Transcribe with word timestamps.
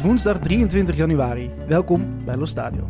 Is 0.00 0.06
woensdag 0.06 0.38
23 0.38 0.96
januari. 0.96 1.50
Welkom 1.66 2.24
bij 2.24 2.36
Lo 2.36 2.46
Stadio. 2.46 2.88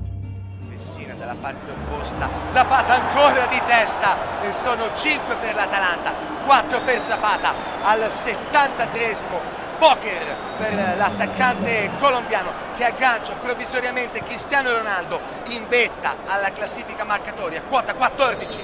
Messina 0.68 1.14
dalla 1.14 1.34
parte 1.34 1.70
opposta, 1.72 2.28
Zapata 2.50 2.94
ancora 3.02 3.46
di 3.46 3.60
testa 3.66 4.42
e 4.42 4.52
sono 4.52 4.94
5 4.94 5.36
per 5.42 5.54
l'Atalanta, 5.54 6.12
4 6.46 6.80
per 6.84 7.04
Zapata 7.04 7.54
al 7.82 7.98
73esimo. 7.98 9.38
Poker 9.78 10.24
per 10.58 10.96
l'attaccante 10.96 11.90
colombiano 11.98 12.50
che 12.76 12.84
aggancia 12.84 13.34
provvisoriamente 13.34 14.22
Cristiano 14.22 14.70
Ronaldo 14.70 15.20
in 15.48 15.66
vetta 15.68 16.14
alla 16.26 16.52
classifica 16.52 17.04
marcatoria, 17.04 17.60
quota 17.62 17.92
14. 17.92 18.58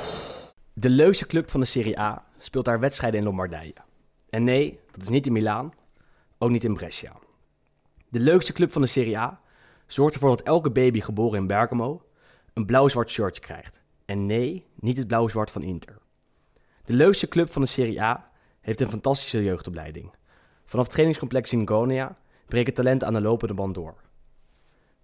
De 0.72 0.88
leukste 0.88 1.26
club 1.26 1.50
van 1.50 1.60
de 1.60 1.66
Serie 1.66 1.98
A 1.98 2.22
speelt 2.38 2.66
haar 2.66 2.80
wedstrijden 2.80 3.18
in 3.18 3.26
Lombardije. 3.26 3.74
En 4.30 4.44
nee, 4.44 4.80
dat 4.92 5.02
is 5.02 5.08
niet 5.08 5.26
in 5.26 5.32
Milaan, 5.32 5.72
ook 6.38 6.50
niet 6.50 6.64
in 6.64 6.74
Brescia. 6.74 7.25
De 8.16 8.22
leukste 8.22 8.52
club 8.52 8.72
van 8.72 8.82
de 8.82 8.88
Serie 8.88 9.18
A 9.18 9.40
zorgt 9.86 10.14
ervoor 10.14 10.28
dat 10.28 10.42
elke 10.42 10.70
baby 10.70 11.00
geboren 11.00 11.38
in 11.38 11.46
Bergamo 11.46 12.02
een 12.52 12.66
blauw-zwart 12.66 13.10
shirtje 13.10 13.42
krijgt. 13.42 13.82
En 14.04 14.26
nee, 14.26 14.66
niet 14.74 14.96
het 14.96 15.06
blauw-zwart 15.06 15.50
van 15.50 15.62
Inter. 15.62 15.98
De 16.84 16.92
leukste 16.92 17.28
club 17.28 17.52
van 17.52 17.62
de 17.62 17.68
Serie 17.68 18.02
A 18.02 18.24
heeft 18.60 18.80
een 18.80 18.90
fantastische 18.90 19.42
jeugdopleiding. 19.42 20.14
Vanaf 20.64 20.88
trainingscomplex 20.88 21.52
in 21.52 21.68
Gonia 21.68 22.16
breken 22.46 22.74
talenten 22.74 23.06
aan 23.06 23.14
de 23.14 23.20
lopende 23.20 23.54
band 23.54 23.74
door. 23.74 23.94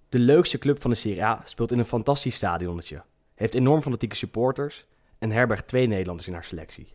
De 0.08 0.18
leukste 0.18 0.58
club 0.58 0.80
van 0.80 0.90
de 0.90 0.96
Serie 0.96 1.24
A 1.24 1.40
speelt 1.44 1.72
in 1.72 1.78
een 1.78 1.84
fantastisch 1.84 2.34
stadionnetje, 2.34 3.02
heeft 3.34 3.54
enorm 3.54 3.82
fanatieke 3.82 4.16
supporters 4.16 4.86
en 5.18 5.30
herbergt 5.30 5.68
twee 5.68 5.86
Nederlanders 5.86 6.28
in 6.28 6.34
haar 6.34 6.44
selectie. 6.44 6.94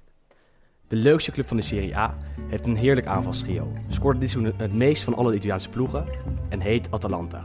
De 0.88 0.96
leukste 0.96 1.32
club 1.32 1.48
van 1.48 1.58
de 1.58 1.64
Serie 1.64 1.98
A 1.98 2.18
heeft 2.50 2.68
een 2.68 2.76
heerlijk 2.76 3.08
aanvalstrio, 3.08 3.74
scoort 3.90 4.20
dit 4.20 4.30
seizoen 4.30 4.54
het 4.58 4.74
meest 4.74 5.04
van 5.04 5.16
alle 5.16 5.36
Italiaanse 5.36 5.70
ploegen 5.70 6.06
en 6.50 6.60
heet 6.60 6.92
Atalanta. 6.92 7.44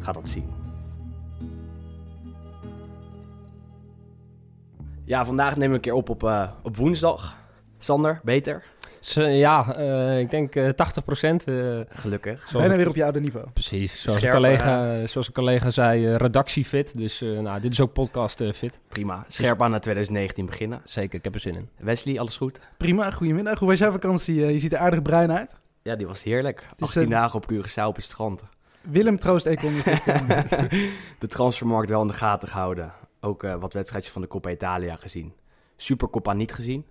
Ga 0.00 0.12
dat 0.12 0.28
zien. 0.28 0.50
Ja, 5.04 5.24
vandaag 5.24 5.54
nemen 5.54 5.68
we 5.68 5.74
een 5.74 5.80
keer 5.80 5.92
op 5.92 6.08
op, 6.08 6.24
eh, 6.24 6.50
op 6.62 6.76
woensdag. 6.76 7.36
Sander, 7.78 8.20
beter? 8.24 8.62
Z- 9.04 9.16
ja, 9.16 9.74
eh, 9.76 10.18
ik 10.20 10.30
denk 10.30 10.54
eh 10.56 10.68
80 10.68 11.04
procent. 11.04 11.44
Gelukkig. 11.88 12.38
zoals 12.48 12.52
Bijna 12.66 12.76
weer 12.76 12.88
op 12.88 12.94
je 12.96 13.02
oude 13.04 13.20
niveau. 13.20 13.46
Precies, 13.52 14.02
zoals 14.02 14.22
een, 14.22 14.30
collega, 14.30 15.06
zoals 15.06 15.26
een 15.26 15.32
collega 15.32 15.70
zei, 15.70 16.16
redactiefit. 16.16 16.96
Dus 16.96 17.22
eh, 17.22 17.38
nou, 17.38 17.60
dit 17.60 17.72
is 17.72 17.80
ook 17.80 17.92
podcast 17.92 18.42
fit. 18.54 18.78
Prima. 18.88 19.24
Scherp 19.28 19.62
aan 19.62 19.70
naar 19.70 19.80
2019 19.80 20.46
beginnen. 20.46 20.80
Zeker, 20.84 21.18
ik 21.18 21.24
heb 21.24 21.34
er 21.34 21.40
zin 21.40 21.54
in. 21.54 21.68
Wesley, 21.76 22.18
alles 22.20 22.36
goed? 22.36 22.58
Prima, 22.76 23.10
goedemiddag. 23.10 23.58
Hoe 23.58 23.68
was 23.68 23.78
jouw 23.78 23.92
vakantie? 23.92 24.34
Je 24.34 24.58
ziet 24.58 24.72
er 24.72 24.78
aardig 24.78 25.02
bruin 25.02 25.32
uit. 25.32 25.54
Ja, 25.82 25.96
die 25.96 26.06
was 26.06 26.22
heerlijk. 26.22 26.58
is 26.58 26.68
18 26.78 27.02
een- 27.02 27.08
dagen 27.08 27.34
op 27.36 27.52
Curaçao 27.52 27.84
op 27.86 27.94
het 27.94 28.04
strand. 28.04 28.42
Willem 28.80 29.18
Troost 29.18 29.46
Econ 29.46 29.74
is 29.74 29.82
dit, 29.84 30.06
eh, 30.06 30.28
de 31.18 31.26
transfermarkt 31.26 31.90
wel 31.90 32.00
in 32.02 32.06
de 32.06 32.12
gaten 32.12 32.48
gehouden. 32.48 32.92
Ook 33.20 33.42
wat 33.60 33.72
wedstrijdjes 33.72 34.12
van 34.12 34.22
de 34.22 34.28
Coppa 34.28 34.50
Italia 34.50 34.96
gezien. 34.96 35.32
Supercoppa 35.76 36.32
niet 36.32 36.52
gezien. 36.52 36.84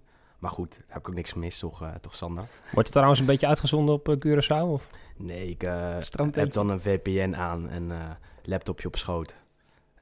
Maar 0.44 0.52
goed, 0.52 0.72
daar 0.72 0.86
heb 0.88 0.98
ik 0.98 1.10
ook 1.10 1.16
niks 1.16 1.32
gemist, 1.32 1.60
toch, 1.60 1.82
eh, 1.82 1.90
toch 2.02 2.16
Sander? 2.16 2.44
Wordt 2.64 2.76
het 2.76 2.92
trouwens 2.92 3.20
een 3.20 3.26
beetje 3.26 3.48
uitgezonden 3.48 3.96
op 3.96 4.10
eh, 4.10 4.16
Curaçao? 4.16 4.68
Of? 4.68 4.90
Nee, 5.18 5.50
ik 5.50 5.64
eh, 5.64 5.98
heb 6.32 6.54
dan 6.54 6.70
een 6.70 6.82
VPN 6.82 7.34
aan 7.34 7.70
en 7.70 7.92
eh 7.92 8.10
laptopje 8.44 8.88
op 8.88 8.96
schoot. 8.96 9.36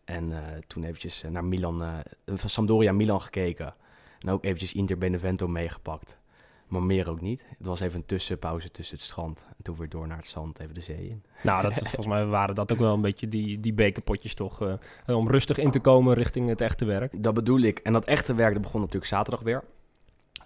En 0.04 0.32
eh, 0.32 0.58
toen 0.68 0.84
eventjes 0.84 1.24
naar 1.30 1.46
Milan, 1.46 1.84
eh, 1.84 1.98
van 2.26 2.50
Sampdoria 2.50 2.92
Milan 2.92 3.22
gekeken. 3.22 3.74
En 4.20 4.30
ook 4.30 4.44
eventjes 4.44 4.74
Inter 4.74 4.98
Benevento 4.98 5.48
meegepakt. 5.48 6.20
Maar 6.68 6.84
meer 6.84 7.10
ook 7.10 7.22
niet. 7.22 7.46
Het 7.58 7.68
was 7.68 7.80
even 7.80 8.00
een 8.00 8.06
tussenpauze 8.06 8.72
tussen 8.72 8.96
het 8.96 9.06
strand. 9.06 9.46
En 9.48 9.64
toen 9.64 9.76
weer 9.76 9.90
door 9.90 10.08
naar 10.08 10.18
het 10.18 10.28
zand, 10.28 10.60
even 10.60 10.74
de 10.74 10.82
zee 10.82 11.10
in. 11.10 11.24
Nou, 11.44 11.62
dat, 11.62 11.74
volgens 11.88 12.08
mij 12.08 12.26
waren 12.26 12.56
dat 12.56 12.72
ook 12.72 12.78
wel 12.78 12.94
een 12.94 13.02
beetje 13.02 13.28
die, 13.28 13.60
die 13.60 13.74
bekerpotjes 13.74 14.34
toch. 14.34 14.62
eh, 15.06 15.18
om 15.18 15.30
rustig 15.30 15.58
in 15.58 15.72
te 15.72 15.80
komen 15.80 16.14
richting 16.14 16.50
het 16.50 16.62
echte 16.62 16.86
werk. 16.86 17.24
Dat 17.24 17.34
bedoel 17.34 17.60
ik. 17.60 17.80
En 17.80 17.94
dat 17.94 18.06
echte 18.06 18.36
werk 18.36 18.54
dat 18.54 18.62
begon 18.62 18.80
natuurlijk 18.80 19.08
zaterdag 19.08 19.42
weer. 19.42 19.64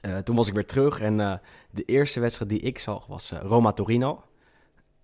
Eh, 0.06 0.18
toen 0.18 0.36
was 0.36 0.48
ik 0.48 0.54
weer 0.54 0.66
terug 0.66 1.00
en 1.00 1.20
eh, 1.20 1.34
de 1.72 1.84
eerste 1.84 2.20
wedstrijd 2.20 2.50
die 2.50 2.60
ik 2.60 2.80
zag 2.80 3.08
was 3.08 3.32
eh, 3.32 3.40
Roma-Torino. 3.42 4.24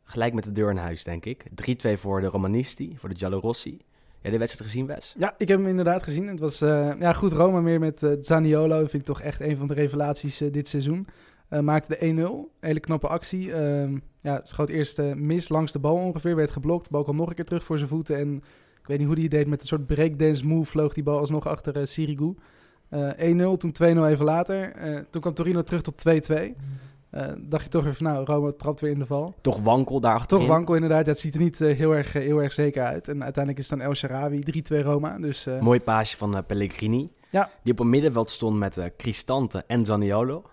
Gelijk 0.04 0.34
met 0.34 0.44
de 0.44 0.52
deur 0.52 0.70
in 0.70 0.78
huis, 0.78 1.04
denk 1.04 1.26
ik. 1.26 1.46
3-2 1.50 1.94
voor 1.94 2.22
de 2.22 2.28
Romanisti, 2.28 2.98
voor 2.98 3.10
de 3.10 3.16
Giallorossi. 3.16 3.82
Ja, 4.22 4.30
de 4.30 4.38
wedstrijd 4.38 4.70
gezien, 4.70 4.86
Wes? 4.86 5.16
Ja, 5.18 5.34
ik 5.38 5.48
heb 5.48 5.58
hem 5.58 5.68
inderdaad 5.68 6.04
gezien. 6.04 6.28
Het 6.28 6.40
was 6.40 6.60
ja, 6.60 7.14
goed 7.14 7.32
Roma 7.32 7.62
meer 7.62 7.80
met 7.80 8.08
Zaniolo. 8.22 8.78
Vind 8.78 8.94
ik 8.94 9.04
toch 9.04 9.22
echt 9.22 9.40
een 9.42 9.58
van 9.58 9.68
de 9.68 9.74
revelaties 9.74 10.38
dit 10.38 10.68
seizoen. 10.68 11.08
Maakte 11.50 11.98
de 12.00 12.50
1-0. 12.50 12.60
Hele 12.60 12.80
knappe 12.80 13.08
actie. 13.08 13.54
Ehm, 13.54 13.98
ja, 14.20 14.40
schoot 14.44 14.70
eerst 14.70 15.02
mis 15.16 15.50
langs 15.50 15.72
de 15.72 15.80
bal 15.80 15.96
ongeveer. 15.96 16.36
Werd 16.36 16.52
geblokt. 16.52 16.84
De 16.84 16.92
bal 16.92 17.04
kwam 17.04 17.16
nog 17.16 17.30
een 17.30 17.36
keer 17.36 17.46
terug 17.46 17.64
voor 17.64 17.78
zijn 17.78 17.90
voeten. 17.90 18.18
En 18.18 18.36
ik 18.82 18.88
weet 18.88 18.98
niet 18.98 19.08
hoe 19.08 19.20
het 19.20 19.32
deed. 19.32 19.48
Met 19.48 19.62
een 19.62 19.68
soort 19.68 19.86
breakdance 19.86 20.46
move 20.46 20.72
vloog 20.72 20.94
die 20.94 21.04
bal 21.04 21.20
alsnog 21.20 21.48
achter 21.48 21.88
Sirigu. 21.88 22.34
Eh 22.92 23.54
1-0, 23.54 23.58
toen 23.58 23.72
2-0 23.72 23.86
even 24.06 24.26
later. 24.26 24.72
Eh, 24.72 25.00
toen 25.10 25.22
kwam 25.22 25.34
Torino 25.34 25.62
terug 25.62 25.82
tot 25.82 25.98
2-2. 25.98 26.56
Eh, 27.10 27.28
dacht 27.38 27.64
je 27.64 27.70
toch 27.70 27.84
weer 27.84 27.96
van 27.96 28.06
nou, 28.06 28.26
Roma 28.26 28.52
trapt 28.58 28.80
weer 28.82 28.92
in 28.92 29.00
de 29.00 29.06
val. 29.06 29.34
Toch 29.42 29.60
wankel 29.62 30.00
daar 30.00 30.14
achterin. 30.16 30.46
Toch 30.46 30.54
wankel 30.54 30.74
inderdaad. 30.76 31.06
Het 31.06 31.20
ziet 31.20 31.34
er 31.34 31.40
niet 31.40 31.62
eh, 31.62 31.78
heel, 31.78 31.96
erg, 31.96 32.16
eh, 32.16 32.22
heel 32.22 32.42
erg 32.42 32.54
zeker 32.54 32.84
uit. 32.84 33.08
En 33.08 33.24
uiteindelijk 33.24 33.64
is 33.64 33.70
het 33.70 33.80
dan 33.80 33.88
El 33.88 33.96
Sharawi 33.96 34.44
3-2 34.44 34.82
Roma. 34.84 35.18
Dus 35.18 35.46
eh, 35.46 35.60
Mooi 35.60 35.82
paasje 35.82 36.18
van 36.18 36.36
eh, 36.36 36.42
Pellegrini. 36.48 37.10
Ja. 37.30 37.50
Die 37.64 37.74
op 37.74 37.80
een 37.80 37.90
middenveld 37.90 38.30
stond 38.30 38.58
met 38.58 38.78
eh, 38.78 38.86
Cristante 38.98 39.64
en 39.68 39.86
Zaniolo. 39.86 40.44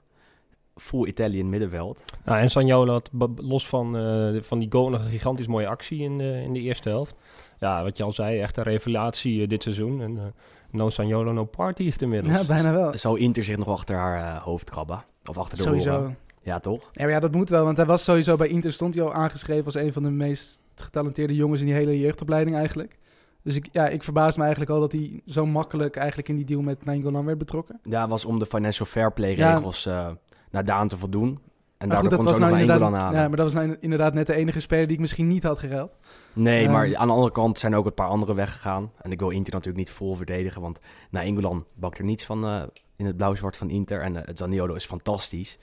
Full 0.77 1.07
Italian 1.07 1.49
middenveld. 1.49 2.05
Nou, 2.25 2.39
en 2.41 2.51
Sanjolo 2.51 2.93
had 2.93 3.11
los 3.37 3.69
van, 3.69 3.97
eh, 3.97 4.43
van 4.43 4.59
die 4.59 4.73
goal 4.73 4.91
nog 4.91 5.01
een 5.05 5.11
gigantisch 5.11 5.47
mooie 5.47 5.69
actie 5.69 6.01
in 6.03 6.19
de, 6.19 6.41
in 6.45 6.53
de 6.53 6.61
eerste 6.61 6.89
helft. 6.89 7.15
Ja, 7.59 7.83
wat 7.83 7.97
je 7.97 8.03
al 8.03 8.13
zei, 8.13 8.41
echt 8.41 8.57
een 8.57 8.63
revelatie 8.63 9.43
eh, 9.43 9.49
dit 9.49 9.63
seizoen. 9.63 10.01
En 10.03 10.19
eh, 10.19 10.25
no 10.71 10.91
Sanjolo, 10.91 11.33
no 11.33 11.45
party 11.45 11.83
is 11.83 11.93
het 11.93 12.03
inmiddels. 12.03 12.35
ja, 12.35 12.45
bijna 12.45 12.73
wel. 12.73 12.99
Zou 12.99 13.19
Inter 13.19 13.45
zich 13.45 13.57
nog 13.57 13.69
achter 13.69 13.97
haar 13.97 14.21
eh, 14.37 14.43
hoofd 14.43 14.71
krabben? 14.71 15.05
Of 15.31 15.39
achter 15.39 15.57
de 15.57 15.63
Sowieso. 15.63 15.97
oren? 15.99 16.17
Ja, 16.43 16.59
toch? 16.61 16.89
Ja, 16.93 17.03
maar 17.03 17.13
ja, 17.13 17.21
dat 17.21 17.33
moet 17.33 17.49
wel. 17.51 17.65
Want 17.65 17.77
hij 17.77 17.87
was 17.87 18.05
sowieso 18.05 18.37
bij 18.37 18.49
Inter 18.49 18.73
stond 18.73 18.95
hij 18.95 19.03
al 19.05 19.13
aangeschreven 19.15 19.65
als 19.65 19.75
een 19.75 19.93
van 19.93 20.03
de 20.03 20.11
meest 20.11 20.63
getalenteerde 20.75 21.35
jongens 21.35 21.61
in 21.61 21.67
die 21.67 21.75
hele 21.75 21.99
jeugdopleiding 21.99 22.57
eigenlijk. 22.57 22.99
Dus 23.43 23.55
ik, 23.57 23.69
ja, 23.73 23.89
ik 23.89 24.03
verbaas 24.03 24.37
me 24.37 24.43
eigenlijk 24.43 24.71
al 24.73 24.81
dat 24.81 24.93
hij 24.93 25.21
zo 25.27 25.47
makkelijk 25.47 25.97
eigenlijk 25.97 26.29
in 26.29 26.37
die 26.37 26.45
deal 26.45 26.61
met 26.61 26.85
Nainggolan 26.85 27.25
werd 27.25 27.39
betrokken. 27.39 27.81
Ja, 27.85 28.09
was 28.09 28.25
om 28.25 28.39
de 28.39 28.47
financial 28.47 28.87
fair 28.87 29.13
play 29.13 29.37
Ja. 29.37 29.55
regels 29.55 29.87
eh 29.87 30.09
naar 30.51 30.65
Daan 30.65 30.89
te 30.89 30.97
voldoen. 30.97 31.39
En 31.79 31.89
daardoor 31.89 32.09
goed, 32.11 32.19
dat 32.19 32.29
was, 32.29 32.39
nou 32.39 32.53
inderdaad, 32.61 32.81
Engeland 32.93 33.15
ja, 33.15 33.29
maar 33.29 33.37
dat 33.37 33.53
was 33.53 33.55
nou 33.65 33.77
inderdaad 33.81 34.15
net 34.15 34.27
de 34.27 34.35
enige 34.35 34.61
speler 34.61 34.87
die 34.87 34.95
ik 34.95 35.01
misschien 35.01 35.27
niet 35.27 35.43
had 35.43 35.59
geruild. 35.59 35.91
Nee, 36.33 36.63
Ehm. 36.65 36.73
maar 36.73 36.97
aan 36.97 37.07
de 37.07 37.13
andere 37.13 37.33
kant 37.33 37.59
zijn 37.59 37.73
er 37.73 37.79
ook 37.79 37.87
een 37.87 37.95
paar 37.95 38.09
anderen 38.09 38.35
weggegaan. 38.35 38.93
En 39.01 39.13
ik 39.13 39.19
wil 39.19 39.31
Inter 39.31 39.53
natuurlijk 39.53 39.79
niet 39.79 39.91
vol 39.91 40.15
verdedigen, 40.15 40.61
want 40.63 40.81
naar 41.11 41.23
Engeland 41.23 41.65
bakt 41.75 41.99
er 41.99 42.05
niets 42.05 42.25
van 42.25 42.45
eh, 42.45 42.63
in 42.97 43.07
het 43.07 43.17
blauw-zwart 43.17 43.57
van 43.57 43.71
Inter. 43.71 44.01
En 44.01 44.17
eh, 44.17 44.23
het 44.25 44.39
Zaniolo 44.39 44.75
is 44.75 44.85
fantastisch. 44.87 45.59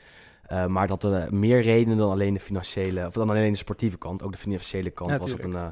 Eh, 0.48 0.66
maar 0.66 0.88
dat 0.88 1.04
er 1.04 1.34
meer 1.34 1.62
redenen 1.62 1.98
dan 1.98 2.12
alleen 2.12 2.34
de 2.34 2.40
financiële, 2.40 3.06
of 3.06 3.14
dan 3.14 3.30
alleen 3.30 3.52
de 3.52 3.58
sportieve 3.58 3.98
kant, 3.98 4.24
ook 4.24 4.32
de 4.32 4.38
financiële 4.38 4.90
kant, 4.90 5.10
Ja, 5.12 5.18
was 5.18 5.32
het 5.32 5.44
een, 5.44 5.56
eh, 5.56 5.68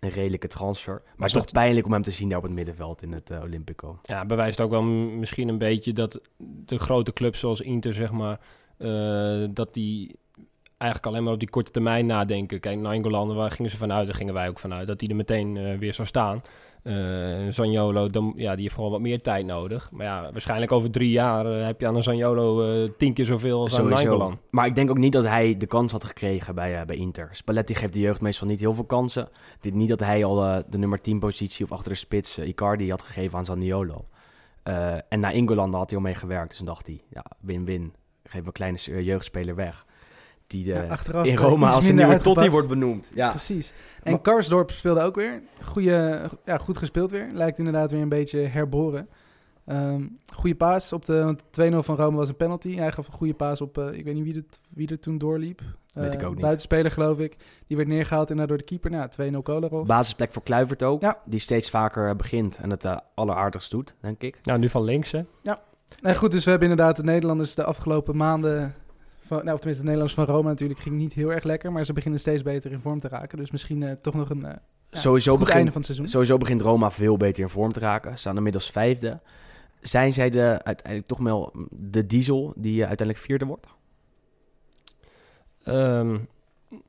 een 0.00 0.08
redelijke 0.10 0.48
transfer. 0.48 0.92
Maar 0.94 1.02
het 1.10 1.18
Maar 1.18 1.26
is 1.28 1.32
toch 1.34 1.44
pijnlijk 1.52 1.86
om 1.86 1.92
hem 1.92 2.02
te 2.02 2.10
zien 2.10 2.28
daar 2.28 2.38
op 2.38 2.44
het 2.44 2.52
middenveld 2.52 3.02
in 3.02 3.12
het 3.12 3.30
Olympico. 3.42 3.98
Ja, 4.02 4.24
bewijst 4.26 4.60
ook 4.60 4.70
wel 4.70 4.82
misschien 4.82 5.48
een 5.48 5.58
beetje 5.58 5.92
dat 5.92 6.20
de 6.38 6.78
grote 6.78 7.12
clubs 7.12 7.40
zoals 7.40 7.60
Inter, 7.60 7.92
zeg 7.92 8.12
maar, 8.12 8.40
dat 9.54 9.74
die 9.74 10.18
eigenlijk 10.78 11.12
alleen 11.12 11.24
maar 11.24 11.32
op 11.32 11.38
die 11.38 11.50
korte 11.50 11.70
termijn 11.70 12.06
nadenken. 12.06 12.60
Kijk, 12.60 12.78
Nainggolan, 12.78 13.34
waar 13.34 13.50
gingen 13.50 13.70
ze 13.70 13.76
vanuit, 13.76 14.06
daar 14.06 14.16
gingen 14.16 14.34
wij 14.34 14.48
ook 14.48 14.58
vanuit, 14.58 14.86
dat 14.86 14.98
die 14.98 15.08
er 15.08 15.16
meteen 15.16 15.56
eh, 15.56 15.78
weer 15.78 15.94
zou 15.94 16.08
staan. 16.08 16.42
Eh 16.82 18.10
dan, 18.10 18.32
ja, 18.36 18.52
die 18.52 18.62
heeft 18.62 18.74
gewoon 18.74 18.90
wat 18.90 19.00
meer 19.00 19.20
tijd 19.22 19.46
nodig. 19.46 19.90
Maar 19.92 20.06
ja, 20.06 20.32
waarschijnlijk 20.32 20.72
over 20.72 20.90
drie 20.90 21.10
jaar 21.10 21.46
eh, 21.46 21.66
heb 21.66 21.80
je 21.80 21.86
aan 21.86 21.96
een 21.96 22.02
Zaniolo 22.02 22.62
eh, 22.62 22.90
tien 22.98 23.12
keer 23.12 23.26
zoveel 23.26 23.60
als 23.60 23.78
aan 23.78 23.88
Nainggolan. 23.88 24.38
Maar 24.50 24.66
ik 24.66 24.74
denk 24.74 24.90
ook 24.90 24.98
niet 24.98 25.12
dat 25.12 25.24
hij 25.24 25.56
de 25.56 25.66
kans 25.66 25.92
had 25.92 26.04
gekregen 26.04 26.54
bij, 26.54 26.80
eh, 26.80 26.86
bij 26.86 26.96
Inter. 26.96 27.28
Spalletti 27.32 27.74
geeft 27.74 27.92
de 27.92 28.00
jeugd 28.00 28.20
meestal 28.20 28.46
niet 28.46 28.60
heel 28.60 28.74
veel 28.74 28.84
kansen. 28.84 29.28
Dit 29.60 29.74
niet 29.74 29.88
dat 29.88 30.00
hij 30.00 30.24
al 30.24 30.44
eh, 30.44 30.58
de 30.68 30.78
nummer 30.78 31.00
10 31.00 31.18
positie 31.18 31.64
of 31.64 31.72
achter 31.72 31.90
de 31.90 31.98
spits 31.98 32.38
eh, 32.38 32.48
Icardi 32.48 32.90
had 32.90 33.02
gegeven 33.02 33.38
aan 33.38 33.44
Zaniolo. 33.44 34.04
Eh, 34.62 34.94
en 35.08 35.20
na 35.20 35.30
Ingoland 35.30 35.74
had 35.74 35.90
hij 35.90 35.98
al 35.98 36.04
mee 36.04 36.14
gewerkt. 36.14 36.48
Dus 36.48 36.56
toen 36.56 36.66
dacht 36.66 36.86
hij, 36.86 37.00
ja, 37.10 37.24
win-win. 37.40 37.94
Geef 38.28 38.46
een 38.46 38.52
kleine 38.52 38.78
jeugdspeler 39.04 39.54
weg. 39.54 39.86
Die 40.46 40.66
Ja, 40.66 40.82
eh, 40.82 40.90
achteraf, 40.90 41.24
in 41.24 41.36
eh, 41.36 41.40
Roma 41.42 41.70
als 41.70 41.88
een 41.88 41.94
nieuwe 41.94 42.10
Totti 42.10 42.24
uitgepakt. 42.28 42.50
wordt 42.52 42.68
benoemd. 42.68 43.10
Ja, 43.14 43.30
Precies. 43.30 43.72
En 44.02 44.12
Maar- 44.12 44.20
Karsdorp 44.20 44.70
speelde 44.70 45.00
ook 45.00 45.14
weer. 45.14 45.42
Goeie, 45.64 45.90
ja, 46.44 46.58
goed 46.60 46.76
gespeeld 46.78 47.10
weer. 47.10 47.28
Lijkt 47.32 47.58
inderdaad 47.58 47.90
weer 47.90 48.00
een 48.00 48.08
beetje 48.08 48.38
herboren. 48.38 49.08
Ehm 49.66 50.02
goede 50.34 50.56
paas 50.56 50.92
op 50.92 51.04
de 51.04 51.22
want 51.24 51.44
2-0 51.50 51.82
van 51.82 51.96
Rome 51.96 52.16
was 52.16 52.28
een 52.28 52.36
penalty. 52.36 52.76
Hij 52.76 52.92
gaf 52.92 53.06
een 53.06 53.12
goede 53.12 53.34
paas 53.34 53.60
op, 53.60 53.78
eh, 53.78 53.92
ik 53.92 54.04
weet 54.04 54.14
niet 54.14 54.24
wie, 54.24 54.34
het, 54.34 54.60
wie 54.68 54.88
er 54.88 55.00
toen 55.00 55.18
doorliep. 55.18 55.60
Weet 55.92 56.14
ik 56.14 56.22
ook 56.22 56.30
niet. 56.32 56.40
Buitenspeler 56.40 56.90
geloof 56.90 57.18
ik. 57.18 57.36
Die 57.66 57.76
werd 57.76 57.88
neergehaald 57.88 58.30
en 58.30 58.36
daardoor 58.36 58.56
de 58.56 58.64
keeper. 58.64 58.90
Nou, 58.90 59.08
2-0 59.08 59.42
Kolarov. 59.42 59.86
basisplek 59.86 60.32
voor 60.32 60.42
Kluivert 60.42 60.82
ook. 60.82 61.02
Ja. 61.02 61.18
Die 61.24 61.40
steeds 61.40 61.70
vaker 61.70 62.16
begint 62.16 62.56
en 62.56 62.70
het 62.70 62.84
eh 62.84 62.96
alleraardigst 63.14 63.70
doet, 63.70 63.94
denk 64.00 64.22
ik. 64.22 64.38
Nou, 64.42 64.58
nu 64.58 64.68
van 64.68 64.82
links, 64.84 65.12
hè. 65.12 65.22
Nee, 66.00 66.14
goed, 66.14 66.30
dus 66.30 66.44
we 66.44 66.50
hebben 66.50 66.70
inderdaad 66.70 66.96
de 66.96 67.02
Nederlanders 67.02 67.54
de 67.54 67.64
afgelopen 67.64 68.16
maanden 68.16 68.74
van, 69.20 69.36
nou, 69.38 69.50
of 69.52 69.58
tenminste, 69.58 69.84
de 69.84 69.90
Nederlanders 69.90 70.14
van 70.14 70.24
Roma 70.34 70.48
natuurlijk 70.48 70.80
ging 70.80 70.96
niet 70.96 71.12
heel 71.12 71.32
erg 71.32 71.44
lekker, 71.44 71.72
maar 71.72 71.84
ze 71.84 71.92
beginnen 71.92 72.20
steeds 72.20 72.42
beter 72.42 72.72
in 72.72 72.80
vorm 72.80 73.00
te 73.00 73.08
raken. 73.08 73.38
Dus 73.38 73.50
misschien 73.50 73.82
eh, 73.82 73.92
toch 73.92 74.14
nog 74.14 74.30
een 74.30 74.44
eh, 74.44 74.54
ja, 74.90 74.98
Sowieso 74.98 75.30
goed 75.30 75.38
begint- 75.40 75.56
einde 75.56 75.70
van 75.72 75.80
het 75.80 75.90
seizoen. 75.90 76.08
Sowieso 76.08 76.36
begint 76.38 76.60
Roma 76.60 76.90
veel 76.90 77.16
beter 77.16 77.42
in 77.42 77.48
vorm 77.48 77.72
te 77.72 77.80
raken. 77.80 78.10
Ze 78.12 78.18
staan 78.18 78.36
inmiddels 78.36 78.70
vijfde. 78.70 79.20
Zijn 79.80 80.12
zij 80.12 80.30
de, 80.30 80.60
uiteindelijk 80.62 81.06
toch 81.08 81.18
wel 81.18 81.52
de 81.70 82.06
diesel 82.06 82.52
die 82.56 82.82
eh, 82.82 82.88
uiteindelijk 82.88 83.26
vierde 83.26 83.44
wordt? 83.44 83.66
Ehm, 85.62 86.08
nou, 86.08 86.20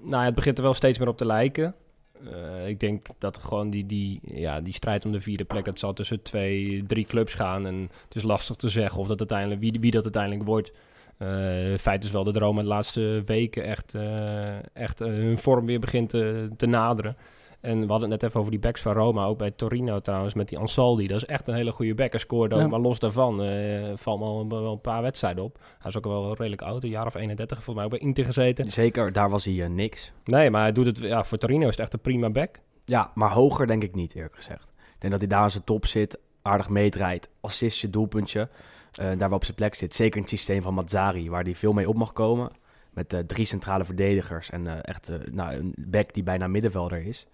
ja, 0.10 0.24
het 0.24 0.36
begint 0.36 0.58
er 0.58 0.64
wel 0.64 0.74
steeds 0.74 1.00
meer 1.00 1.08
op 1.08 1.18
te 1.18 1.26
lijken. 1.26 1.76
Eh, 2.26 2.68
ik 2.68 2.80
denk 2.80 3.06
dat 3.18 3.38
gewoon 3.38 3.70
die, 3.70 3.86
die, 3.86 4.20
ja, 4.22 4.62
die 4.62 4.74
strijd 4.74 5.06
om 5.06 5.12
de 5.12 5.22
vierde 5.22 5.46
plek, 5.46 5.66
dat 5.66 5.80
zal 5.80 5.94
tussen 5.94 6.22
twee, 6.22 6.84
drie 6.88 7.06
clubs 7.06 7.34
gaan. 7.34 7.66
En 7.66 7.90
het 8.06 8.16
is 8.16 8.24
lastig 8.24 8.56
te 8.56 8.70
zeggen 8.70 9.00
of 9.00 9.08
dat 9.08 9.20
uiteindelijk, 9.20 9.62
wie, 9.62 9.78
wie 9.80 9.92
dat 9.92 10.04
uiteindelijk 10.04 10.44
wordt. 10.44 10.72
Eh 11.18 11.78
feit 11.78 12.04
is 12.04 12.12
wel 12.12 12.24
dat 12.24 12.38
Roma 12.38 12.62
de 12.62 12.68
laatste 12.68 13.22
weken 13.26 13.64
echt, 13.64 13.96
eh, 13.96 14.76
echt 14.76 15.00
hun 15.00 15.38
vorm 15.38 15.66
weer 15.66 15.80
begint 15.80 16.10
te, 16.10 16.50
te 16.58 16.66
naderen. 16.66 17.16
En 17.62 17.82
we 17.82 17.88
hadden 17.88 18.12
het 18.12 18.22
net 18.22 18.24
even 18.30 18.40
over 18.40 18.52
die 18.52 18.60
backs 18.62 18.82
van 18.82 18.94
Roma, 18.94 19.26
ook 19.26 19.38
bij 19.38 19.52
Torino 19.52 20.00
trouwens, 20.00 20.34
met 20.34 20.48
die 20.48 20.58
Ansaldi. 20.58 21.08
Dat 21.08 21.18
is 21.18 21.26
echt 21.26 21.48
een 21.48 21.54
hele 21.56 21.72
goede 21.72 21.94
back. 21.96 22.12
Hij 22.12 22.20
scoorde 22.20 22.56
ook, 22.56 22.62
Ja. 22.62 22.68
maar 22.68 22.80
los 22.80 23.00
daarvan 23.00 23.44
eh, 23.44 23.92
valt 23.96 24.20
me 24.20 24.26
al 24.26 24.48
wel 24.50 24.72
een 24.72 24.82
paar 24.82 25.02
wedstrijden 25.02 25.44
op. 25.44 25.60
Hij 25.80 25.90
is 25.92 25.98
ook 25.98 26.04
wel 26.04 26.36
redelijk 26.36 26.62
oud, 26.62 26.84
een 26.84 26.90
jaar 26.90 27.06
of 27.06 27.16
31, 27.16 27.56
volgens 27.64 27.76
mij 27.76 27.86
ook 27.86 27.92
bij 27.92 28.00
Inter 28.10 28.26
gezeten. 28.26 28.70
Zeker, 28.70 29.12
daar 29.14 29.30
was 29.30 29.46
hij 29.46 29.64
eh, 29.64 29.70
niks. 29.70 30.12
Nee, 30.24 30.50
maar 30.50 30.62
hij 30.62 30.72
doet 30.72 30.86
het, 30.86 30.98
ja, 30.98 31.24
voor 31.24 31.38
Torino 31.38 31.64
is 31.64 31.72
het 31.72 31.80
echt 31.80 31.94
een 31.94 32.00
prima 32.02 32.30
back. 32.30 32.60
Ja, 32.86 33.12
maar 33.16 33.32
hoger 33.32 33.68
denk 33.68 33.84
ik 33.84 33.96
niet, 33.96 34.16
eerlijk 34.16 34.36
gezegd. 34.36 34.64
Ik 34.78 34.96
denk 35.00 35.12
dat 35.12 35.22
hij 35.22 35.30
daar 35.30 35.42
aan 35.42 35.52
zijn 35.52 35.64
top 35.64 35.86
zit, 35.86 36.20
aardig 36.42 36.70
meedraait, 36.70 37.30
assistje, 37.42 37.90
doelpuntje. 37.90 38.50
eh, 38.92 39.06
daar 39.08 39.18
wel 39.30 39.38
op 39.38 39.44
zijn 39.44 39.56
plek 39.58 39.76
zit. 39.76 39.94
Zeker 39.96 40.16
in 40.16 40.22
het 40.22 40.30
systeem 40.32 40.62
van 40.62 40.74
Mazzari, 40.74 41.30
waar 41.30 41.44
hij 41.44 41.56
veel 41.56 41.74
mee 41.74 41.90
op 41.90 41.96
mag 41.96 42.14
komen. 42.14 42.50
Met 42.92 43.24
drie 43.28 43.46
centrale 43.46 43.86
verdedigers 43.86 44.50
en 44.50 44.84
echt 44.84 45.12
nou, 45.32 45.54
een 45.56 45.74
back 45.78 46.14
die 46.14 46.24
bijna 46.24 46.48
middenvelder 46.48 47.06
is. 47.06 47.28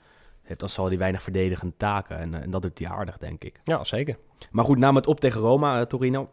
Heeft 0.44 0.76
hij 0.76 0.98
weinig 0.98 1.22
verdedigende 1.22 1.74
taken 1.78 2.18
en, 2.18 2.34
eh, 2.34 2.42
en 2.42 2.50
dat 2.50 2.62
doet 2.62 2.80
hij 2.80 2.88
aardig, 2.88 3.18
denk 3.18 3.44
ik. 3.44 3.60
Ja, 3.64 3.84
zeker. 3.84 4.18
Maar 4.52 4.66
goed, 4.66 4.78
nam 4.78 4.96
het 4.96 5.08
op 5.08 5.20
tegen 5.20 5.42
Roma, 5.42 5.80
eh, 5.80 5.86
Torino. 5.86 6.30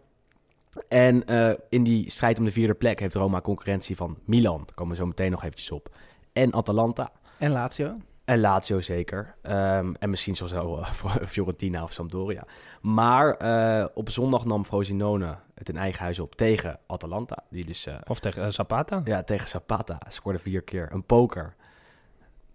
En 0.89 1.27
eh, 1.27 1.55
in 1.69 1.83
die 1.83 2.11
strijd 2.11 2.39
om 2.39 2.45
de 2.45 2.53
vierde 2.53 2.75
plek 2.75 3.01
heeft 3.01 3.15
Roma 3.15 3.41
concurrentie 3.41 3.97
van 3.97 4.19
Milan. 4.25 4.63
Daar 4.67 4.75
komen 4.75 4.93
we 4.93 5.01
zo 5.01 5.07
meteen 5.07 5.31
nog 5.31 5.43
eventjes 5.43 5.71
op. 5.71 5.97
En 6.33 6.55
Atalanta. 6.55 7.13
En 7.39 7.51
Lazio. 7.51 7.97
En 8.25 8.41
Lazio 8.41 8.81
zeker. 8.81 9.35
Ehm, 9.43 9.93
en 9.99 10.11
misschien 10.11 10.37
zo 10.37 10.79
uh, 10.79 10.91
Fiorentina 11.33 11.83
of 11.83 11.93
Sampdoria. 11.93 12.45
Maar 12.81 13.35
eh, 13.35 13.87
op 13.95 14.11
zondag 14.11 14.45
nam 14.45 14.65
Frosinone 14.65 15.37
het 15.55 15.69
in 15.69 15.77
eigen 15.77 16.03
huis 16.03 16.19
op 16.19 16.35
tegen 16.35 16.79
Atalanta. 16.87 17.45
Die 17.51 17.65
dus, 17.65 17.87
eh, 17.87 17.95
Of 18.07 18.21
tegen 18.21 18.53
Zapata. 18.53 19.01
ja, 19.05 19.23
tegen 19.23 19.49
Zapata 19.49 19.99
scoorde 20.09 20.39
vier 20.39 20.63
keer. 20.63 20.89
Een 20.93 21.05
poker. 21.05 21.55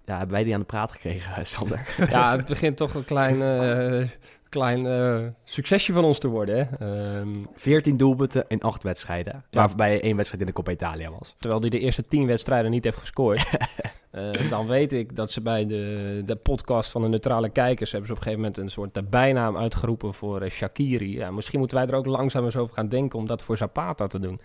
Ja, 0.06 0.18
hebben 0.18 0.36
wij 0.36 0.44
die 0.44 0.54
aan 0.54 0.60
de 0.60 0.66
praat 0.66 0.92
gekregen, 0.92 1.46
Sander? 1.46 1.88
Ja, 2.10 2.36
het 2.36 2.46
begint 2.46 2.78
toch 2.78 2.94
een 2.94 3.04
klein, 3.04 3.42
eh, 3.42 4.10
klein 4.50 4.88
eh, 4.88 5.28
succesje 5.44 5.94
van 5.94 6.04
ons 6.04 6.19
te 6.19 6.28
worden. 6.28 6.56
Hè? 6.57 6.63
Ehm, 7.19 7.44
14 7.54 7.98
doelpunten 7.98 8.46
in 8.48 8.62
acht 8.62 8.84
wedstrijden. 8.84 9.34
Ja. 9.34 9.60
Waarbij 9.60 10.02
één 10.02 10.16
wedstrijd 10.16 10.42
in 10.42 10.48
de 10.48 10.56
Coppa 10.56 10.72
Italia 10.72 11.10
was. 11.10 11.36
terwijl 11.40 11.62
hij 11.62 11.69
de 11.69 11.80
eerste 11.80 12.07
tien 12.07 12.28
wedstrijden 12.28 12.72
niet 12.72 12.84
heeft 12.84 12.98
gescoord. 12.98 13.44
Eh, 14.16 14.50
dan 14.50 14.68
weet 14.68 14.94
ik 14.94 15.16
dat 15.16 15.31
ze 15.31 15.42
bij 15.42 15.66
de, 15.66 16.22
de 16.25 16.36
podcast 16.36 16.92
van 16.92 17.02
de 17.02 17.07
neutrale 17.07 17.50
kijkers... 17.50 17.92
hebben 17.92 18.07
ze 18.07 18.13
op 18.13 18.19
een 18.19 18.25
gegeven 18.25 18.46
moment 18.46 18.63
een 18.63 18.72
soort 18.72 18.98
eh, 18.98 19.04
bijnaam 19.10 19.57
uitgeroepen 19.57 20.13
voor 20.13 20.42
eh, 20.42 20.52
Shakiri. 20.52 21.16
Ja, 21.16 21.31
misschien 21.31 21.60
moeten 21.60 21.78
wij 21.78 21.88
er 21.88 21.96
ook 21.96 22.06
langzaam 22.06 22.46
eens 22.46 22.56
over 22.56 22.74
gaan 22.75 22.90
denken 22.90 23.19
om 23.19 23.25
dat 23.25 23.42
voor 23.42 23.57
Zapata 23.57 24.07
te 24.07 24.19
doen. 24.19 24.40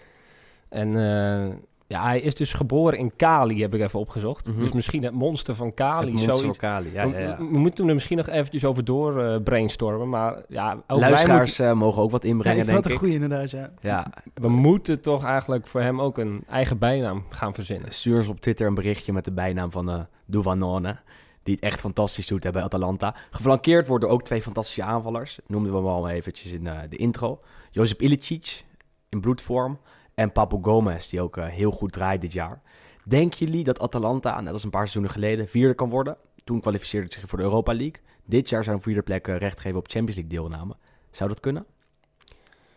En 0.69 0.97
eh, 0.97 1.55
ja, 1.91 2.03
hij 2.03 2.21
is 2.21 2.35
dus 2.35 2.53
geboren 2.53 2.99
in 2.99 3.13
Cali, 3.17 3.61
heb 3.61 3.75
ik 3.75 3.81
even 3.81 3.99
opgezocht. 3.99 4.49
Mhm. 4.51 4.59
Dus 4.61 4.73
misschien 4.73 5.03
het 5.03 5.13
monster 5.13 5.55
van 5.55 5.75
Cali, 5.75 6.13
Het 6.13 6.27
monster 6.27 6.45
van 6.47 6.57
Cali, 6.57 6.93
ja, 6.93 7.03
ja, 7.05 7.19
ja. 7.19 7.37
We, 7.39 7.45
we 7.51 7.59
moeten 7.59 7.89
er 7.89 7.95
misschien 7.95 8.17
nog 8.17 8.29
eventjes 8.29 8.65
over 8.65 8.85
door 8.85 9.25
eh, 9.25 9.43
brainstormen. 9.43 10.09
Maar 10.09 10.43
ja, 10.49 10.73
ook 10.87 11.01
wij 11.01 11.11
Luisteraars 11.11 11.47
moeten, 11.47 11.67
eh, 11.69 11.73
mogen 11.73 12.03
ook 12.03 12.11
wat 12.11 12.23
Ja, 12.23 12.29
inbrengen, 12.29 12.59
ik 12.59 12.65
vond 12.71 12.77
het 12.77 12.87
denk 12.87 13.01
een 13.01 13.09
ik. 13.09 13.13
goede 13.19 13.25
inderdaad, 13.25 13.51
ja. 13.51 13.73
Ja, 13.81 14.13
we 14.35 14.49
moeten 14.49 15.01
toch 15.01 15.25
eigenlijk 15.25 15.67
voor 15.67 15.81
hem 15.81 16.01
ook 16.01 16.19
een 16.19 16.43
eigen 16.49 16.79
bijnaam 16.79 17.25
gaan 17.31 17.55
verzinnen. 17.55 17.93
stuur 17.93 18.17
ons 18.17 18.29
op 18.29 18.41
Twitter 18.41 18.67
een 18.67 18.75
berichtje 18.75 19.13
met 19.13 19.25
de 19.25 19.33
bijnaam 19.33 19.71
van 19.71 19.91
eh 19.91 20.01
Duvanone. 20.27 20.97
Die 21.43 21.55
het 21.55 21.65
echt 21.65 21.81
fantastisch 21.81 22.27
doet 22.27 22.45
hè, 22.45 22.51
bij 22.51 22.63
Atalanta. 22.63 23.15
Geflankeerd 23.31 23.87
worden 23.89 24.09
door 24.09 24.19
ook 24.19 24.25
twee 24.25 24.43
fantastische 24.43 24.83
aanvallers. 24.83 25.39
Noemden 25.47 25.73
we 25.73 25.79
hem 25.79 25.87
al 25.87 26.09
eventjes 26.09 26.53
in 26.53 26.69
de 26.89 26.97
intro. 26.97 27.39
Josip 27.71 28.03
Ilicic 28.03 28.65
in 29.09 29.21
bloedvorm. 29.21 29.79
En 30.21 30.33
Papu 30.33 30.59
Gomez, 30.63 31.09
die 31.09 31.21
ook 31.21 31.37
eh, 31.37 31.47
heel 31.47 31.71
goed 31.71 31.93
draait 31.93 32.21
dit 32.21 32.33
jaar. 32.33 32.63
Denken 33.05 33.39
jullie 33.39 33.65
dat 33.65 33.81
Atalanta, 33.81 34.41
net 34.41 34.53
als 34.53 34.65
een 34.65 34.71
paar 34.71 34.89
seizoenen 34.89 35.11
geleden, 35.11 35.49
vierde 35.49 35.75
kan 35.75 35.89
worden? 35.89 36.17
Toen 36.45 36.61
kwalificeerde 36.61 37.07
het 37.07 37.15
zich 37.15 37.29
voor 37.29 37.39
de 37.39 37.45
Europa 37.45 37.73
League. 37.75 38.01
Dit 38.25 38.49
jaar 38.49 38.65
zou 38.65 38.77
een 38.77 38.83
vierde 38.83 39.03
plek 39.03 39.29
eh, 39.29 39.37
recht 39.37 39.61
geven 39.61 39.79
op 39.79 39.89
Champions 39.89 40.21
League 40.21 40.39
deelname. 40.39 40.77
Zou 41.11 41.29
dat 41.29 41.41
kunnen? 41.41 41.67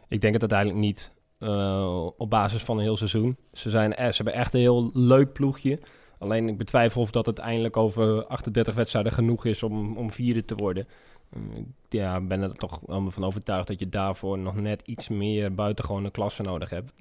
Ik 0.07 0.21
denk 0.21 0.33
het 0.33 0.41
uiteindelijk 0.41 0.79
niet. 0.79 1.13
eh, 1.37 2.07
op 2.17 2.29
basis 2.29 2.63
van 2.63 2.77
een 2.77 2.83
heel 2.83 2.97
seizoen. 2.97 3.37
Ze, 3.51 3.69
zijn, 3.69 3.93
ze 3.97 4.15
hebben 4.15 4.33
echt 4.33 4.53
een 4.53 4.59
heel 4.59 4.89
leuk 4.93 5.33
ploegje. 5.33 5.79
Alleen 6.19 6.47
ik 6.47 6.57
betwijfel 6.57 7.01
of 7.01 7.11
dat 7.11 7.25
uiteindelijk 7.25 7.77
over 7.77 8.25
38 8.25 8.75
wedstrijden 8.75 9.11
genoeg 9.11 9.45
is 9.45 9.63
om, 9.63 9.97
om 9.97 10.11
vierde 10.11 10.45
te 10.45 10.55
worden. 10.55 10.87
Ik 11.55 11.65
ja, 11.89 12.21
ben 12.21 12.41
er 12.41 12.53
toch 12.53 12.87
allemaal 12.87 13.11
van 13.11 13.23
overtuigd 13.23 13.67
dat 13.67 13.79
je 13.79 13.89
daarvoor 13.89 14.39
nog 14.39 14.55
net 14.55 14.81
iets 14.85 15.09
meer 15.09 15.53
buitengewone 15.53 16.11
klasse 16.11 16.41
nodig 16.41 16.69
hebt. 16.69 16.93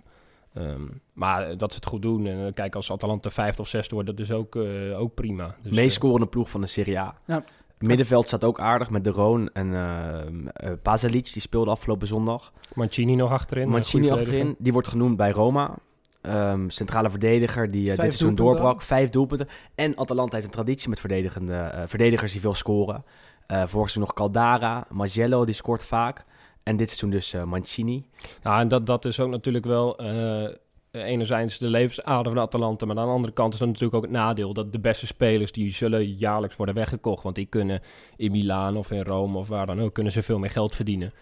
Ehm, 0.54 0.82
maar 1.12 1.56
dat 1.56 1.70
ze 1.70 1.76
het 1.76 1.86
goed 1.86 2.02
doen. 2.02 2.26
En 2.26 2.46
eh, 2.46 2.52
kijk, 2.52 2.74
als 2.74 2.90
Atalanta 2.90 3.30
vijfde 3.30 3.62
of 3.62 3.68
zesde 3.68 3.94
wordt, 3.94 4.10
dat 4.10 4.18
is 4.18 4.30
ook, 4.30 4.56
eh, 4.56 5.00
ook 5.00 5.14
prima. 5.14 5.56
Dus, 5.62 5.72
Meest 5.72 5.96
eh, 5.96 6.02
scorende 6.02 6.26
ploeg 6.26 6.50
van 6.50 6.60
de 6.60 6.66
Serie 6.66 6.98
A. 6.98 7.14
Ja. 7.26 7.44
Middenveld 7.82 8.26
staat 8.26 8.44
ook 8.44 8.60
aardig 8.60 8.90
met 8.90 9.04
De 9.04 9.10
Roon 9.10 9.50
en 9.52 9.74
eh 9.74 10.20
eh, 10.52 10.72
Pasalic. 10.82 11.32
Die 11.32 11.42
speelde 11.42 11.70
afgelopen 11.70 12.06
zondag. 12.06 12.52
Mancini 12.74 13.14
nog 13.14 13.30
achterin. 13.30 13.68
Mancini 13.68 14.10
achterin. 14.10 14.54
Die 14.58 14.72
wordt 14.72 14.88
genoemd 14.88 15.16
bij 15.16 15.30
Roma. 15.30 15.74
Ehm, 16.20 16.68
centrale 16.68 17.10
verdediger 17.10 17.70
die 17.70 17.88
dit 17.88 17.96
seizoen 17.96 18.34
doorbrak. 18.34 18.82
Vijf 18.82 19.10
doelpunten. 19.10 19.48
En 19.74 19.96
Atalanta 19.96 20.34
heeft 20.34 20.46
een 20.46 20.52
traditie 20.52 20.88
met 20.88 21.00
verdedigende, 21.00 21.54
eh, 21.54 21.82
verdedigers 21.86 22.32
die 22.32 22.40
veel 22.40 22.54
scoren. 22.54 23.04
Eh 23.46 23.56
vorig 23.56 23.90
seizoen 23.90 24.02
nog 24.02 24.12
Caldara. 24.12 24.86
Magello, 24.90 25.44
die 25.44 25.54
scoort 25.54 25.84
vaak. 25.84 26.24
En 26.62 26.76
dit 26.76 26.88
seizoen 26.88 27.10
dus 27.10 27.32
eh, 27.32 27.44
Mancini. 27.44 28.04
Nou, 28.42 28.60
en 28.60 28.68
dat, 28.68 28.86
dat 28.86 29.04
is 29.04 29.20
ook 29.20 29.30
natuurlijk 29.30 29.64
wel 29.64 29.98
eh, 29.98 30.48
enerzijds 30.90 31.58
de 31.58 31.68
levensader 31.68 32.32
van 32.32 32.42
Atalanta, 32.42 32.86
maar 32.86 32.98
aan 32.98 33.06
de 33.06 33.12
andere 33.12 33.32
kant 33.32 33.52
is 33.52 33.58
dat 33.58 33.68
natuurlijk 33.68 33.94
ook 33.94 34.02
het 34.02 34.10
nadeel 34.10 34.54
dat 34.54 34.72
de 34.72 34.80
beste 34.80 35.06
spelers 35.06 35.52
die 35.52 35.72
zullen 35.72 36.12
jaarlijks 36.12 36.56
worden 36.56 36.74
weggekocht, 36.74 37.22
want 37.22 37.34
die 37.34 37.46
kunnen 37.46 37.80
in 38.16 38.30
Milaan 38.30 38.76
of 38.76 38.90
in 38.90 39.02
Rome 39.02 39.38
of 39.38 39.48
waar 39.48 39.66
dan 39.66 39.80
ook 39.80 39.94
kunnen 39.94 40.12
ze 40.12 40.22
veel 40.22 40.38
meer 40.38 40.50
geld 40.50 40.74
verdienen. 40.74 41.12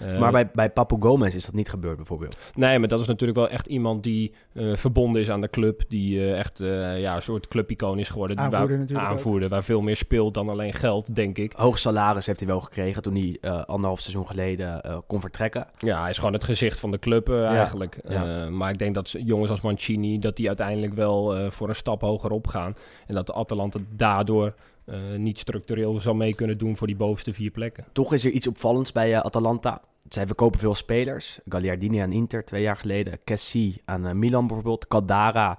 Eh, 0.00 0.18
maar 0.18 0.32
bij, 0.32 0.48
bij 0.52 0.70
Papu 0.70 0.96
Gomez 1.00 1.34
is 1.34 1.44
dat 1.44 1.54
niet 1.54 1.68
gebeurd 1.68 1.96
bijvoorbeeld. 1.96 2.36
Nee, 2.54 2.78
maar 2.78 2.88
dat 2.88 3.00
is 3.00 3.06
natuurlijk 3.06 3.38
wel 3.38 3.48
echt 3.48 3.66
iemand 3.66 4.02
die 4.02 4.34
eh, 4.52 4.76
verbonden 4.76 5.20
is 5.20 5.30
aan 5.30 5.40
de 5.40 5.50
club. 5.50 5.82
Die 5.88 6.20
eh, 6.20 6.38
echt 6.38 6.60
eh, 6.60 7.00
ja, 7.00 7.16
een 7.16 7.22
soort 7.22 7.48
clubicoon 7.48 7.98
is 7.98 8.08
geworden. 8.08 8.36
die 8.36 8.44
Aanvoerder 8.44 8.68
waar, 8.68 8.78
natuurlijk 8.78 9.08
ook. 9.08 9.14
Aanvoerder, 9.16 9.48
waar 9.48 9.64
veel 9.64 9.80
meer 9.80 9.96
speelt 9.96 10.34
dan 10.34 10.48
alleen 10.48 10.72
geld, 10.72 11.14
denk 11.14 11.38
ik. 11.38 11.52
Hoog 11.56 11.78
salaris 11.78 12.26
heeft 12.26 12.38
hij 12.38 12.48
wel 12.48 12.60
gekregen 12.60 13.02
toen 13.02 13.14
hij 13.14 13.38
eh, 13.40 13.64
anderhalf 13.64 14.00
seizoen 14.00 14.26
geleden 14.26 14.82
eh, 14.82 14.98
kon 15.06 15.20
vertrekken. 15.20 15.66
Ja, 15.78 16.00
hij 16.00 16.10
is 16.10 16.18
gewoon 16.18 16.32
het 16.32 16.44
gezicht 16.44 16.78
van 16.78 16.90
de 16.90 16.98
club 16.98 17.30
eigenlijk. 17.30 17.98
ja. 18.08 18.42
Eh, 18.44 18.48
maar 18.48 18.70
ik 18.70 18.78
denk 18.78 18.94
dat 18.94 19.14
jongens 19.24 19.50
als 19.50 19.60
Mancini, 19.60 20.18
dat 20.18 20.36
die 20.36 20.46
uiteindelijk 20.46 20.94
wel 20.94 21.36
eh, 21.36 21.50
voor 21.50 21.68
een 21.68 21.74
stap 21.74 22.00
hoger 22.00 22.30
opgaan. 22.30 22.76
En 23.06 23.14
dat 23.14 23.26
de 23.26 23.32
Atalanta 23.32 23.78
daardoor 23.90 24.54
eh, 24.86 24.98
niet 25.16 25.38
structureel 25.38 26.00
zal 26.00 26.14
mee 26.14 26.34
kunnen 26.34 26.58
doen 26.58 26.76
voor 26.76 26.86
die 26.86 26.96
bovenste 26.96 27.32
vier 27.32 27.50
plekken. 27.50 27.84
Toch 27.92 28.12
is 28.12 28.24
er 28.24 28.30
iets 28.30 28.46
opvallends 28.46 28.92
bij 28.92 29.14
eh, 29.14 29.20
Atalanta. 29.20 29.80
Zij 30.08 30.26
verkopen 30.26 30.60
veel 30.60 30.74
spelers. 30.74 31.38
Gagliardini 31.48 31.98
aan 31.98 32.12
Inter 32.12 32.44
twee 32.44 32.62
jaar 32.62 32.76
geleden. 32.76 33.18
Kessi 33.24 33.80
aan 33.84 34.06
eh, 34.06 34.12
Milan 34.12 34.46
bijvoorbeeld. 34.46 34.88
Caldara 34.88 35.58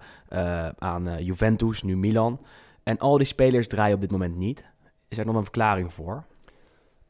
aan 0.78 1.24
Juventus, 1.24 1.84
nu 1.84 1.98
Milan. 1.98 2.40
En 2.84 2.98
al 3.00 3.18
die 3.18 3.28
spelers 3.28 3.68
draaien 3.68 3.96
op 3.96 4.02
dit 4.02 4.12
moment 4.12 4.38
niet. 4.38 4.66
Is 5.08 5.18
er 5.18 5.26
nog 5.26 5.36
een 5.36 5.44
verklaring 5.44 5.94
voor? 5.94 6.24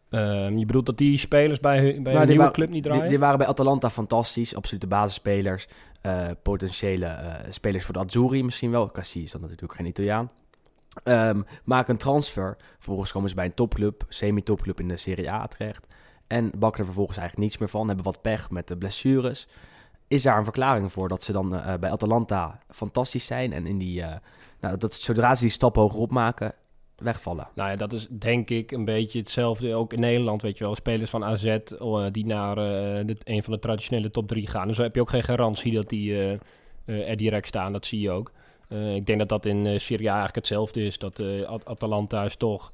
Ehm, 0.10 0.58
je 0.58 0.66
bedoelt 0.66 0.86
dat 0.86 0.98
die 0.98 1.18
spelers 1.18 1.60
bij, 1.60 1.80
hun- 1.80 2.04
bij 2.04 2.14
Nou, 2.14 2.26
een 2.26 2.32
nieuwe 2.32 2.52
club 2.52 2.70
niet 2.70 2.84
draaien? 2.84 3.08
die 3.08 3.20
waren 3.20 3.38
bij 3.38 3.48
Atalanta 3.48 3.90
fantastisch. 3.90 4.56
Absolute 4.56 4.88
basisspelers. 4.88 5.68
Potentiële 6.42 7.18
spelers 7.50 7.84
voor 7.86 7.94
de 7.94 8.00
Azzurri 8.00 8.44
misschien 8.44 8.72
wel. 8.72 8.92
Cassi 8.92 9.24
is 9.24 9.32
dan 9.32 9.42
natuurlijk 9.42 9.74
geen 9.74 9.86
Italiaan. 9.86 10.32
Ehm 11.04 11.42
maken 11.63 11.94
een 11.94 12.00
transfer. 12.00 12.58
Vervolgens 12.75 13.12
komen 13.12 13.30
ze 13.30 13.36
bij 13.36 13.46
een 13.46 13.54
topclub, 13.54 14.06
semi-topclub 14.10 14.80
in 14.80 14.88
de 14.88 14.98
Serie 14.98 15.32
A 15.32 15.48
terecht. 15.48 15.88
En 16.27 16.51
bakken 16.58 16.80
er 16.80 16.86
vervolgens 16.86 17.18
eigenlijk 17.18 17.48
niets 17.48 17.60
meer 17.60 17.70
van. 17.70 17.88
Hebben 17.88 18.06
wat 18.06 18.22
pech 18.22 18.50
met 18.50 18.68
de 18.68 18.77
blessures. 18.77 19.48
Is 20.08 20.24
daar 20.24 20.38
een 20.38 20.44
verklaring 20.44 20.92
voor 20.92 21.08
dat 21.08 21.24
ze 21.24 21.32
dan 21.32 21.56
eh, 21.56 21.74
bij 21.80 21.92
Atalanta 21.92 22.60
fantastisch 22.70 23.25
zijn 23.25 23.54
en 23.54 23.66
in 23.66 23.77
die, 23.77 24.01
eh, 24.01 24.16
nou, 24.60 24.77
dat 24.77 24.94
zodra 24.94 25.36
ze 25.36 25.42
die 25.42 25.51
stap 25.51 25.75
hogerop 25.75 26.12
maken, 26.12 26.54
wegvallen? 26.96 27.48
Nou 27.54 27.70
ja, 27.70 27.75
dat 27.75 27.94
is 27.94 28.08
denk 28.12 28.50
ik 28.50 28.72
een 28.72 28.86
beetje 28.86 29.20
hetzelfde. 29.20 29.75
Ook 29.75 29.94
in 29.94 30.00
Nederland, 30.00 30.42
weet 30.42 30.58
je 30.58 30.63
wel. 30.63 30.75
Spelers 30.75 31.10
van 31.10 31.24
AZ 31.24 31.46
eh, 31.46 32.06
die 32.12 32.25
naar 32.25 32.58
een 32.58 33.44
van 33.44 33.54
de 33.54 33.60
traditionele 33.60 34.12
top 34.12 34.27
drie 34.27 34.48
gaan. 34.48 34.68
Dus 34.68 34.75
dan 34.75 34.86
heb 34.86 34.96
je 34.96 35.01
ook 35.01 35.10
geen 35.10 35.24
garantie 35.24 35.74
dat 35.74 35.89
die, 35.89 36.38
er 36.86 37.18
direct 37.18 37.48
staan. 37.48 37.72
Dat 37.72 37.86
zie 37.86 38.00
je 38.00 38.12
ook. 38.12 38.32
Uh, 38.70 38.96
ik 38.96 39.06
denk 39.06 39.20
dat 39.20 39.30
dat 39.30 39.46
in 39.46 39.80
Serie 39.80 40.08
A 40.08 40.14
eigenlijk 40.14 40.36
hetzelfde 40.36 40.86
is. 40.86 40.98
Dat 40.98 41.24
At 41.46 41.66
Atalanta 41.66 42.24
is 42.24 42.36
toch 42.36 42.72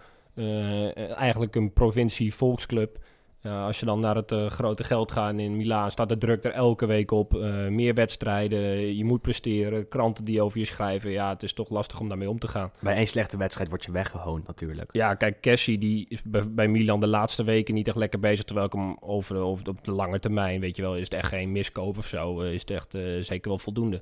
eigenlijk 1.15 1.55
een 1.55 1.73
provincie-volksclub 1.73 3.01
als 3.49 3.79
je 3.79 3.85
dan 3.85 3.99
naar 3.99 4.15
het 4.15 4.33
grote 4.47 4.83
geld 4.83 5.11
gaat 5.11 5.37
in 5.37 5.57
Milaan, 5.57 5.91
staat 5.91 6.09
de 6.09 6.17
druk 6.17 6.43
er 6.43 6.51
elke 6.51 6.85
week 6.85 7.11
op. 7.11 7.31
Meer 7.69 7.93
wedstrijden, 7.93 8.95
je 8.97 9.05
moet 9.05 9.21
presteren, 9.21 9.87
kranten 9.87 10.25
die 10.25 10.41
over 10.41 10.59
je 10.59 10.65
schrijven. 10.65 11.11
Ja, 11.11 11.29
het 11.29 11.43
is 11.43 11.53
toch 11.53 11.69
lastig 11.69 11.99
om 11.99 12.07
daarmee 12.07 12.29
om 12.29 12.39
te 12.39 12.47
gaan. 12.47 12.71
Bij 12.79 12.95
één 12.95 13.07
slechte 13.07 13.37
wedstrijd 13.37 13.69
word 13.69 13.85
je 13.85 13.91
weggehoond 13.91 14.47
natuurlijk. 14.47 14.89
Ja, 14.93 15.15
kijk, 15.15 15.41
Cassie 15.41 15.77
die 15.77 16.05
is 16.09 16.21
bij, 16.47 16.67
Milan 16.67 16.99
de 16.99 17.07
laatste 17.07 17.43
weken 17.43 17.73
niet 17.73 17.87
echt 17.87 17.97
lekker 17.97 18.19
bezig. 18.19 18.45
Terwijl 18.45 18.67
ik 18.67 18.73
hem 18.73 18.97
over, 18.99 19.37
over 19.37 19.67
op 19.67 19.83
de 19.83 19.91
lange 19.91 20.19
termijn, 20.19 20.59
weet 20.59 20.75
je 20.75 20.81
wel, 20.81 20.95
is 20.95 21.03
het 21.03 21.13
echt 21.13 21.29
geen 21.29 21.51
miskoop 21.51 21.97
of 21.97 22.05
zo. 22.05 22.39
Is 22.39 22.61
het 22.61 22.71
echt 22.71 22.97
zeker 23.25 23.49
wel 23.49 23.59
voldoende. 23.59 24.01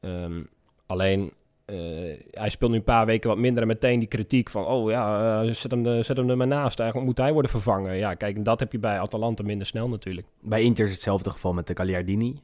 Um, 0.00 0.48
alleen 0.86 1.32
uh, 1.66 2.18
hij 2.30 2.50
speelt 2.50 2.70
nu 2.70 2.76
een 2.76 2.84
paar 2.84 3.06
weken 3.06 3.28
wat 3.28 3.38
minder 3.38 3.62
en 3.62 3.68
meteen 3.68 3.98
die 3.98 4.08
kritiek 4.08 4.50
van... 4.50 4.66
oh 4.66 4.90
ja, 4.90 5.42
uh, 5.42 5.52
zet, 5.52 5.70
hem 5.70 6.02
zet 6.02 6.16
hem 6.16 6.30
er 6.30 6.36
maar 6.36 6.46
naast. 6.46 6.78
Eigenlijk 6.78 7.08
moet 7.08 7.18
hij 7.18 7.32
worden 7.32 7.50
vervangen. 7.50 7.96
Ja, 7.96 8.14
kijk, 8.14 8.44
dat 8.44 8.60
heb 8.60 8.72
je 8.72 8.78
bij 8.78 9.00
Atalanta 9.00 9.42
minder 9.42 9.66
snel 9.66 9.88
natuurlijk. 9.88 10.26
Bij 10.40 10.62
Inter 10.62 10.84
is 10.84 10.90
hetzelfde 10.90 11.30
geval 11.30 11.52
met 11.52 11.66
de 11.66 11.76
Gagliardini. 11.76 12.40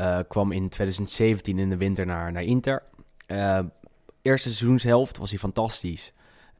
Uh, 0.00 0.18
kwam 0.28 0.52
in 0.52 0.68
2017 0.68 1.58
in 1.58 1.70
de 1.70 1.76
winter 1.76 2.06
naar, 2.06 2.32
naar 2.32 2.42
Inter. 2.42 2.82
eerste 4.22 4.48
seizoenshelft 4.48 5.18
was 5.18 5.30
hij 5.30 5.38
fantastisch. 5.38 6.12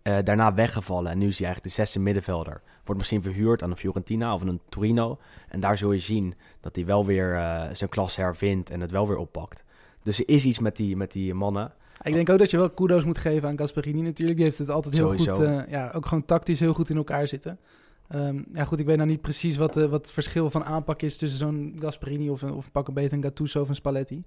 daarna 0.02 0.54
weggevallen 0.54 1.10
en 1.10 1.18
nu 1.18 1.26
is 1.26 1.38
hij 1.38 1.46
eigenlijk 1.46 1.76
de 1.76 1.82
zesde 1.82 2.00
middenvelder. 2.00 2.62
Wordt 2.84 3.00
misschien 3.00 3.22
verhuurd 3.22 3.62
aan 3.62 3.70
een 3.70 3.76
Fiorentina 3.76 4.34
of 4.34 4.42
een 4.42 4.60
Torino. 4.68 5.18
En 5.48 5.60
daar 5.60 5.78
zul 5.78 5.92
je 5.92 6.00
zien 6.00 6.34
dat 6.60 6.76
hij 6.76 6.84
wel 6.84 7.06
weer 7.06 7.40
zijn 7.72 7.90
klasse 7.90 8.20
hervindt 8.20 8.70
en 8.70 8.80
het 8.80 8.90
wel 8.90 9.08
weer 9.08 9.16
oppakt. 9.16 9.64
Dus 10.02 10.18
er 10.18 10.28
is 10.28 10.44
iets 10.44 10.58
met 10.58 10.76
die, 10.76 10.96
met 10.96 11.12
die 11.12 11.34
mannen. 11.34 11.72
Ik 12.02 12.12
denk 12.12 12.30
ook 12.30 12.38
dat 12.38 12.50
je 12.50 12.56
wel 12.56 12.70
kudos 12.70 13.04
moet 13.04 13.18
geven 13.18 13.48
aan 13.48 13.58
Gasperini 13.58 14.00
natuurlijk. 14.00 14.36
Die 14.36 14.46
heeft 14.46 14.58
het 14.58 14.70
altijd 14.70 14.94
heel 14.94 15.08
goed, 15.16 15.40
uh, 15.40 15.60
ja, 15.68 15.90
ook 15.94 16.06
gewoon 16.06 16.24
tactisch 16.24 16.60
heel 16.60 16.74
goed 16.74 16.90
in 16.90 16.96
elkaar 16.96 17.28
zitten. 17.28 17.58
Um, 18.14 18.44
ja 18.54 18.64
goed, 18.64 18.78
ik 18.78 18.86
weet 18.86 18.96
nou 18.96 19.08
niet 19.08 19.20
precies 19.20 19.56
wat, 19.56 19.76
uh, 19.76 19.84
wat 19.84 20.00
het 20.00 20.12
verschil 20.12 20.50
van 20.50 20.64
aanpak 20.64 21.02
is 21.02 21.16
tussen 21.16 21.38
zo'n 21.38 21.76
Gasperini 21.78 22.30
of 22.30 22.42
een, 22.42 22.52
of 22.52 22.70
een 22.72 22.94
beter 22.94 23.12
een 23.12 23.22
Gattuso 23.22 23.60
of 23.60 23.68
een 23.68 23.74
Spalletti. 23.74 24.22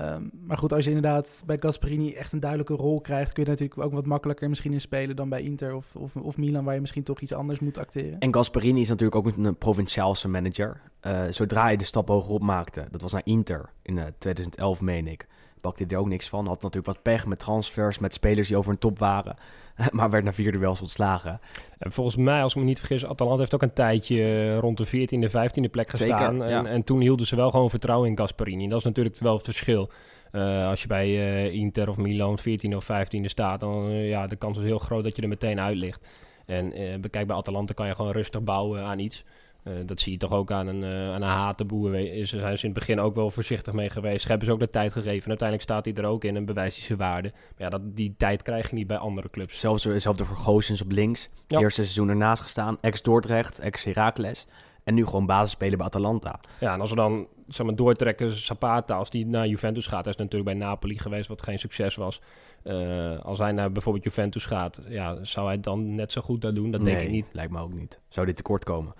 Um, 0.00 0.30
maar 0.46 0.58
goed, 0.58 0.72
als 0.72 0.84
je 0.84 0.90
inderdaad 0.90 1.42
bij 1.46 1.56
Gasperini 1.60 2.12
echt 2.12 2.32
een 2.32 2.40
duidelijke 2.40 2.74
rol 2.74 3.00
krijgt, 3.00 3.32
kun 3.32 3.42
je 3.42 3.48
natuurlijk 3.48 3.80
ook 3.80 3.92
wat 3.92 4.06
makkelijker 4.06 4.48
misschien 4.48 4.72
in 4.72 4.80
spelen 4.80 5.16
dan 5.16 5.28
bij 5.28 5.42
Inter 5.42 5.74
of, 5.74 5.96
of, 5.96 6.16
of 6.16 6.36
Milan, 6.36 6.64
waar 6.64 6.74
je 6.74 6.80
misschien 6.80 7.02
toch 7.02 7.20
iets 7.20 7.32
anders 7.32 7.58
moet 7.58 7.78
acteren. 7.78 8.18
En 8.18 8.34
Gasperini 8.34 8.80
is 8.80 8.88
natuurlijk 8.88 9.26
ook 9.26 9.36
een 9.36 9.56
provinciaalse 9.56 10.28
manager. 10.28 10.80
Uh, 11.06 11.20
zodra 11.30 11.62
hij 11.62 11.76
de 11.76 11.84
stap 11.84 12.08
hogerop 12.08 12.42
maakte, 12.42 12.86
dat 12.90 13.02
was 13.02 13.12
naar 13.12 13.22
Inter 13.24 13.70
in 13.82 14.00
2011, 14.18 14.80
meen 14.80 15.06
ik 15.06 15.26
pakte 15.66 15.82
hij 15.82 15.92
er 15.92 15.98
ook 15.98 16.08
niks 16.08 16.28
van. 16.28 16.46
Had 16.46 16.62
natuurlijk 16.62 16.86
wat 16.86 17.02
pech 17.02 17.26
met 17.26 17.38
transfers, 17.38 17.98
met 17.98 18.12
spelers 18.12 18.48
die 18.48 18.56
over 18.56 18.72
een 18.72 18.78
top 18.78 18.98
waren. 18.98 19.36
maar 19.96 20.10
werd 20.10 20.24
na 20.24 20.32
vierde 20.32 20.58
wel 20.58 20.76
ontslagen. 20.80 21.40
En 21.78 21.92
volgens 21.92 22.16
mij, 22.16 22.42
als 22.42 22.54
ik 22.54 22.58
me 22.58 22.64
niet 22.64 22.78
vergis, 22.78 23.06
Atalanta 23.06 23.38
heeft 23.38 23.54
ook 23.54 23.62
een 23.62 23.72
tijdje 23.72 24.22
eh, 24.22 24.58
rond 24.58 24.76
de 24.76 24.86
14e, 24.86 25.30
15e 25.30 25.70
plek 25.70 25.90
gestaan. 25.90 26.42
en, 26.42 26.66
en, 26.66 26.84
toen 26.84 27.00
hielden 27.00 27.26
ze 27.26 27.36
wel 27.36 27.50
gewoon 27.50 27.70
vertrouwen 27.70 28.08
in 28.08 28.16
Gasparini. 28.16 28.64
En 28.64 28.70
dat 28.70 28.78
is 28.78 28.84
natuurlijk 28.84 29.18
wel 29.18 29.34
het 29.34 29.44
verschil. 29.44 29.90
Uh, 30.32 30.68
als 30.68 30.82
je 30.82 30.88
bij 30.88 31.08
uh, 31.08 31.54
Inter 31.54 31.88
of 31.88 31.96
Milan 31.96 32.38
14 32.38 32.76
of 32.76 32.88
15e 32.92 33.24
staat, 33.24 33.60
dan 33.60 33.90
uh, 33.90 34.08
ja, 34.08 34.26
de 34.26 34.36
kans 34.36 34.58
is 34.58 34.64
heel 34.64 34.78
groot 34.78 35.04
dat 35.04 35.16
je 35.16 35.22
er 35.22 35.28
meteen 35.28 35.60
uit 35.60 35.76
ligt. 35.76 36.06
En 36.46 36.72
bekijk 37.00 37.26
bij 37.26 37.36
Atalanta 37.36 37.74
kan 37.74 37.86
je 37.86 37.94
gewoon 37.94 38.12
rustig 38.12 38.42
bouwen 38.42 38.82
aan 38.82 38.98
iets. 38.98 39.24
Uh, 39.68 39.72
dat 39.86 40.00
zie 40.00 40.12
je 40.12 40.18
toch 40.18 40.32
ook 40.32 40.50
aan 40.50 40.66
een, 40.66 40.82
uh, 40.82 41.14
aan 41.14 41.22
een 41.22 41.28
hatenboer. 41.28 41.90
Ze 41.96 42.26
zijn 42.26 42.52
in 42.52 42.58
het 42.60 42.72
begin 42.72 43.00
ook 43.00 43.14
wel 43.14 43.30
voorzichtig 43.30 43.72
mee 43.72 43.90
geweest. 43.90 44.22
Ze 44.22 44.28
hebben 44.28 44.46
ze 44.46 44.52
ook 44.52 44.58
de 44.58 44.70
tijd 44.70 44.92
gegeven. 44.92 45.22
En 45.22 45.28
uiteindelijk 45.28 45.70
staat 45.70 45.84
hij 45.84 45.94
er 45.94 46.04
ook 46.04 46.24
in 46.24 46.36
en 46.36 46.44
bewijst 46.44 46.76
hij 46.76 46.86
zijn 46.86 46.98
waarde. 46.98 47.32
Maar 47.32 47.54
ja, 47.56 47.68
dat, 47.68 47.96
die 47.96 48.14
tijd 48.16 48.42
krijg 48.42 48.70
je 48.70 48.74
niet 48.74 48.86
bij 48.86 48.96
andere 48.96 49.30
clubs. 49.30 49.60
Zelfs, 49.60 49.82
zelfs 49.82 50.22
voor 50.22 50.36
Goossens 50.36 50.82
op 50.82 50.90
links. 50.90 51.28
Ja. 51.46 51.58
Eerste 51.58 51.82
seizoen 51.82 52.08
ernaast 52.08 52.42
gestaan. 52.42 52.78
Ex-Dordrecht, 52.80 53.58
ex-Heracles. 53.58 54.46
En 54.84 54.94
nu 54.94 55.04
gewoon 55.04 55.26
basis 55.26 55.50
spelen 55.50 55.78
bij 55.78 55.86
Atalanta. 55.86 56.40
Ja, 56.60 56.72
en 56.74 56.80
als 56.80 56.90
we 56.90 56.96
dan 56.96 57.26
zeg 57.48 57.66
maar, 57.66 57.76
doortrekken, 57.76 58.30
Zapata, 58.30 58.96
als 58.96 59.10
die 59.10 59.26
naar 59.26 59.46
Juventus 59.46 59.86
gaat, 59.86 60.04
hij 60.04 60.12
is 60.12 60.18
natuurlijk 60.18 60.58
bij 60.58 60.68
Napoli 60.68 60.98
geweest, 60.98 61.28
wat 61.28 61.42
geen 61.42 61.58
succes 61.58 61.94
was. 61.94 62.20
Uh, 62.64 63.20
als 63.20 63.38
hij 63.38 63.52
naar 63.52 63.72
bijvoorbeeld 63.72 64.04
Juventus 64.04 64.44
gaat, 64.44 64.80
ja, 64.88 65.24
zou 65.24 65.46
hij 65.46 65.60
dan 65.60 65.94
net 65.94 66.12
zo 66.12 66.20
goed 66.20 66.40
dat 66.40 66.54
doen? 66.54 66.70
Dat 66.70 66.84
denk 66.84 67.00
ik 67.00 67.10
niet. 67.10 67.28
Lijkt 67.32 67.52
me 67.52 67.60
ook 67.60 67.72
niet. 67.72 68.00
Zou 68.08 68.26
dit 68.26 68.36
tekort 68.36 68.64
komen? 68.64 68.94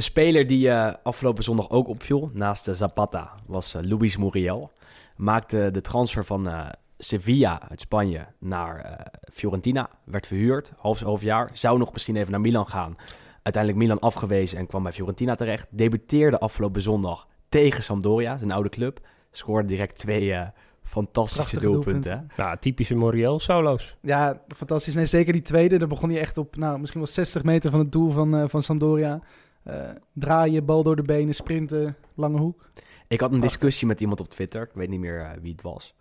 Een 0.00 0.06
speler 0.06 0.46
die 0.46 0.68
uh, 0.68 0.92
afgelopen 1.02 1.44
zondag 1.44 1.70
ook 1.70 1.88
opviel, 1.88 2.30
naast 2.32 2.64
de 2.64 2.74
Zapata, 2.74 3.34
was 3.46 3.74
uh, 3.74 3.82
Luis 3.82 4.16
Muriel. 4.16 4.70
Maakte 5.16 5.68
de 5.72 5.80
transfer 5.80 6.24
van 6.24 6.48
uh, 6.48 6.68
Sevilla 6.98 7.68
uit 7.70 7.80
Spanje 7.80 8.26
naar 8.38 9.06
Fiorentina. 9.32 9.90
Werd 10.04 10.26
verhuurd, 10.26 10.72
half, 10.76 11.00
half 11.00 11.22
jaar. 11.22 11.50
Zou 11.52 11.78
nog 11.78 11.92
misschien 11.92 12.16
even 12.16 12.30
naar 12.30 12.40
Milan 12.40 12.68
gaan. 12.68 12.96
Uiteindelijk 13.42 13.82
Milan 13.82 13.98
afgewezen 13.98 14.58
en 14.58 14.66
kwam 14.66 14.82
bij 14.82 14.92
Fiorentina 14.92 15.34
terecht. 15.34 15.66
Debuteerde 15.70 16.38
afgelopen 16.38 16.82
zondag 16.82 17.26
tegen 17.48 17.82
Sampdoria, 17.82 18.38
zijn 18.38 18.50
oude 18.50 18.68
club. 18.68 19.00
Scoorde 19.30 19.68
direct 19.68 19.98
twee 19.98 20.36
fantastische 20.82 21.60
doelpunten. 21.60 22.30
Ja, 22.36 22.56
typische 22.56 22.96
Muriel 22.96 23.40
solo's. 23.40 23.96
Ja, 24.02 24.40
fantastisch. 24.48 24.94
Nee, 24.94 25.06
zeker 25.06 25.32
die 25.32 25.42
tweede. 25.42 25.78
Daar 25.78 25.88
begon 25.88 26.10
hij 26.10 26.20
echt 26.20 26.38
op, 26.38 26.56
nou, 26.56 26.78
misschien 26.78 27.00
wel 27.00 27.10
60 27.10 27.42
meter 27.42 27.70
van 27.70 27.80
het 27.80 27.92
doel 27.92 28.10
van, 28.10 28.48
van 28.50 28.62
Sampdoria. 28.62 29.20
Uh, 29.66 29.90
draaien, 30.12 30.64
bal 30.64 30.82
door 30.82 30.96
de 30.96 31.02
benen, 31.02 31.34
sprinten, 31.34 31.96
lange 32.14 32.38
hoek. 32.38 32.66
Ik 33.08 33.20
had 33.20 33.32
een 33.32 33.40
discussie 33.40 33.86
met 33.86 34.00
iemand 34.00 34.20
op 34.20 34.28
Twitter, 34.28 34.62
ik 34.62 34.74
weet 34.74 34.88
niet 34.88 35.00
meer 35.00 35.20
uh, 35.20 35.30
wie 35.40 35.52
het 35.52 35.62
was. 35.62 35.94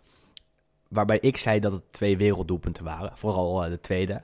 Waarbij 0.88 1.20
ik 1.20 1.38
zei 1.38 1.60
dat 1.60 1.72
het 1.72 1.84
twee 1.92 2.18
werelddoelpunten 2.18 2.84
waren, 2.84 3.18
vooral 3.18 3.64
uh, 3.64 3.70
de 3.70 3.80
tweede. 3.80 4.24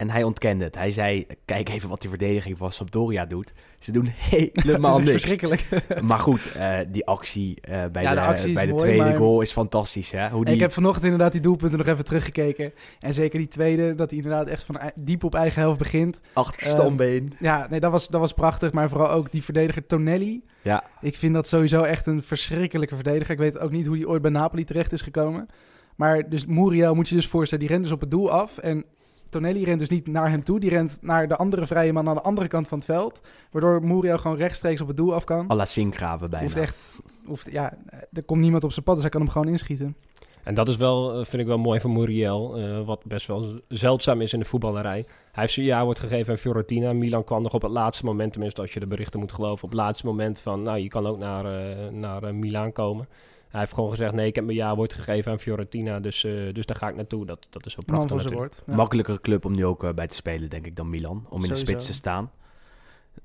En 0.00 0.10
hij 0.10 0.22
ontkende 0.22 0.64
het. 0.64 0.74
Hij 0.74 0.90
zei, 0.90 1.26
kijk 1.44 1.68
even 1.68 1.88
wat 1.88 2.00
die 2.00 2.08
verdediging 2.08 2.58
van 2.58 2.72
Sampdoria 2.72 3.24
doet. 3.24 3.52
Ze 3.78 3.92
doen 3.92 4.06
helemaal 4.06 4.98
niks. 4.98 5.10
verschrikkelijk. 5.10 5.68
maar 6.02 6.18
goed, 6.18 6.52
uh, 6.56 6.78
die 6.88 7.06
actie 7.06 7.58
uh, 7.68 7.84
bij 7.92 8.02
ja, 8.02 8.08
de, 8.08 8.14
de, 8.14 8.20
actie 8.20 8.52
bij 8.52 8.66
de 8.66 8.70
mooi, 8.70 8.82
tweede 8.82 9.04
maar... 9.04 9.16
goal 9.16 9.40
is 9.40 9.52
fantastisch. 9.52 10.10
Hè? 10.10 10.28
Hoe 10.28 10.44
die... 10.44 10.54
Ik 10.54 10.60
heb 10.60 10.72
vanochtend 10.72 11.04
inderdaad 11.04 11.32
die 11.32 11.40
doelpunten 11.40 11.78
nog 11.78 11.86
even 11.86 12.04
teruggekeken. 12.04 12.72
En 13.00 13.14
zeker 13.14 13.38
die 13.38 13.48
tweede, 13.48 13.94
dat 13.94 14.10
hij 14.10 14.18
inderdaad 14.18 14.46
echt 14.46 14.64
van 14.64 14.80
diep 14.94 15.24
op 15.24 15.34
eigen 15.34 15.60
helft 15.60 15.78
begint. 15.78 16.20
Achterstambbeen. 16.32 17.24
Uh, 17.24 17.40
ja, 17.40 17.66
nee, 17.70 17.80
dat 17.80 17.90
was, 17.90 18.08
dat 18.08 18.20
was 18.20 18.32
prachtig. 18.32 18.72
Maar 18.72 18.88
vooral 18.88 19.10
ook 19.10 19.32
die 19.32 19.44
verdediger 19.44 19.86
Tonelli. 19.86 20.44
Ja. 20.62 20.84
Ik 21.00 21.16
vind 21.16 21.34
dat 21.34 21.48
sowieso 21.48 21.82
echt 21.82 22.06
een 22.06 22.22
verschrikkelijke 22.22 22.94
verdediger. 22.94 23.30
Ik 23.30 23.38
weet 23.38 23.58
ook 23.58 23.70
niet 23.70 23.86
hoe 23.86 23.96
hij 23.96 24.06
ooit 24.06 24.22
bij 24.22 24.30
Napoli 24.30 24.64
terecht 24.64 24.92
is 24.92 25.02
gekomen. 25.02 25.48
Maar 25.96 26.28
dus 26.28 26.46
Muriel 26.46 26.94
moet 26.94 27.08
je 27.08 27.14
dus 27.14 27.26
voorstellen, 27.26 27.64
die 27.64 27.72
rent 27.72 27.84
dus 27.84 27.92
op 27.92 28.00
het 28.00 28.10
doel 28.10 28.30
af. 28.30 28.58
En 28.58 28.84
Tonelli 29.30 29.64
rent 29.64 29.78
dus 29.78 29.88
niet 29.88 30.06
naar 30.06 30.30
hem 30.30 30.44
toe. 30.44 30.60
Die 30.60 30.70
rent 30.70 30.98
naar 31.00 31.28
de 31.28 31.36
andere 31.36 31.66
vrije 31.66 31.92
man 31.92 32.08
aan 32.08 32.14
de 32.14 32.22
andere 32.22 32.48
kant 32.48 32.68
van 32.68 32.78
het 32.78 32.86
veld. 32.86 33.20
Waardoor 33.50 33.84
Muriel 33.84 34.18
gewoon 34.18 34.36
rechtstreeks 34.36 34.80
op 34.80 34.88
het 34.88 34.96
doel 34.96 35.14
af 35.14 35.24
kan. 35.24 35.46
Alla 35.48 35.64
Sinkgraven 35.64 36.30
bijna. 36.30 36.46
Hoeft 36.46 36.56
echt, 36.56 36.96
hoeft, 37.24 37.50
ja, 37.50 37.72
er 38.12 38.22
komt 38.22 38.40
niemand 38.40 38.64
op 38.64 38.72
zijn 38.72 38.84
pad, 38.84 38.94
dus 38.94 39.02
hij 39.02 39.12
kan 39.12 39.20
hem 39.20 39.30
gewoon 39.30 39.48
inschieten. 39.48 39.96
En 40.42 40.54
dat 40.54 40.68
is 40.68 40.76
wel, 40.76 41.10
eh, 41.10 41.24
vind 41.24 41.42
ik 41.42 41.48
wel 41.48 41.58
mooi 41.58 41.80
van 41.80 41.92
Muriel, 41.92 42.58
uh, 42.58 42.80
wat 42.86 43.04
best 43.04 43.26
wel 43.26 43.60
zeldzaam 43.68 44.20
is 44.20 44.32
in 44.32 44.38
de 44.38 44.44
voetballerij. 44.44 45.04
Hij 45.32 45.42
heeft 45.42 45.52
zijn 45.52 45.66
jaar 45.66 45.84
wordt 45.84 46.00
gegeven 46.00 46.32
aan 46.32 46.38
Fiorentina. 46.38 46.92
Milan 46.92 47.24
kwam 47.24 47.42
nog 47.42 47.54
op 47.54 47.62
het 47.62 47.70
laatste 47.70 48.04
moment, 48.04 48.32
tenminste 48.32 48.60
als 48.60 48.72
je 48.72 48.80
de 48.80 48.86
berichten 48.86 49.20
moet 49.20 49.32
geloven, 49.32 49.64
op 49.64 49.70
het 49.70 49.78
laatste 49.78 50.06
moment 50.06 50.40
van, 50.40 50.62
nou 50.62 50.78
je 50.78 50.88
kan 50.88 51.06
ook 51.06 51.18
naar, 51.18 51.44
uh, 51.44 51.88
naar 51.90 52.24
uh, 52.24 52.30
Milaan 52.30 52.72
komen. 52.72 53.08
Hij 53.50 53.60
heeft 53.60 53.74
gewoon 53.74 53.90
gezegd, 53.90 54.12
nee, 54.12 54.26
ik 54.26 54.34
heb 54.34 54.44
mijn 54.44 54.56
jaarwoord 54.56 54.94
gegeven 54.94 55.32
aan 55.32 55.38
Fiorentina, 55.38 56.00
dus, 56.00 56.24
uh, 56.24 56.54
dus 56.54 56.66
daar 56.66 56.76
ga 56.76 56.88
ik 56.88 56.96
naartoe. 56.96 57.26
Dat, 57.26 57.46
dat 57.50 57.66
is 57.66 57.74
wel 57.74 57.84
prachtig 58.06 58.32
woord, 58.32 58.62
ja. 58.66 58.74
Makkelijkere 58.74 59.20
club 59.20 59.44
om 59.44 59.54
nu 59.54 59.64
ook 59.64 59.84
uh, 59.84 59.92
bij 59.92 60.06
te 60.06 60.14
spelen, 60.14 60.50
denk 60.50 60.66
ik, 60.66 60.76
dan 60.76 60.90
Milan. 60.90 61.26
Om 61.28 61.42
in 61.42 61.48
de 61.48 61.56
spits 61.56 61.86
te 61.86 61.92
staan. 61.92 62.30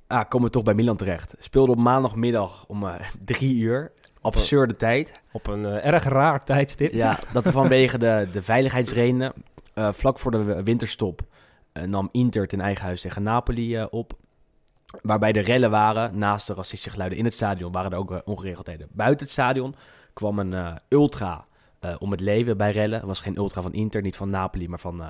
Ah, 0.08 0.30
komen 0.30 0.48
we 0.48 0.54
toch 0.54 0.64
bij 0.64 0.74
Milan 0.74 0.98
terecht. 0.98 1.36
Speelde 1.40 1.72
op 1.72 1.78
maandagmiddag 1.78 2.66
om 2.68 2.84
uh, 2.84 2.94
drie 3.26 3.56
uur. 3.56 3.92
Absurde 4.22 4.76
tijd. 4.76 5.12
Op 5.32 5.48
een 5.48 5.66
erg 5.66 6.04
raar 6.04 6.44
tijdstip. 6.44 6.94
Ja, 6.94 7.20
dat 7.34 7.50
vanwege 7.50 7.98
de, 7.98 8.28
de 8.32 8.42
veiligheidsredenen. 8.42 9.34
vlak 9.74 10.20
voor 10.20 10.32
de 10.32 10.64
winterstop 10.64 11.22
nam 11.86 12.10
Inter 12.12 12.48
ten 12.48 12.62
eigen 12.62 12.86
huis 12.86 13.02
tegen 13.02 13.24
Napoli 13.24 13.84
op. 13.84 14.14
Waarbij 15.02 15.32
de 15.32 15.40
rellen 15.40 15.72
waren, 15.72 16.18
naast 16.18 16.48
de 16.48 16.54
racistische 16.54 16.90
geluiden 16.90 17.18
in 17.18 17.26
het 17.26 17.34
stadion, 17.34 17.72
waren 17.72 17.92
er 17.92 17.98
ook 17.98 18.22
ongeregeldheden 18.26 18.88
buiten 18.92 19.26
het 19.26 19.34
stadion 19.34 19.76
kwam 20.16 20.40
een 20.40 20.52
uh, 20.52 20.76
ultra 20.90 21.46
uh, 21.82 21.96
om 22.00 22.12
het 22.12 22.22
leven 22.22 22.58
bij 22.58 22.72
rellen. 22.72 22.98
Het 22.98 23.08
was 23.08 23.20
geen 23.20 23.38
ultra 23.38 23.62
van 23.62 23.74
Inter, 23.74 24.02
niet 24.02 24.16
van 24.16 24.30
Napoli, 24.30 24.70
maar 24.70 24.80
van... 24.80 25.02
Uh, 25.02 25.10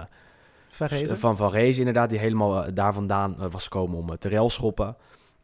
van 1.17 1.38
Van 1.38 1.51
Rees 1.51 1.77
inderdaad, 1.77 2.09
die 2.09 2.19
helemaal 2.19 2.74
daar 2.74 2.93
vandaan 2.93 3.35
was 3.51 3.63
gekomen 3.63 3.97
om 3.97 4.17
te 4.17 4.29
relschoppen. 4.29 4.95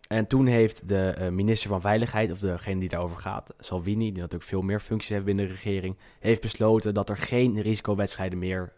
En 0.07 0.27
toen 0.27 0.45
heeft 0.45 0.87
de 0.87 1.29
minister 1.31 1.69
van 1.69 1.81
Veiligheid, 1.81 2.31
of 2.31 2.39
degene 2.39 2.79
die 2.79 2.89
daarover 2.89 3.17
gaat, 3.17 3.53
Salvini, 3.59 4.11
die 4.11 4.21
natuurlijk 4.21 4.49
veel 4.49 4.61
meer 4.61 4.79
functies 4.79 5.09
heeft 5.09 5.25
binnen 5.25 5.45
de 5.45 5.51
regering, 5.51 5.97
heeft 6.19 6.41
besloten 6.41 6.93
dat 6.93 7.09
er 7.09 7.17
geen 7.17 7.61
risicowedstrijden 7.61 8.39
meer 8.39 8.73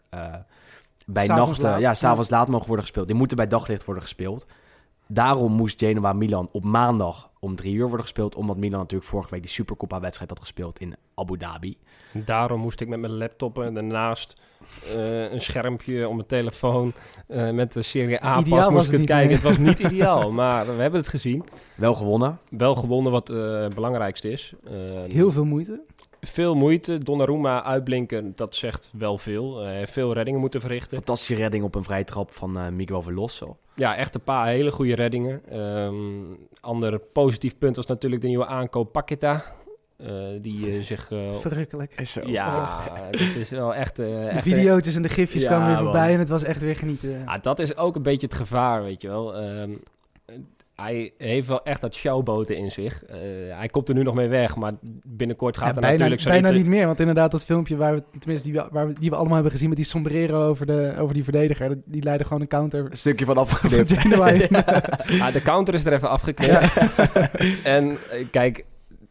bij 1.06 1.26
nacht, 1.26 1.60
ja, 1.60 1.94
s'avonds 1.94 2.30
laat 2.30 2.48
mogen 2.48 2.66
worden 2.66 2.84
gespeeld. 2.84 3.06
Die 3.06 3.16
moeten 3.16 3.36
bij 3.36 3.46
daglicht 3.46 3.84
worden 3.84 4.02
gespeeld. 4.02 4.46
Daarom 5.06 5.52
moest 5.52 5.78
Genoa 5.78 6.12
Milan 6.12 6.48
op 6.52 6.64
maandag 6.64 7.30
om 7.44 7.56
drie 7.56 7.74
uur 7.74 7.82
worden 7.86 8.00
gespeeld. 8.00 8.34
Omdat 8.34 8.56
Milan 8.56 8.78
natuurlijk 8.78 9.10
vorige 9.10 9.30
week 9.30 9.42
die 9.42 9.50
Supercoppa-wedstrijd 9.50 10.30
had 10.30 10.40
gespeeld 10.40 10.80
in 10.80 10.94
Abu 11.14 11.36
Dhabi. 11.38 11.76
Daarom 12.12 12.60
moest 12.60 12.80
ik 12.80 12.88
met 12.88 13.00
mijn 13.00 13.16
laptop 13.16 13.58
en 13.58 13.74
daarnaast 13.74 14.40
eh, 14.94 15.32
een 15.32 15.40
schermpje 15.40 16.08
op 16.08 16.14
mijn 16.14 16.26
telefoon 16.26 16.92
eh, 17.28 17.50
met 17.50 17.72
de 17.72 17.82
Serie 17.82 18.24
A 18.24 18.38
Ideaal 18.38 18.56
pas 18.58 18.64
was 18.64 18.74
moest 18.74 18.92
ik 18.92 18.98
het 18.98 19.06
kijken. 19.06 19.26
nee. 19.26 19.34
Het 19.36 19.44
was 19.44 19.58
niet 19.58 19.78
ideaal, 19.78 20.32
maar 20.42 20.66
we 20.76 20.82
hebben 20.82 21.00
het 21.00 21.08
gezien. 21.08 21.44
Wel 21.76 21.94
gewonnen. 21.94 22.38
Wel 22.50 22.74
gewonnen, 22.74 23.12
wat 23.12 23.30
eh, 23.30 23.60
het 23.60 23.74
belangrijkste 23.74 24.30
is. 24.30 24.52
Eh, 24.64 24.72
Heel 25.08 25.32
veel 25.32 25.44
moeite. 25.44 25.80
veel 26.20 26.54
moeite. 26.54 26.98
Donnarumma 26.98 27.62
uitblinken, 27.64 28.32
dat 28.36 28.54
zegt 28.54 28.90
wel 28.92 29.18
veel. 29.18 29.58
Hij 29.62 29.76
heeft 29.76 29.92
veel 29.92 30.12
reddingen 30.12 30.40
moeten 30.40 30.60
verrichten. 30.60 30.96
Fantastische 30.96 31.34
redding 31.34 31.64
op 31.64 31.74
een 31.74 31.84
vrije 31.84 32.04
trap 32.04 32.30
van 32.32 32.58
eh, 32.58 32.68
Miguel 32.68 33.02
Veloso. 33.02 33.56
Ja, 33.74 33.96
echt 33.96 34.14
een 34.14 34.20
paar 34.22 34.46
hele 34.46 34.70
goede 34.70 34.94
reddingen. 34.94 35.42
Ehm 35.50 35.94
ander 36.60 36.98
positief 36.98 37.58
punt 37.58 37.76
was 37.76 37.86
natuurlijk 37.86 38.22
de 38.22 38.28
nieuwe 38.28 38.46
aankoop 38.46 38.92
Paqueta. 38.92 39.44
Eh, 39.96 40.08
die 40.40 40.72
eh, 40.76 40.82
zich... 40.82 41.10
eh, 41.10 41.34
Verrukkelijk. 41.34 41.92
Is 42.00 42.12
zo. 42.12 42.20
ja, 42.26 42.82
dat 43.10 43.20
is 43.20 43.50
wel 43.50 43.74
echt... 43.74 43.98
eh, 43.98 44.06
De 44.06 44.26
echt 44.28 44.42
video's 44.42 44.94
en 44.94 45.02
de 45.02 45.08
gifjes 45.08 45.42
Ja, 45.42 45.48
kwamen 45.48 45.66
weer 45.66 45.74
man. 45.76 45.84
voorbij 45.84 46.12
en 46.12 46.18
het 46.18 46.28
was 46.28 46.42
echt 46.42 46.60
weer 46.60 46.76
genieten. 46.76 47.22
Ah, 47.26 47.42
dat 47.42 47.58
is 47.58 47.76
ook 47.76 47.96
een 47.96 48.02
beetje 48.02 48.26
het 48.26 48.36
gevaar, 48.36 48.82
weet 48.82 49.02
je 49.02 49.08
wel. 49.08 49.36
Ehm, 49.36 49.70
hij 50.74 51.12
heeft 51.18 51.48
wel 51.48 51.64
echt 51.64 51.80
dat 51.80 51.94
showboten 51.94 52.56
in 52.56 52.70
zich. 52.70 53.04
Eh, 53.04 53.18
hij 53.56 53.68
komt 53.68 53.88
er 53.88 53.94
nu 53.94 54.02
nog 54.02 54.14
mee 54.14 54.28
weg, 54.28 54.56
maar 54.56 54.72
binnenkort 55.06 55.56
gaat 55.56 55.68
Ja, 55.68 55.74
er 55.74 55.80
bijna, 55.80 55.92
natuurlijk 55.92 56.20
zo 56.20 56.28
bijna 56.30 56.50
niet 56.50 56.66
meer, 56.66 56.86
want 56.86 57.00
inderdaad 57.00 57.30
dat 57.30 57.44
filmpje 57.44 57.76
waar 57.76 57.94
we, 57.94 58.02
tenminste 58.18 58.50
die 58.50 58.60
we, 58.60 58.68
waar 58.70 58.86
we, 58.86 58.92
die 58.92 59.10
we 59.10 59.16
allemaal 59.16 59.34
hebben 59.34 59.52
gezien 59.52 59.68
met 59.68 59.76
die 59.76 59.86
sombrero 59.86 60.48
over, 60.48 60.66
de, 60.66 60.94
over 60.98 61.14
die 61.14 61.24
verdediger, 61.24 61.78
die 61.84 62.02
leidde 62.02 62.24
gewoon 62.24 62.40
een 62.40 62.48
counter 62.48 62.84
Een 62.90 62.96
stukje 62.96 63.24
van 63.24 63.36
in. 64.40 64.64
Ah, 65.20 65.32
de 65.32 65.42
counter 65.44 65.74
is 65.74 65.84
er 65.84 65.92
even 65.92 66.08
afgeknipt. 66.08 66.76
en 67.64 67.98
eh, 68.10 68.24
kijk, 68.30 68.64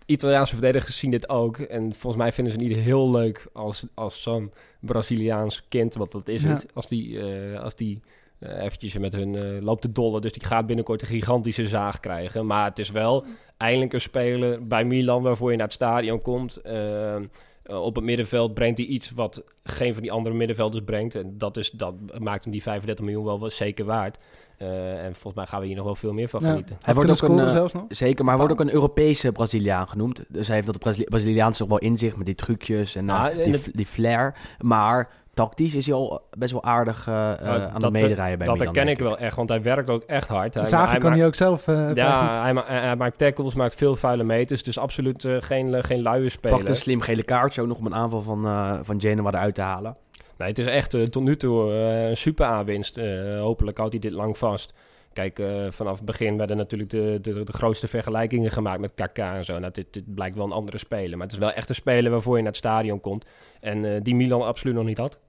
Italiaanse 0.05 0.53
verdedigers 0.53 0.97
zien 0.97 1.11
dit 1.11 1.29
ook. 1.29 1.57
En 1.57 1.93
volgens 1.95 2.21
mij 2.23 2.31
vinden 2.31 2.53
ze 2.53 2.59
het 2.59 2.67
niet 2.67 2.77
heel 2.77 3.11
leuk 3.11 3.47
als, 3.53 3.87
als 3.93 4.21
zo'n 4.21 4.51
Braziliaans 4.79 5.65
kind, 5.69 5.93
want 5.93 6.11
dat 6.11 6.27
is 6.27 6.41
Ja. 6.41 6.49
het, 6.49 6.65
als 6.73 6.87
die, 6.87 7.19
eh, 7.19 7.59
als 7.61 7.75
die 7.75 8.01
eventjes 8.43 8.97
met 8.97 9.13
hun 9.13 9.35
eh, 9.35 9.61
loopt 9.61 9.81
te 9.81 9.91
dollen. 9.91 10.21
Dus 10.21 10.31
die 10.31 10.45
gaat 10.45 10.65
binnenkort 10.65 11.01
een 11.01 11.07
gigantische 11.07 11.67
zaag 11.67 11.99
krijgen. 11.99 12.45
Maar 12.45 12.65
het 12.65 12.79
is 12.79 12.91
wel 12.91 13.25
eindelijk 13.57 13.93
een 13.93 14.01
speler 14.01 14.67
bij 14.67 14.85
Milan 14.85 15.23
waarvoor 15.23 15.51
je 15.51 15.57
naar 15.57 15.65
het 15.65 15.75
stadion 15.75 16.21
komt. 16.21 16.57
Eh, 16.57 17.15
eh, 17.15 17.81
op 17.81 17.95
het 17.95 18.03
middenveld 18.03 18.53
brengt 18.53 18.77
hij 18.77 18.87
iets 18.87 19.11
wat 19.11 19.43
geen 19.63 19.93
van 19.93 20.01
die 20.01 20.11
andere 20.11 20.35
middenvelders 20.35 20.83
brengt. 20.83 21.15
En 21.15 21.37
dat, 21.37 21.57
is, 21.57 21.71
dat 21.71 21.95
maakt 22.19 22.43
hem 22.43 22.51
die 22.51 22.61
35 22.61 23.05
miljoen 23.05 23.25
wel, 23.25 23.39
wel 23.39 23.49
zeker 23.49 23.85
waard. 23.85 24.17
Eh, 24.57 25.05
en 25.05 25.13
volgens 25.13 25.35
mij 25.35 25.45
gaan 25.45 25.59
we 25.59 25.65
hier 25.65 25.75
nog 25.75 25.85
wel 25.85 25.95
veel 25.95 26.13
meer 26.13 26.27
van 26.29 26.41
Ja. 26.41 26.49
genieten. 26.49 26.77
Hij 26.81 26.93
wordt 26.93 27.09
ook 27.09 27.15
een, 27.15 27.25
scoren 27.25 27.45
eh, 27.45 27.51
zelfs 27.51 27.73
nog. 27.73 27.83
Zeker, 27.89 28.25
maar 28.25 28.37
hij 28.37 28.45
wordt 28.45 28.61
ook 28.61 28.67
een 28.67 28.73
Europese 28.73 29.31
Braziliaan 29.31 29.87
genoemd. 29.87 30.23
Dus 30.27 30.47
hij 30.47 30.55
heeft 30.55 30.67
dat 30.67 30.79
Brazili 30.79 31.05
Braziliaans 31.05 31.57
toch 31.57 31.67
wel 31.67 31.77
in 31.77 31.97
zich 31.97 32.15
met 32.15 32.25
die 32.25 32.35
trucjes 32.35 32.95
en 32.95 33.09
eh, 33.09 33.23
Ah, 33.23 33.39
en 33.39 33.51
die, 33.51 33.61
die 33.73 33.85
flair. 33.85 34.35
Maar 34.59 35.09
tactisch 35.33 35.75
is 35.75 35.85
hij 35.85 35.95
al 35.95 36.21
best 36.37 36.51
wel 36.51 36.63
aardig 36.63 37.07
eh, 37.07 37.13
eh, 37.31 37.47
aan 37.47 37.73
dat- 37.73 37.81
het 37.81 37.91
meedraaien 37.91 38.37
bij 38.37 38.47
dat 38.47 38.57
Milan, 38.57 38.73
herken 38.73 38.85
denk 38.85 38.89
ik 38.99 39.03
wel 39.05 39.17
echt, 39.17 39.35
want 39.35 39.49
hij 39.49 39.61
werkt 39.61 39.89
ook 39.89 40.03
echt 40.03 40.27
hard. 40.27 40.53
Hij, 40.53 40.65
Zagen 40.65 40.89
hij 40.89 40.97
kan 40.97 41.03
maakt- 41.09 41.17
hij 41.17 41.27
ook 41.27 41.35
zelf 41.35 41.67
eh. 41.67 41.93
Ja, 41.95 42.41
hij, 42.43 42.53
ma- 42.53 42.63
hij- 42.67 42.79
hij 42.81 42.95
maakt 42.95 43.17
tackles, 43.17 43.55
maakt 43.55 43.75
veel 43.75 43.95
vuile 43.95 44.23
meters. 44.23 44.63
Dus 44.63 44.77
absoluut 44.79 45.25
eh, 45.25 45.35
geen, 45.39 45.73
eh, 45.73 45.83
geen 45.83 46.01
luie 46.01 46.29
speler. 46.29 46.57
Pakt 46.57 46.69
een 46.69 46.75
slim 46.75 47.01
gele 47.01 47.23
kaartje 47.23 47.61
ook 47.61 47.67
nog 47.67 47.77
om 47.77 47.85
een 47.85 47.95
aanval 47.95 48.21
van, 48.21 48.45
eh 48.45 48.73
van 48.81 49.01
Genoa 49.01 49.29
eruit 49.29 49.55
te 49.55 49.61
halen. 49.61 49.95
Nee, 50.37 50.47
het 50.49 50.59
is 50.59 50.65
echt 50.65 50.93
eh, 50.93 51.01
tot 51.03 51.23
nu 51.23 51.35
toe 51.37 51.71
eh, 51.71 52.09
een 52.09 52.17
super 52.17 52.45
aanwinst. 52.45 52.97
Eh, 52.97 53.39
hopelijk 53.39 53.77
houdt 53.77 53.93
hij 53.93 54.01
dit 54.01 54.11
lang 54.11 54.37
vast. 54.37 54.73
Kijk, 55.13 55.39
eh, 55.39 55.71
vanaf 55.71 55.95
het 55.95 56.05
begin 56.05 56.37
werden 56.37 56.57
natuurlijk 56.57 56.89
de, 56.89 57.19
de, 57.21 57.43
de 57.43 57.53
grootste 57.53 57.87
vergelijkingen 57.87 58.51
gemaakt 58.51 58.79
met 58.79 58.93
KK 58.93 59.17
en 59.17 59.45
zo. 59.45 59.59
Nou, 59.59 59.71
dit, 59.71 59.93
dit 59.93 60.13
blijkt 60.13 60.35
wel 60.35 60.45
een 60.45 60.51
andere 60.51 60.77
speler. 60.77 61.17
Maar 61.17 61.25
het 61.27 61.35
is 61.35 61.41
wel 61.41 61.51
echt 61.51 61.69
een 61.69 61.75
speler 61.75 62.11
waarvoor 62.11 62.35
je 62.35 62.41
naar 62.41 62.51
het 62.51 62.61
stadion 62.61 62.99
komt. 62.99 63.25
En 63.59 63.85
eh, 63.85 64.01
die 64.01 64.15
Milan 64.15 64.41
absoluut 64.41 64.75
nog 64.75 64.85
niet 64.85 64.97
had. 64.97 65.19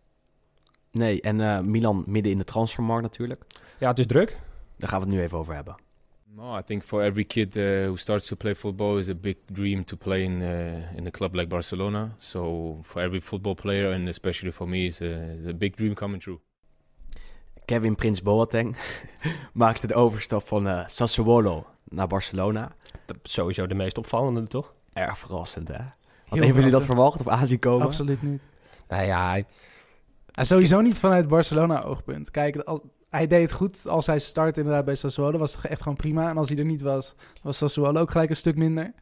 Nee, 0.90 1.20
en 1.20 1.40
eh, 1.40 1.61
Milan 1.61 2.05
midden 2.07 2.33
in 2.33 2.38
de 2.38 2.44
transfermarkt 2.44 3.03
natuurlijk. 3.03 3.44
Ja, 3.79 3.88
het 3.88 3.99
is 3.99 4.07
druk. 4.07 4.38
Daar 4.77 4.88
gaan 4.88 5.01
we 5.01 5.07
het 5.07 5.14
nu 5.14 5.23
even 5.23 5.38
over 5.38 5.55
hebben. 5.55 5.77
No, 6.37 6.59
I 6.59 6.62
think 6.62 6.83
for 6.83 7.03
every 7.03 7.25
kid 7.25 7.57
uh, 7.57 7.85
who 7.85 7.97
starts 7.97 8.27
to 8.27 8.37
play 8.37 8.55
football 8.55 8.99
is 8.99 9.09
a 9.09 9.14
big 9.14 9.37
dream 9.53 9.85
to 9.85 9.97
play 9.97 10.23
in 10.23 10.40
uh, 10.40 10.97
in 10.97 11.07
a 11.07 11.11
club 11.11 11.35
like 11.35 11.49
Barcelona. 11.49 12.14
So 12.18 12.79
for 12.83 13.03
every 13.03 13.20
football 13.20 13.55
player 13.55 13.92
and 13.92 14.09
especially 14.09 14.53
for 14.53 14.68
me, 14.68 14.87
it's 14.87 15.01
a, 15.01 15.35
it's 15.35 15.47
a 15.47 15.55
big 15.55 15.77
dream 15.77 15.94
coming 15.94 16.20
true. 16.20 16.40
Kevin 17.64 17.94
Prins 17.94 18.22
Boateng 18.22 18.77
maakte 19.53 19.87
de 19.87 19.94
overstap 19.94 20.46
van 20.48 20.68
eh, 20.68 20.87
Sassuolo 20.87 21.66
naar 21.88 22.07
Barcelona. 22.07 22.72
Dat 23.07 23.16
is 23.22 23.33
sowieso 23.33 23.66
de 23.66 23.74
meest 23.74 23.98
opvallende, 23.98 24.46
toch? 24.46 24.74
Erg 24.92 25.18
verrassend, 25.18 25.68
hè? 25.68 25.79
Van 26.29 26.38
jullie 26.46 26.70
dat 26.70 26.85
verwacht 26.85 27.20
of 27.20 27.29
aanzien 27.29 27.59
komen? 27.59 27.87
Absoluut 27.87 28.22
niet. 28.22 28.40
Nou 28.88 29.05
ja, 29.07 29.29
hij- 29.29 29.46
sowieso 30.33 30.81
niet 30.81 30.98
vanuit 30.98 31.29
Barcelona-oogpunt. 31.29 32.31
Kijk, 32.31 32.57
al- 32.57 32.90
hij 33.11 33.27
deed 33.27 33.42
het 33.42 33.53
goed 33.53 33.87
als 33.88 34.07
hij 34.07 34.18
start 34.18 34.57
inderdaad 34.57 34.85
bij 34.85 34.94
Sassuolo. 34.94 35.38
Was 35.38 35.55
het 35.57 35.64
echt 35.64 35.83
gewoon 35.83 35.96
prima. 35.96 36.29
En 36.29 36.37
als 36.37 36.48
hij 36.48 36.59
er 36.59 36.64
niet 36.64 36.83
was, 36.83 37.14
was 37.42 37.57
Sassuolo 37.57 38.00
ook 38.00 38.11
gelijk 38.11 38.31
een 38.31 38.37
stuk 38.37 38.57
minder. 38.57 38.92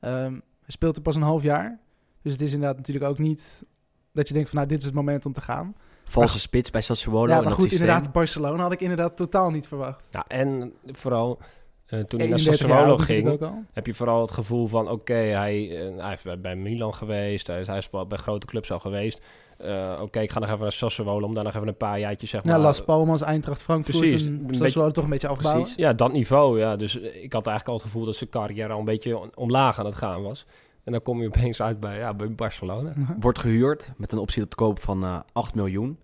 Ehm, 0.00 0.32
hij 0.32 0.40
speelt 0.66 0.96
er 0.96 1.02
pas 1.02 1.16
een 1.16 1.22
half 1.22 1.42
jaar. 1.42 1.78
Dus 2.22 2.32
het 2.32 2.40
is 2.40 2.52
inderdaad 2.52 2.76
natuurlijk 2.76 3.06
ook 3.06 3.18
niet 3.18 3.64
dat 4.12 4.28
je 4.28 4.34
denkt 4.34 4.48
van... 4.48 4.58
nou, 4.58 4.70
dit 4.70 4.78
is 4.78 4.84
het 4.84 4.94
moment 4.94 5.26
om 5.26 5.32
te 5.32 5.40
gaan. 5.40 5.74
Valse 6.10 6.38
spits 6.38 6.70
bij 6.70 6.80
Sassuolo 6.80 7.28
ja, 7.28 7.40
maar 7.40 7.52
goed, 7.52 7.62
systeem. 7.62 7.80
inderdaad, 7.88 8.12
Barcelona 8.12 8.62
had 8.62 8.72
ik 8.72 8.80
inderdaad 8.80 9.16
totaal 9.16 9.50
niet 9.50 9.68
verwacht. 9.68 10.02
en 10.28 10.72
vooral 10.86 11.38
eh, 11.86 12.00
toen 12.00 12.20
hij 12.20 12.28
naar 12.28 12.38
31 12.38 12.68
jaar 12.68 12.78
Sassuolo 12.78 12.96
ging... 12.96 13.64
heb 13.72 13.86
je 13.86 13.94
vooral 13.94 14.20
het 14.20 14.30
gevoel 14.30 14.66
van... 14.66 14.88
oké, 14.88 15.14
hij, 15.14 15.86
eh, 15.86 15.96
hij 16.02 16.08
heeft 16.10 16.40
bij- 16.42 16.56
Milan 16.56 16.94
geweest. 16.94 17.46
Hij 17.46 17.60
is, 17.60 17.66
hij 17.66 17.78
is 17.78 17.90
bij 17.90 18.18
grote 18.18 18.46
clubs 18.46 18.72
al 18.72 18.78
geweest. 18.78 19.22
Eh, 19.58 19.98
oké, 20.02 20.20
ik 20.20 20.30
ga 20.30 20.38
nog 20.38 20.48
even 20.48 20.60
naar 20.60 20.72
Sassuolo... 20.72 21.26
om 21.26 21.34
daar 21.34 21.44
nog 21.44 21.54
even 21.54 21.68
een 21.68 21.76
paar 21.76 21.98
jaartjes 21.98 22.30
zeg 22.30 22.44
maar... 22.44 22.56
Ja, 22.56 22.60
Las 22.60 22.84
Palmas, 22.84 23.22
Eintracht, 23.22 23.62
Frankfurt 23.62 23.98
Precies, 23.98 24.26
en 24.26 24.38
Sassuolo 24.50 24.62
beetje- 24.62 24.92
toch 24.92 25.04
een 25.04 25.10
beetje 25.10 25.28
afbouwen. 25.28 25.62
Precies. 25.62 25.78
Ja, 25.78 25.92
dat 25.92 26.12
niveau, 26.12 26.58
ja. 26.58 26.76
Dus 26.76 26.96
ik 26.96 27.32
had 27.32 27.46
eigenlijk 27.46 27.66
al 27.68 27.74
het 27.74 27.82
gevoel 27.82 28.04
dat 28.04 28.16
zijn 28.16 28.30
carrière 28.30 28.72
al 28.72 28.78
een 28.78 28.84
beetje 28.84 29.36
omlaag 29.36 29.78
aan 29.78 29.84
het 29.86 29.94
gaan 29.94 30.22
was. 30.22 30.46
En 30.90 30.96
dan 30.96 31.04
kom 31.04 31.20
je 31.20 31.26
opeens 31.26 31.62
uit 31.62 31.80
bij, 31.80 31.98
ja, 31.98 32.14
bij 32.14 32.34
Barcelona. 32.34 32.92
Wordt 33.20 33.38
gehuurd 33.38 33.92
met 33.96 34.12
een 34.12 34.18
optie 34.18 34.42
tot 34.42 34.54
koop 34.54 34.80
van 34.80 35.04
eh 35.04 35.20
8 35.32 35.54
miljoen. 35.54 35.98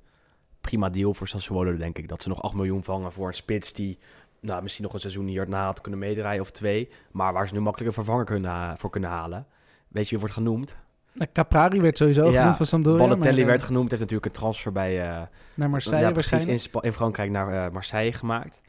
Prima 0.61 0.91
deal 0.91 1.15
voor 1.15 1.29
Sassuolo, 1.29 1.77
denk 1.77 1.99
ik. 1.99 2.09
Dat 2.09 2.23
ze 2.23 2.29
nog 2.29 2.43
8 2.43 2.55
miljoen 2.55 2.85
vangen 2.85 3.13
voor 3.13 3.29
een 3.29 3.35
spits 3.35 3.73
die 3.73 3.99
nou, 4.41 4.63
misschien 4.63 4.85
nog 4.85 4.95
een 4.95 5.01
seizoen 5.01 5.27
hierna 5.27 5.65
had 5.65 5.81
kunnen 5.81 6.01
meedraaien 6.01 6.41
of 6.41 6.51
twee. 6.51 6.89
Maar 7.11 7.33
waar 7.33 7.49
ze 7.49 7.55
nu 7.55 7.61
makkelijk 7.61 7.89
een 7.89 8.05
vervanger 8.05 8.25
kunnen, 8.25 8.79
voor 8.79 8.91
kunnen 8.91 9.11
halen. 9.11 9.47
Weet 9.89 10.05
je 10.05 10.11
wie 10.11 10.19
wordt 10.19 10.35
genoemd? 10.35 10.77
Nou, 11.13 11.31
Caprari 11.33 11.81
werd 11.81 11.97
sowieso 11.97 12.31
Ja, 12.31 12.39
genoemd 12.39 12.57
van 12.57 12.67
Sampdoria. 12.67 12.99
Balotelli 12.99 13.31
maar, 13.31 13.41
eh, 13.41 13.47
werd 13.47 13.63
genoemd. 13.63 13.91
Heeft 13.91 14.03
natuurlijk 14.03 14.27
een 14.27 14.41
transfer 14.41 14.73
bij 14.73 15.01
eh, 15.01 15.23
Naar 15.55 15.71
Marseille 15.71 16.07
ja, 16.07 16.11
precies, 16.11 16.31
waarschijnlijk. 16.31 16.75
in, 16.75 16.81
in 16.83 16.93
Frankrijk 16.93 17.31
naar 17.31 17.65
eh, 17.67 17.73
Marseille 17.73 18.13
gemaakt. 18.13 18.61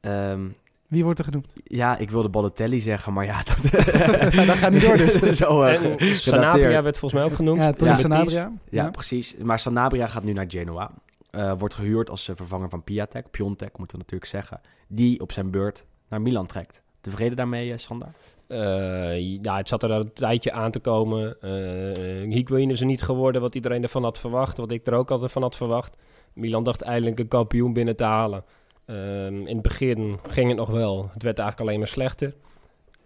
Ehm, 0.00 0.48
Wie 0.88 1.04
wordt 1.04 1.18
er 1.18 1.24
genoemd? 1.24 1.46
ja, 1.64 1.98
ik 1.98 2.10
wilde 2.10 2.28
Balotelli 2.28 2.80
zeggen, 2.80 3.12
maar 3.12 3.24
ja, 3.24 3.42
dat, 3.48 3.72
dat 4.46 4.56
gaat 4.56 4.72
niet 4.72 4.82
door 4.82 4.96
dus. 4.96 5.14
Zo, 5.38 5.62
eh, 5.62 6.10
en. 6.10 6.16
Sanabria 6.16 6.82
werd 6.82 6.98
volgens 6.98 7.20
mij 7.20 7.30
ook 7.30 7.36
genoemd. 7.36 7.80
Ja. 7.80 7.94
Sanabria. 7.94 8.52
Ja, 8.70 8.90
precies. 8.90 9.36
Maar 9.36 9.58
Sanabria 9.58 10.06
gaat 10.06 10.24
nu 10.24 10.32
naar 10.32 10.46
Genoa. 10.48 10.90
Eh, 11.36 11.52
wordt 11.58 11.74
gehuurd 11.74 12.10
als 12.10 12.28
eh, 12.28 12.36
vervanger 12.36 12.68
van 12.68 12.84
Piatek. 12.84 13.30
Piontek, 13.30 13.78
moeten 13.78 13.96
we 13.96 14.02
natuurlijk 14.02 14.30
zeggen. 14.30 14.60
Die 14.88 15.20
op 15.20 15.32
zijn 15.32 15.50
beurt 15.50 15.84
naar 16.08 16.20
Milan 16.20 16.46
trekt. 16.46 16.82
Tevreden 17.00 17.36
daarmee, 17.36 17.72
eh, 17.72 17.78
Sander? 17.78 18.08
Eh, 18.46 19.40
ja, 19.42 19.56
het 19.56 19.68
zat 19.68 19.82
er 19.82 19.90
al 19.90 20.00
een 20.00 20.12
tijdje 20.12 20.52
aan 20.52 20.70
te 20.70 20.78
komen. 20.78 21.40
Eh 21.40 22.32
Higuain 22.32 22.70
is 22.70 22.80
er 22.80 22.86
niet 22.86 23.02
geworden 23.02 23.40
wat 23.40 23.54
iedereen 23.54 23.82
ervan 23.82 24.02
had 24.02 24.18
verwacht. 24.18 24.56
Wat 24.56 24.70
ik 24.70 24.86
er 24.86 24.94
ook 24.94 25.10
altijd 25.10 25.32
van 25.32 25.42
had 25.42 25.56
verwacht. 25.56 25.96
Milan 26.32 26.64
dacht 26.64 26.82
eindelijk 26.82 27.18
een 27.18 27.28
kampioen 27.28 27.72
binnen 27.72 27.96
te 27.96 28.04
halen. 28.04 28.44
Ehm, 28.86 29.40
in 29.46 29.54
het 29.54 29.62
begin 29.62 30.18
ging 30.28 30.48
het 30.48 30.56
nog 30.56 30.70
wel. 30.70 31.08
Het 31.12 31.22
werd 31.22 31.38
eigenlijk 31.38 31.68
alleen 31.68 31.78
maar 31.80 31.88
slechter. 31.88 32.34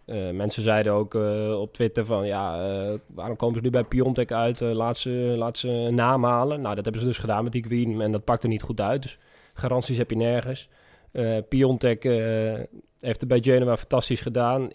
Eh, 0.04 0.30
mensen 0.30 0.62
zeiden 0.62 0.92
ook 0.92 1.14
eh, 1.14 1.60
op 1.60 1.72
Twitter 1.72 2.04
van... 2.04 2.26
ja, 2.26 2.68
eh, 2.70 2.98
waarom 3.06 3.36
komen 3.36 3.56
ze 3.56 3.62
nu 3.62 3.70
bij 3.70 3.84
Piontek 3.84 4.32
uit? 4.32 4.60
Laat, 4.60 4.98
ze, 4.98 5.10
laat 5.10 5.58
ze 5.58 5.68
een 5.68 5.94
naam 5.94 6.24
halen. 6.24 6.60
Nou, 6.60 6.74
dat 6.74 6.84
hebben 6.84 7.02
ze 7.02 7.08
dus 7.08 7.18
gedaan 7.18 7.44
met 7.44 7.54
Higuain. 7.54 8.00
En 8.00 8.12
dat 8.12 8.24
pakte 8.24 8.48
niet 8.48 8.62
goed 8.62 8.80
uit. 8.80 9.02
Dus 9.02 9.18
garanties 9.54 9.96
heb 9.98 10.10
je 10.10 10.16
nergens. 10.16 10.68
Piontek 11.48 12.02
heeft 13.00 13.20
het 13.20 13.28
bij 13.28 13.38
Genoa 13.42 13.76
fantastisch 13.76 14.20
gedaan. 14.20 14.68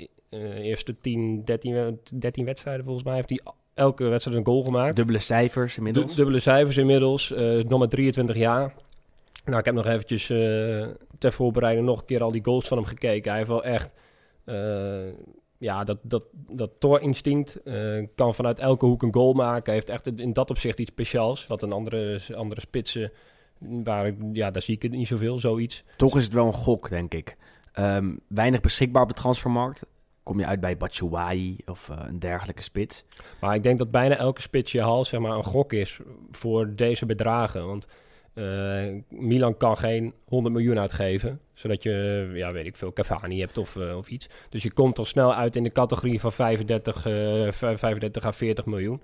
Eerste 0.58 0.96
10, 1.02 1.42
13, 1.46 1.74
we- 1.74 1.98
13 2.20 2.46
wedstrijden 2.46 2.84
volgens 2.84 3.06
mij 3.06 3.16
heeft 3.16 3.30
hij 3.30 3.40
elke 3.74 4.04
wedstrijd 4.04 4.38
een 4.38 4.46
goal 4.46 4.64
gemaakt. 4.64 4.96
Dubbele 4.96 5.20
cijfers 5.20 5.78
inmiddels. 5.78 6.10
Du- 6.10 6.16
dubbele 6.16 6.40
cijfers 6.40 6.78
inmiddels. 6.78 7.34
nog 7.68 7.80
maar 7.80 7.88
23 7.90 8.36
jaar. 8.36 8.74
Nou, 9.46 9.60
ik 9.60 9.66
heb 9.66 9.74
nog 9.76 9.86
eventjes 9.86 10.30
eh, 10.30 10.88
ter 11.18 11.32
voorbereiding 11.34 11.86
nog 11.88 12.00
een 12.00 12.06
keer 12.06 12.24
al 12.24 12.32
die 12.32 12.44
goals 12.44 12.68
van 12.68 12.78
hem 12.78 12.86
gekeken. 12.86 13.30
Hij 13.30 13.38
heeft 13.38 13.50
wel 13.52 13.64
echt... 13.64 13.92
eh, 14.46 15.14
ja, 15.58 15.84
dat, 15.84 15.98
dat, 16.02 16.28
dat 16.34 16.72
toorinstinct 16.80 17.62
eh, 17.64 18.04
kan 18.16 18.34
vanuit 18.34 18.60
elke 18.60 18.86
hoek 18.86 19.04
een 19.04 19.14
goal 19.14 19.34
maken. 19.34 19.64
Hij 19.66 19.74
heeft 19.74 19.90
echt 19.90 20.20
in 20.20 20.34
dat 20.34 20.50
opzicht 20.50 20.80
iets 20.80 20.92
speciaals. 20.92 21.48
Wat 21.48 21.62
een 21.62 21.72
andere, 21.72 22.22
andere 22.36 22.62
spitsen... 22.62 23.12
Waar, 23.84 24.08
ik- 24.08 24.18
ja, 24.34 24.52
daar 24.52 24.62
zie 24.62 24.76
ik 24.76 24.82
het 24.82 24.92
niet 24.92 25.08
zoveel, 25.08 25.40
zoiets. 25.40 25.84
Toch 25.98 26.18
is 26.18 26.24
het 26.24 26.34
wel 26.34 26.46
een 26.48 26.54
gok, 26.54 26.90
denk 26.90 27.14
ik. 27.14 27.38
Ehm, 27.72 28.16
weinig 28.28 28.60
beschikbaar 28.62 29.02
op 29.02 29.08
de 29.08 29.14
transfermarkt. 29.14 29.86
Kom 30.24 30.40
je 30.40 30.46
uit 30.46 30.60
bij 30.60 30.78
Batshuayi 30.78 31.58
of 31.66 31.90
een 32.08 32.20
dergelijke 32.20 32.62
spits. 32.62 33.04
Maar 33.42 33.56
ik 33.56 33.64
denk 33.64 33.78
dat 33.78 33.92
bijna 33.92 34.16
elke 34.18 34.42
spits 34.42 34.72
je 34.72 34.82
haalt 34.82 35.08
zeg 35.08 35.20
maar, 35.20 35.32
een 35.38 35.44
gok 35.44 35.74
is 35.74 36.00
voor 36.32 36.76
deze 36.76 37.06
bedragen. 37.06 37.68
Want 37.68 37.88
eh, 38.36 39.02
Milan 39.10 39.58
kan 39.58 39.78
geen 39.78 40.14
100 40.26 40.56
miljoen 40.56 40.80
uitgeven, 40.80 41.40
zodat 41.54 41.84
je, 41.84 42.30
ja, 42.34 42.52
weet 42.52 42.66
ik 42.66 42.76
veel, 42.76 42.94
Cavani 42.94 43.40
hebt 43.40 43.58
of, 43.58 43.76
eh, 43.76 43.98
of 43.98 44.10
iets. 44.10 44.30
Dus 44.50 44.64
je 44.64 44.72
komt 44.72 45.00
al 45.00 45.06
snel 45.06 45.34
uit 45.34 45.56
in 45.56 45.64
de 45.64 45.72
categorie 45.72 46.20
van 46.20 46.32
35, 46.32 47.06
eh, 47.06 47.52
35 47.52 48.26
à 48.26 48.32
40 48.32 48.66
miljoen. 48.66 49.02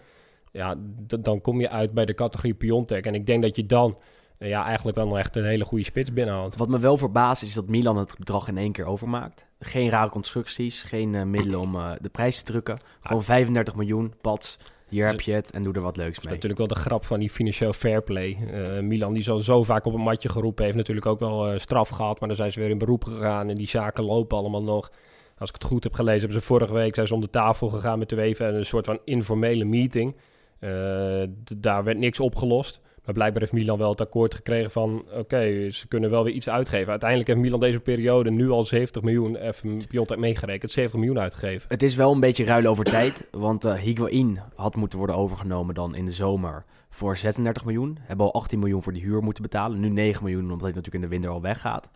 Ja, 0.51 0.75
dan 1.19 1.41
kom 1.41 1.59
je 1.59 1.69
uit 1.69 1.93
bij 1.93 2.05
de 2.05 2.13
categorie 2.13 2.53
Piontek. 2.53 3.05
En 3.05 3.15
ik 3.15 3.25
denk 3.25 3.41
dat 3.41 3.55
je 3.55 3.65
dan 3.65 3.97
eh, 4.41 4.49
ja, 4.49 4.65
eigenlijk 4.65 4.97
wel 4.97 5.07
nog 5.07 5.17
echt 5.17 5.35
een 5.35 5.45
hele 5.45 5.65
goede 5.65 5.83
spits 5.83 6.13
binnenhaalt. 6.13 6.55
Wat 6.55 6.67
me 6.67 6.79
wel 6.79 6.97
verbaast 6.97 7.43
is 7.43 7.53
dat 7.53 7.67
Milan 7.67 7.97
het 7.97 8.15
bedrag 8.17 8.47
in 8.47 8.57
één 8.57 8.71
keer 8.71 8.85
overmaakt. 8.85 9.45
Geen 9.59 9.89
rare 9.89 10.09
constructies, 10.09 10.83
geen 10.83 11.15
eh, 11.15 11.23
middelen 11.23 11.59
om 11.65 11.75
eh, 11.75 11.91
de 11.99 12.09
prijs 12.09 12.37
te 12.37 12.43
drukken. 12.43 12.79
Gewoon 13.01 13.23
35 13.23 13.75
miljoen, 13.75 14.13
pats, 14.21 14.57
hier 14.91 15.07
heb 15.07 15.21
je 15.21 15.33
het 15.33 15.51
en 15.51 15.63
doe 15.63 15.73
er 15.73 15.81
wat 15.81 15.97
leuks 15.97 16.07
Dat 16.09 16.17
is 16.17 16.23
mee. 16.23 16.33
natuurlijk 16.33 16.59
wel 16.59 16.67
de 16.67 16.75
grap 16.89 17.05
van 17.05 17.19
die 17.19 17.29
financieel 17.29 17.73
fair 17.73 18.01
play. 18.01 18.37
Eh, 18.51 18.79
Milan 18.79 19.13
die 19.13 19.23
zo, 19.23 19.37
zo 19.37 19.63
vaak 19.63 19.85
op 19.85 19.93
een 19.93 20.01
matje 20.01 20.29
geroepen 20.29 20.63
heeft 20.63 20.77
natuurlijk 20.77 21.05
ook 21.05 21.19
wel 21.19 21.47
eh, 21.47 21.59
straf 21.59 21.89
gehad. 21.89 22.19
Maar 22.19 22.27
dan 22.27 22.37
zijn 22.37 22.51
ze 22.51 22.59
weer 22.59 22.69
in 22.69 22.77
beroep 22.77 23.03
gegaan 23.03 23.49
en 23.49 23.55
die 23.55 23.67
zaken 23.67 24.03
lopen 24.03 24.37
allemaal 24.37 24.63
nog. 24.63 24.91
Als 25.37 25.49
ik 25.49 25.55
het 25.55 25.63
goed 25.63 25.83
heb 25.83 25.93
gelezen, 25.93 26.19
hebben 26.19 26.39
ze 26.39 26.45
vorige 26.47 26.73
week 26.73 26.95
zijn 26.95 27.07
ze 27.07 27.13
om 27.13 27.21
de 27.21 27.29
tafel 27.29 27.69
gegaan 27.69 27.99
met 27.99 28.09
de 28.09 28.15
UEFA. 28.15 28.47
en 28.47 28.55
Een 28.55 28.65
soort 28.65 28.85
van 28.85 28.99
informele 29.05 29.63
meeting. 29.65 30.15
Eh, 30.59 31.23
daar 31.57 31.83
werd 31.83 31.97
niks 31.97 32.19
opgelost. 32.19 32.80
Maar 33.05 33.13
blijkbaar 33.13 33.41
heeft 33.41 33.53
Milan 33.53 33.77
wel 33.77 33.89
het 33.89 34.01
akkoord 34.01 34.35
gekregen 34.35 34.71
van... 34.71 35.05
oké, 35.13 35.69
ze 35.69 35.87
kunnen 35.87 36.09
wel 36.09 36.23
weer 36.23 36.33
iets 36.33 36.49
uitgeven. 36.49 36.89
Uiteindelijk 36.89 37.29
heeft 37.29 37.41
Milan 37.41 37.59
deze 37.59 37.79
periode 37.79 38.31
nu 38.31 38.49
al 38.49 38.65
70 38.65 39.01
miljoen... 39.01 39.35
even 39.35 39.87
Piontek 39.87 40.17
meegerekend, 40.17 40.71
70 40.71 40.99
miljoen 40.99 41.19
uitgegeven. 41.19 41.69
Het 41.69 41.83
is 41.83 41.95
wel 41.95 42.11
een 42.11 42.19
beetje 42.19 42.45
ruilen 42.45 42.71
over 42.71 42.83
tijd, 42.83 43.27
want 43.31 43.65
eh 43.65 43.73
Higuain 43.73 44.39
had 44.55 44.75
moeten 44.75 44.97
worden 44.97 45.15
overgenomen 45.15 45.75
dan 45.75 45.95
in 45.95 46.05
de 46.05 46.11
zomer 46.11 46.65
voor 46.89 47.17
36 47.17 47.65
miljoen. 47.65 47.97
Hebben 48.01 48.25
al 48.25 48.33
18 48.33 48.59
miljoen 48.59 48.83
voor 48.83 48.93
die 48.93 49.01
huur 49.01 49.23
moeten 49.23 49.43
betalen. 49.43 49.79
Nu 49.79 49.89
9 49.89 50.23
miljoen, 50.23 50.43
omdat 50.43 50.61
hij 50.61 50.69
natuurlijk 50.69 50.95
in 50.95 51.01
de 51.01 51.15
winter 51.15 51.31
al 51.31 51.41
weggaat. 51.41 51.89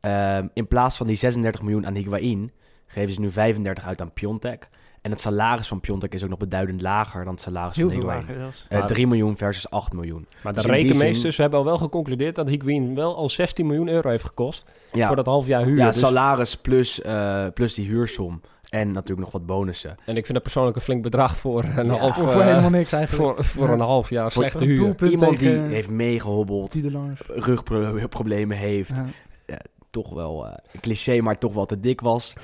Ehm, 0.00 0.46
in 0.54 0.68
plaats 0.68 0.96
van 0.96 1.06
die 1.06 1.16
36 1.16 1.62
miljoen 1.62 1.86
aan 1.86 1.94
Higuain, 1.94 2.52
geven 2.86 3.14
ze 3.14 3.20
nu 3.20 3.30
35 3.30 3.86
uit 3.86 4.00
aan 4.00 4.12
Piontek. 4.12 4.68
En 5.00 5.10
het 5.10 5.20
salaris 5.20 5.68
van 5.68 5.80
Piontek 5.80 6.14
is 6.14 6.22
ook 6.22 6.28
nog 6.28 6.38
beduidend 6.38 6.80
lager 6.82 7.24
dan 7.24 7.32
het 7.32 7.42
salaris 7.42 7.76
Heel 7.76 7.90
van 7.90 8.00
veel 8.00 8.08
Higuain. 8.08 8.26
lager 8.28 8.40
zelfs. 8.42 8.66
Eh, 8.68 8.78
Maar- 8.78 8.86
3 8.88 9.06
miljoen 9.06 9.36
versus 9.36 9.70
8 9.70 9.92
miljoen. 9.92 10.26
Maar 10.42 10.52
de 10.52 10.60
Dus 10.62 10.70
die 10.70 10.80
rekenmeesters 10.82 11.34
zin- 11.34 11.42
hebben 11.42 11.58
al 11.60 11.64
wel 11.64 11.78
geconcludeerd... 11.78 12.34
dat 12.34 12.48
Higuain 12.48 12.94
wel 12.94 13.16
al 13.16 13.28
16 13.28 13.66
miljoen 13.66 13.88
euro 13.88 14.08
heeft 14.08 14.24
gekost... 14.24 14.64
Ja, 14.92 15.06
voor 15.06 15.16
dat 15.16 15.26
half 15.26 15.46
jaar 15.46 15.64
huur. 15.64 15.76
ja 15.76 15.86
Dus- 15.86 15.98
salaris 15.98 16.56
plus, 16.56 17.00
eh, 17.02 17.46
plus 17.54 17.74
die 17.74 17.86
huursom. 17.88 18.40
En 18.70 18.92
natuurlijk 18.92 19.20
nog 19.20 19.30
wat 19.32 19.46
bonussen. 19.46 19.90
En 19.90 20.16
ik 20.16 20.22
vind 20.24 20.32
dat 20.32 20.42
persoonlijk 20.42 20.76
een 20.76 20.82
flink 20.82 21.02
bedrag 21.02 21.36
voor 21.36 21.64
een 21.76 21.86
Ja, 21.86 21.92
half... 21.94 22.14
Voor, 22.14 22.28
voor 22.30 22.40
eh, 22.40 22.46
helemaal 22.46 22.70
niks 22.70 22.92
eigenlijk. 22.92 23.36
voor, 23.36 23.44
voor 23.44 23.66
Ja. 23.66 23.72
een 23.72 23.80
half 23.80 24.10
jaar 24.10 24.32
Voor- 24.32 24.42
slechte 24.42 24.58
voor 24.58 24.66
huur. 24.98 25.10
Iemand 25.10 25.38
die 25.38 25.48
heeft 25.48 25.90
meegehobbeld, 25.90 26.74
rugproblemen 27.28 28.56
heeft, 28.56 28.92
Ja. 29.46 29.58
toch 29.90 30.10
wel 30.14 30.46
eh, 30.46 30.52
een 30.72 30.80
cliché, 30.80 31.20
maar 31.20 31.38
toch 31.38 31.54
wel 31.54 31.66
te 31.66 31.80
dik 31.80 32.00
was. 32.00 32.34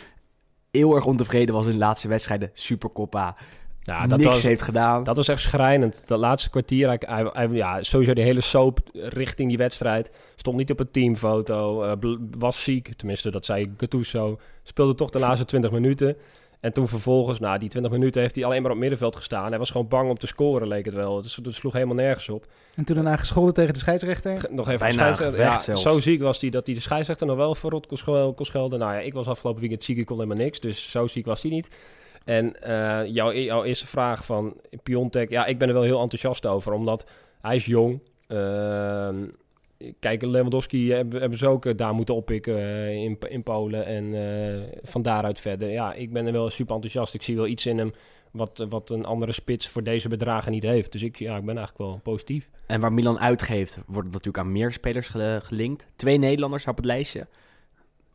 Heel 0.70 0.94
erg 0.94 1.05
ontevreden 1.05 1.55
was 1.55 1.66
in 1.66 1.72
de 1.72 1.79
laatste 1.79 2.09
wedstrijden. 2.09 2.50
Supercoppa. 2.52 3.37
Ja, 3.83 4.07
dat 4.07 4.18
niks 4.18 4.31
was, 4.31 4.42
heeft 4.42 4.62
gedaan. 4.62 5.05
dat 5.05 5.16
was 5.16 5.29
echt 5.29 5.42
schrijnend. 5.42 6.02
Dat 6.07 6.18
laatste 6.18 6.50
kwartier, 6.50 6.87
hij, 6.87 7.00
hij, 7.07 7.31
hij- 7.33 7.48
ja, 7.48 7.83
sowieso 7.83 8.14
de 8.14 8.20
hele 8.22 8.40
soap 8.40 8.79
richting 8.92 9.48
die 9.48 9.59
wedstrijd. 9.59 10.11
Stond 10.37 10.57
niet 10.57 10.70
op 10.70 10.81
een 10.81 10.90
teamfoto, 10.90 11.83
eh, 11.83 11.92
was 12.38 12.62
ziek. 12.62 12.92
Tenminste, 12.96 13.31
dat 13.31 13.44
zei 13.44 13.74
Gattuso. 13.76 14.38
Speelde 14.62 14.94
toch 14.94 15.11
de 15.11 15.18
laatste 15.18 15.44
20 15.44 15.70
minuten. 15.70 16.16
En 16.66 16.72
toen 16.72 16.88
vervolgens, 16.88 17.38
na 17.38 17.59
die 17.59 17.68
20 17.68 17.92
minuten, 17.92 18.20
heeft 18.20 18.35
hij 18.35 18.44
alleen 18.44 18.62
maar 18.62 18.70
op 18.70 18.76
middenveld 18.76 19.16
gestaan. 19.16 19.48
Hij 19.48 19.59
was 19.59 19.70
gewoon 19.70 19.88
bang 19.88 20.11
om 20.11 20.18
te 20.18 20.26
scoren, 20.26 20.68
leek 20.68 20.85
het 20.85 20.94
wel. 20.94 21.16
Het, 21.16 21.38
het 21.42 21.55
sloeg 21.55 21.72
helemaal 21.72 21.94
nergens 21.94 22.29
op. 22.29 22.46
En 22.74 22.85
toen 22.85 22.94
daarna 22.94 23.16
gescholden 23.16 23.55
tegen 23.55 23.72
de 23.72 23.79
scheidsrechter. 23.79 24.46
Nog 24.50 24.66
even 24.68 24.79
Bijna 24.79 24.79
de 24.79 24.92
scheidsrechter- 24.92 25.37
gevecht 25.37 25.52
ja, 25.52 25.59
zelfs. 25.59 25.83
Zo 25.83 26.00
ziek 26.00 26.22
was 26.22 26.40
hij 26.40 26.50
dat 26.50 26.66
hij 26.66 26.74
de 26.74 26.81
scheidsrechter 26.81 27.26
nog 27.26 27.37
wel 27.37 27.55
verrot 27.55 27.87
kon 27.87 27.96
schel- 27.96 28.35
kon 28.35 28.46
schelden. 28.46 28.79
Nou 28.79 28.92
ja, 28.92 28.98
ik 29.00 29.12
was 29.12 29.26
afgelopen 29.26 29.61
weekend 29.61 29.85
ziek, 29.85 29.96
ik 29.98 30.07
kon 30.07 30.16
helemaal 30.20 30.44
niks. 30.44 30.61
Dus 30.61 30.90
zo 30.90 31.07
ziek 31.07 31.26
was 31.26 31.42
hij 31.42 31.50
niet. 31.50 31.68
En 32.24 32.62
eh, 32.62 33.07
jouw, 33.14 33.33
jouw 33.33 33.64
eerste 33.64 33.87
vraag 33.87 34.24
van 34.24 34.55
Piontek. 34.83 35.31
Ja, 35.31 35.46
ik 35.46 35.59
ben 35.59 35.68
er 35.68 35.74
wel 35.74 35.83
heel 35.83 36.00
enthousiast 36.00 36.46
over. 36.46 36.72
Omdat 36.72 37.07
hij 37.40 37.57
is 37.57 37.66
jong. 37.66 38.00
Ehm, 38.26 39.16
kijk, 40.00 40.22
Lewandowski 40.22 40.92
hebben, 40.92 41.38
ze 41.38 41.46
ook 41.46 41.66
eh, 41.66 41.76
daar 41.76 41.94
moeten 41.94 42.14
oppikken 42.14 42.58
eh, 42.58 42.94
in, 42.94 43.18
in 43.28 43.42
Polen. 43.42 43.86
En 43.86 44.14
eh, 44.14 44.78
van 44.82 45.02
daaruit 45.02 45.40
verder. 45.40 45.70
Ja, 45.70 45.92
ik 45.92 46.12
ben 46.12 46.26
er 46.26 46.32
wel 46.32 46.50
super 46.50 46.74
enthousiast. 46.74 47.14
Ik 47.14 47.22
zie 47.22 47.36
wel 47.36 47.46
iets 47.46 47.66
in 47.66 47.78
hem 47.78 47.92
wat, 48.30 48.66
wat 48.68 48.90
een 48.90 49.04
andere 49.04 49.32
spits 49.32 49.68
voor 49.68 49.82
deze 49.82 50.08
bedragen 50.08 50.52
niet 50.52 50.62
heeft. 50.62 50.92
Dus 50.92 51.02
ik, 51.02 51.18
ja, 51.18 51.36
ik 51.36 51.44
ben 51.44 51.56
eigenlijk 51.56 51.90
wel 51.90 52.00
positief. 52.02 52.48
En 52.66 52.80
waar 52.80 52.92
Milan 52.92 53.18
uitgeeft, 53.18 53.78
wordt 53.86 54.08
natuurlijk 54.08 54.38
aan 54.38 54.52
meer 54.52 54.72
spelers 54.72 55.08
ge- 55.08 55.40
gelinkt. 55.42 55.86
Twee 55.96 56.18
Nederlanders 56.18 56.66
op 56.66 56.76
het 56.76 56.84
lijstje. 56.84 57.26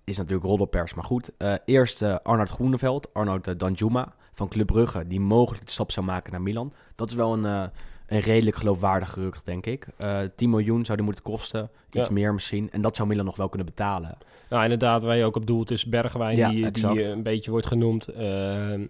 Is 0.04 0.17
natuurlijk 0.17 0.45
roddelpers, 0.45 0.93
maar 0.93 1.04
goed. 1.04 1.32
Eh, 1.38 1.54
eerst 1.65 2.02
eh, 2.02 2.15
Arnoud 2.24 2.50
Groeneveld, 2.50 3.13
Arnoud 3.13 3.47
uh, 3.47 3.54
Danjuma 3.58 4.13
van 4.34 4.47
Club 4.50 4.67
Brugge, 4.67 5.08
die 5.08 5.19
mogelijk 5.19 5.65
de 5.65 5.71
stap 5.71 5.91
zou 5.91 6.06
maken 6.06 6.32
naar 6.32 6.41
Milan. 6.41 6.74
Dat 6.95 7.10
is 7.10 7.15
wel 7.15 7.34
een, 7.34 7.71
een 8.12 8.19
redelijk 8.19 8.56
geloofwaardig 8.58 9.10
gerucht, 9.10 9.45
denk 9.45 9.65
ik. 9.65 9.88
Eh 9.97 10.19
10 10.36 10.50
miljoen 10.50 10.86
zou 10.86 10.97
die 10.97 11.06
moeten 11.06 11.24
kosten, 11.24 11.69
iets 11.91 12.06
Ja. 12.08 12.13
meer 12.13 12.34
misschien. 12.34 12.69
En 12.71 12.82
dat 12.82 12.95
zou 12.95 13.08
Milan 13.08 13.26
nog 13.26 13.36
wel 13.38 13.50
kunnen 13.50 13.67
betalen. 13.67 14.17
Nou, 14.50 14.63
inderdaad, 14.63 15.04
waar 15.04 15.15
je 15.17 15.24
ook 15.24 15.36
op 15.36 15.45
doelt 15.47 15.71
is 15.71 15.86
Bergwijn, 15.86 16.38
Ja, 16.38 16.50
die, 16.50 16.71
die 16.71 16.88
eh, 17.02 17.10
een 17.10 17.24
beetje 17.24 17.52
wordt 17.52 17.67
genoemd. 17.67 18.08
Ehm, 18.08 18.86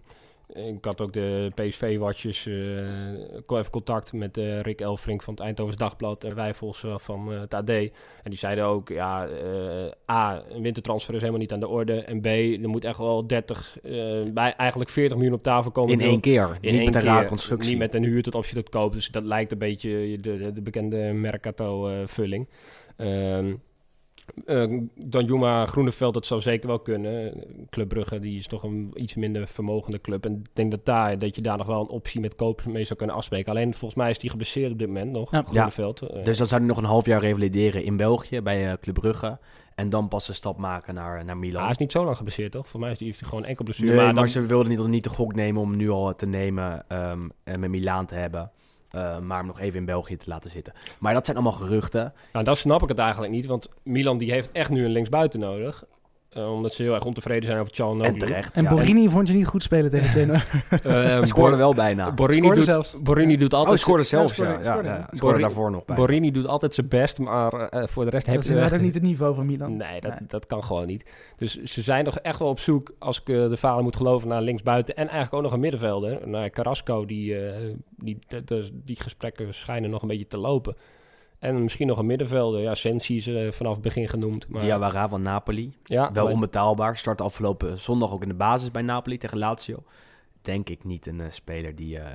ik 0.53 0.85
had 0.85 1.01
ook 1.01 1.13
de 1.13 1.51
PSV-watjes, 1.55 2.45
even 2.45 3.71
contact 3.71 4.13
met 4.13 4.37
eh, 4.37 4.61
Rick 4.61 4.81
Elfrink 4.81 5.23
van 5.23 5.33
het 5.33 5.43
Eindhovens 5.43 5.77
Dagblad 5.77 6.23
en 6.23 6.35
Wijfels 6.35 6.83
eh, 6.83 6.97
van 6.97 7.33
eh, 7.33 7.39
het 7.39 7.53
AD. 7.53 7.69
En 7.69 7.91
die 8.23 8.37
zeiden 8.37 8.65
ook, 8.65 8.89
ja, 8.89 9.27
eh, 9.27 10.15
A, 10.15 10.43
een 10.49 10.61
wintertransfer 10.61 11.13
is 11.13 11.19
helemaal 11.19 11.41
niet 11.41 11.53
aan 11.53 11.59
de 11.59 11.67
orde. 11.67 12.01
En 12.01 12.21
B, 12.21 12.25
er 12.25 12.69
moet 12.69 12.85
echt 12.85 12.97
wel 12.97 13.27
30, 13.27 13.77
eh, 13.83 13.91
bij 14.33 14.53
eigenlijk 14.55 14.89
40 14.89 15.17
miljoen 15.17 15.35
op 15.35 15.43
tafel 15.43 15.71
komen. 15.71 15.93
In 15.93 16.01
één 16.01 16.19
keer, 16.19 16.57
in 16.61 16.71
niet 16.71 16.81
één 16.81 16.91
met 16.91 17.05
een 17.05 17.25
constructie. 17.25 17.69
Niet 17.69 17.79
met 17.79 17.93
een 17.93 18.03
huur 18.03 18.23
tot 18.23 18.35
optie 18.35 18.55
tot 18.55 18.69
koop. 18.69 18.93
Dus 18.93 19.07
dat 19.07 19.25
lijkt 19.25 19.51
een 19.51 19.57
beetje 19.57 20.17
de, 20.21 20.37
de, 20.37 20.53
de 20.53 20.61
bekende 20.61 20.97
Mercato-vulling. 21.13 22.49
Ehm 22.97 23.53
eh, 24.45 24.77
Danjuma 24.95 25.65
Groeneveld, 25.65 26.13
dat 26.13 26.25
zou 26.25 26.41
zeker 26.41 26.67
wel 26.67 26.79
kunnen. 26.79 27.43
Club 27.69 27.87
Brugge, 27.87 28.19
die 28.19 28.37
is 28.37 28.47
toch 28.47 28.63
een 28.63 28.91
iets 28.93 29.15
minder 29.15 29.47
vermogende 29.47 30.01
club. 30.01 30.25
En 30.25 30.33
ik 30.33 30.45
denk 30.53 30.71
dat, 30.71 30.85
daar, 30.85 31.19
dat 31.19 31.35
je 31.35 31.41
daar 31.41 31.57
nog 31.57 31.67
wel 31.67 31.81
een 31.81 31.87
optie 31.87 32.21
met 32.21 32.35
koop 32.35 32.65
mee 32.65 32.83
zou 32.83 32.97
kunnen 32.97 33.15
afspreken. 33.15 33.51
Alleen 33.51 33.71
volgens 33.73 33.95
mij 33.95 34.09
is 34.09 34.17
die 34.17 34.29
geblesseerd 34.29 34.71
op 34.71 34.79
dit 34.79 34.87
moment 34.87 35.11
nog, 35.11 35.31
Ja. 35.31 35.43
Groeneveld. 35.43 36.01
Eh, 36.01 36.23
Dus 36.23 36.37
dan 36.37 36.47
zou 36.47 36.59
hij 36.59 36.69
nog 36.69 36.77
een 36.77 36.83
half 36.83 37.05
jaar 37.05 37.21
revalideren 37.21 37.83
in 37.83 37.97
België 37.97 38.41
bij 38.41 38.67
eh, 38.69 38.73
Club 38.81 38.95
Brugge. 38.95 39.39
En 39.75 39.89
dan 39.89 40.07
pas 40.07 40.27
een 40.27 40.33
stap 40.33 40.57
maken 40.57 40.93
naar, 40.93 41.25
naar 41.25 41.37
Milan. 41.37 41.61
hij 41.61 41.71
is 41.71 41.77
niet 41.77 41.91
zo 41.91 42.03
lang 42.03 42.17
geblesseerd, 42.17 42.51
toch? 42.51 42.67
Voor 42.67 42.79
mij 42.79 42.91
is 42.91 42.97
die, 42.97 43.07
heeft 43.07 43.19
hij 43.19 43.29
gewoon 43.29 43.45
enkel 43.45 43.63
blessure. 43.63 43.87
Nee, 43.87 43.95
maar, 43.95 44.05
maar 44.05 44.15
dan, 44.23 44.29
ze 44.29 44.45
wilden 44.45 44.69
niet, 44.69 44.87
niet 44.87 45.03
de 45.03 45.09
gok 45.09 45.35
nemen 45.35 45.61
om 45.61 45.75
nu 45.75 45.89
al 45.89 46.15
te 46.15 46.25
nemen 46.25 46.85
ehm, 46.87 47.29
en 47.43 47.59
met 47.59 47.69
Milaan 47.69 48.05
te 48.05 48.15
hebben. 48.15 48.51
Eh, 48.91 49.19
maar 49.19 49.37
hem 49.37 49.47
nog 49.47 49.59
even 49.59 49.79
in 49.79 49.85
België 49.85 50.17
te 50.17 50.29
laten 50.29 50.49
zitten. 50.49 50.73
Maar 50.99 51.13
dat 51.13 51.25
zijn 51.25 51.37
allemaal 51.37 51.59
geruchten. 51.59 52.13
nou, 52.33 52.45
dan 52.45 52.55
snap 52.55 52.81
ik 52.81 52.89
het 52.89 52.99
eigenlijk 52.99 53.31
niet. 53.31 53.45
Want 53.45 53.69
Milan 53.83 54.17
die 54.17 54.31
heeft 54.31 54.51
echt 54.51 54.69
nu 54.69 54.85
een 54.85 54.91
linksbuiten 54.91 55.39
nodig. 55.39 55.85
Eh, 56.31 56.51
omdat 56.53 56.73
ze 56.73 56.83
heel 56.83 56.93
erg 56.93 57.05
ontevreden 57.05 57.45
zijn 57.49 57.59
over 57.59 57.73
Calhanoglu. 57.73 58.07
En 58.07 58.17
terecht. 58.17 58.53
En 58.53 58.63
ja. 58.63 58.69
Borini 58.69 59.09
vond 59.09 59.27
je 59.27 59.33
niet 59.33 59.45
goed 59.47 59.63
spelen 59.63 59.89
tegen 59.91 60.09
Genoa. 60.19 60.43
Eh, 60.83 61.23
Scoorde 61.23 61.55
wel 61.55 61.73
bijna. 61.73 62.11
Borini 62.13 62.37
Scoorde 62.39 62.55
doet, 62.55 62.65
zelfs. 62.65 62.95
Borini 63.01 63.37
doet 63.37 63.53
oh, 63.53 63.59
altijd... 63.59 63.79
scoorde 63.79 64.03
zelfs, 64.03 64.33
scoorde- 64.33 64.51
ja. 64.51 64.57
ja, 64.57 64.63
scoorde. 64.71 64.87
ja, 64.87 64.95
Scoorde 65.01 65.19
Borini- 65.19 65.41
daarvoor 65.41 65.71
nog 65.71 65.85
bij. 65.85 65.95
Borini 65.95 66.31
doet 66.31 66.47
altijd 66.47 66.73
zijn 66.73 66.87
best, 66.87 67.19
maar 67.19 67.53
eh, 67.53 67.87
voor 67.87 68.03
de 68.05 68.09
rest 68.09 68.25
heb 68.25 68.35
Dat 68.35 68.43
is 68.43 68.49
je... 68.49 68.55
inderdaad 68.55 68.79
ook 68.79 68.85
niet 68.85 68.93
het 68.93 69.03
niveau 69.03 69.35
van 69.35 69.45
Milan. 69.45 69.77
Nee, 69.77 70.01
dat, 70.01 70.11
Nee. 70.19 70.27
dat 70.27 70.45
kan 70.45 70.63
gewoon 70.63 70.85
niet. 70.87 71.09
Dus 71.37 71.63
ze 71.63 71.81
zijn 71.81 72.05
nog 72.05 72.17
echt 72.19 72.39
wel 72.39 72.47
op 72.47 72.59
zoek, 72.59 72.91
als 72.99 73.19
ik 73.19 73.25
de 73.25 73.57
vader 73.57 73.83
moet 73.83 73.95
geloven, 73.95 74.27
naar 74.27 74.41
linksbuiten. 74.41 74.95
En 74.95 75.03
eigenlijk 75.07 75.33
ook 75.35 75.41
nog 75.41 75.53
een 75.53 75.59
middenvelder. 75.59 76.27
Naar 76.27 76.49
Carrasco, 76.49 77.05
die, 77.05 77.37
eh, 77.39 77.53
die, 77.95 78.19
de- 78.27 78.43
de- 78.43 78.81
die 78.85 79.01
gesprekken 79.01 79.53
schijnen 79.53 79.89
nog 79.89 80.01
een 80.01 80.07
beetje 80.07 80.27
te 80.27 80.39
lopen. 80.39 80.75
En 81.41 81.63
misschien 81.63 81.87
nog 81.87 81.97
een 81.97 82.05
middenvelder. 82.05 82.61
Ja, 82.61 82.75
Sensi 82.75 83.15
is 83.15 83.27
eh, 83.27 83.51
vanaf 83.51 83.73
het 83.73 83.81
begin 83.81 84.07
genoemd. 84.09 84.47
Maar, 84.47 84.61
Diawara 84.61 85.09
van 85.09 85.21
Napoli. 85.21 85.73
ja, 85.83 86.11
Wel 86.11 86.23
maar- 86.23 86.33
onbetaalbaar. 86.33 86.97
Start 86.97 87.21
afgelopen 87.21 87.79
zondag 87.79 88.11
ook 88.11 88.21
in 88.21 88.27
de 88.27 88.33
basis 88.33 88.71
bij 88.71 88.81
Napoli 88.81 89.17
tegen 89.17 89.37
Lazio. 89.37 89.83
Denk 90.41 90.69
ik 90.69 90.83
niet 90.83 91.05
een 91.05 91.21
eh, 91.21 91.31
speler 91.31 91.75
die 91.75 91.97
eh, 91.99 92.05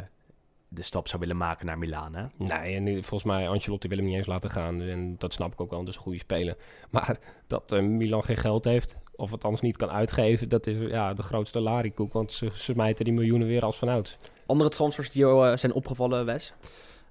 de 0.68 0.82
stap 0.82 1.08
zou 1.08 1.20
willen 1.20 1.36
maken 1.36 1.66
naar 1.66 1.78
Milaan. 1.78 2.14
Hè? 2.14 2.24
Nee, 2.36 2.76
en 2.76 2.86
volgens 3.04 3.24
mij 3.24 3.48
Ancelotti 3.48 3.88
wil 3.88 3.96
hem 3.98 4.06
niet 4.06 4.16
eens 4.16 4.26
laten 4.26 4.50
gaan. 4.50 4.82
En 4.82 5.14
dat 5.18 5.32
snap 5.32 5.52
ik 5.52 5.60
ook 5.60 5.70
wel, 5.70 5.82
is 5.88 5.94
een 5.96 6.00
goede 6.02 6.18
speler. 6.18 6.56
Maar 6.90 7.18
dat 7.46 7.70
Milan 7.80 8.24
geen 8.24 8.36
geld 8.36 8.64
heeft, 8.64 8.96
of 9.16 9.30
het 9.30 9.44
anders 9.44 9.62
niet 9.62 9.76
kan 9.76 9.90
uitgeven, 9.90 10.48
dat 10.48 10.66
is 10.66 10.88
ja, 10.88 11.14
de 11.14 11.22
grootste 11.22 11.60
larikoek. 11.60 12.12
Want 12.12 12.32
ze, 12.32 12.50
ze 12.54 12.72
mijten 12.76 13.04
die 13.04 13.14
miljoenen 13.14 13.46
weer 13.48 13.62
als 13.64 13.76
vanouds. 13.78 14.18
Andere 14.46 14.70
transfers 14.70 15.10
die 15.10 15.20
jou 15.22 15.56
zijn 15.56 15.72
opgevallen, 15.72 16.24
Wes? 16.24 16.54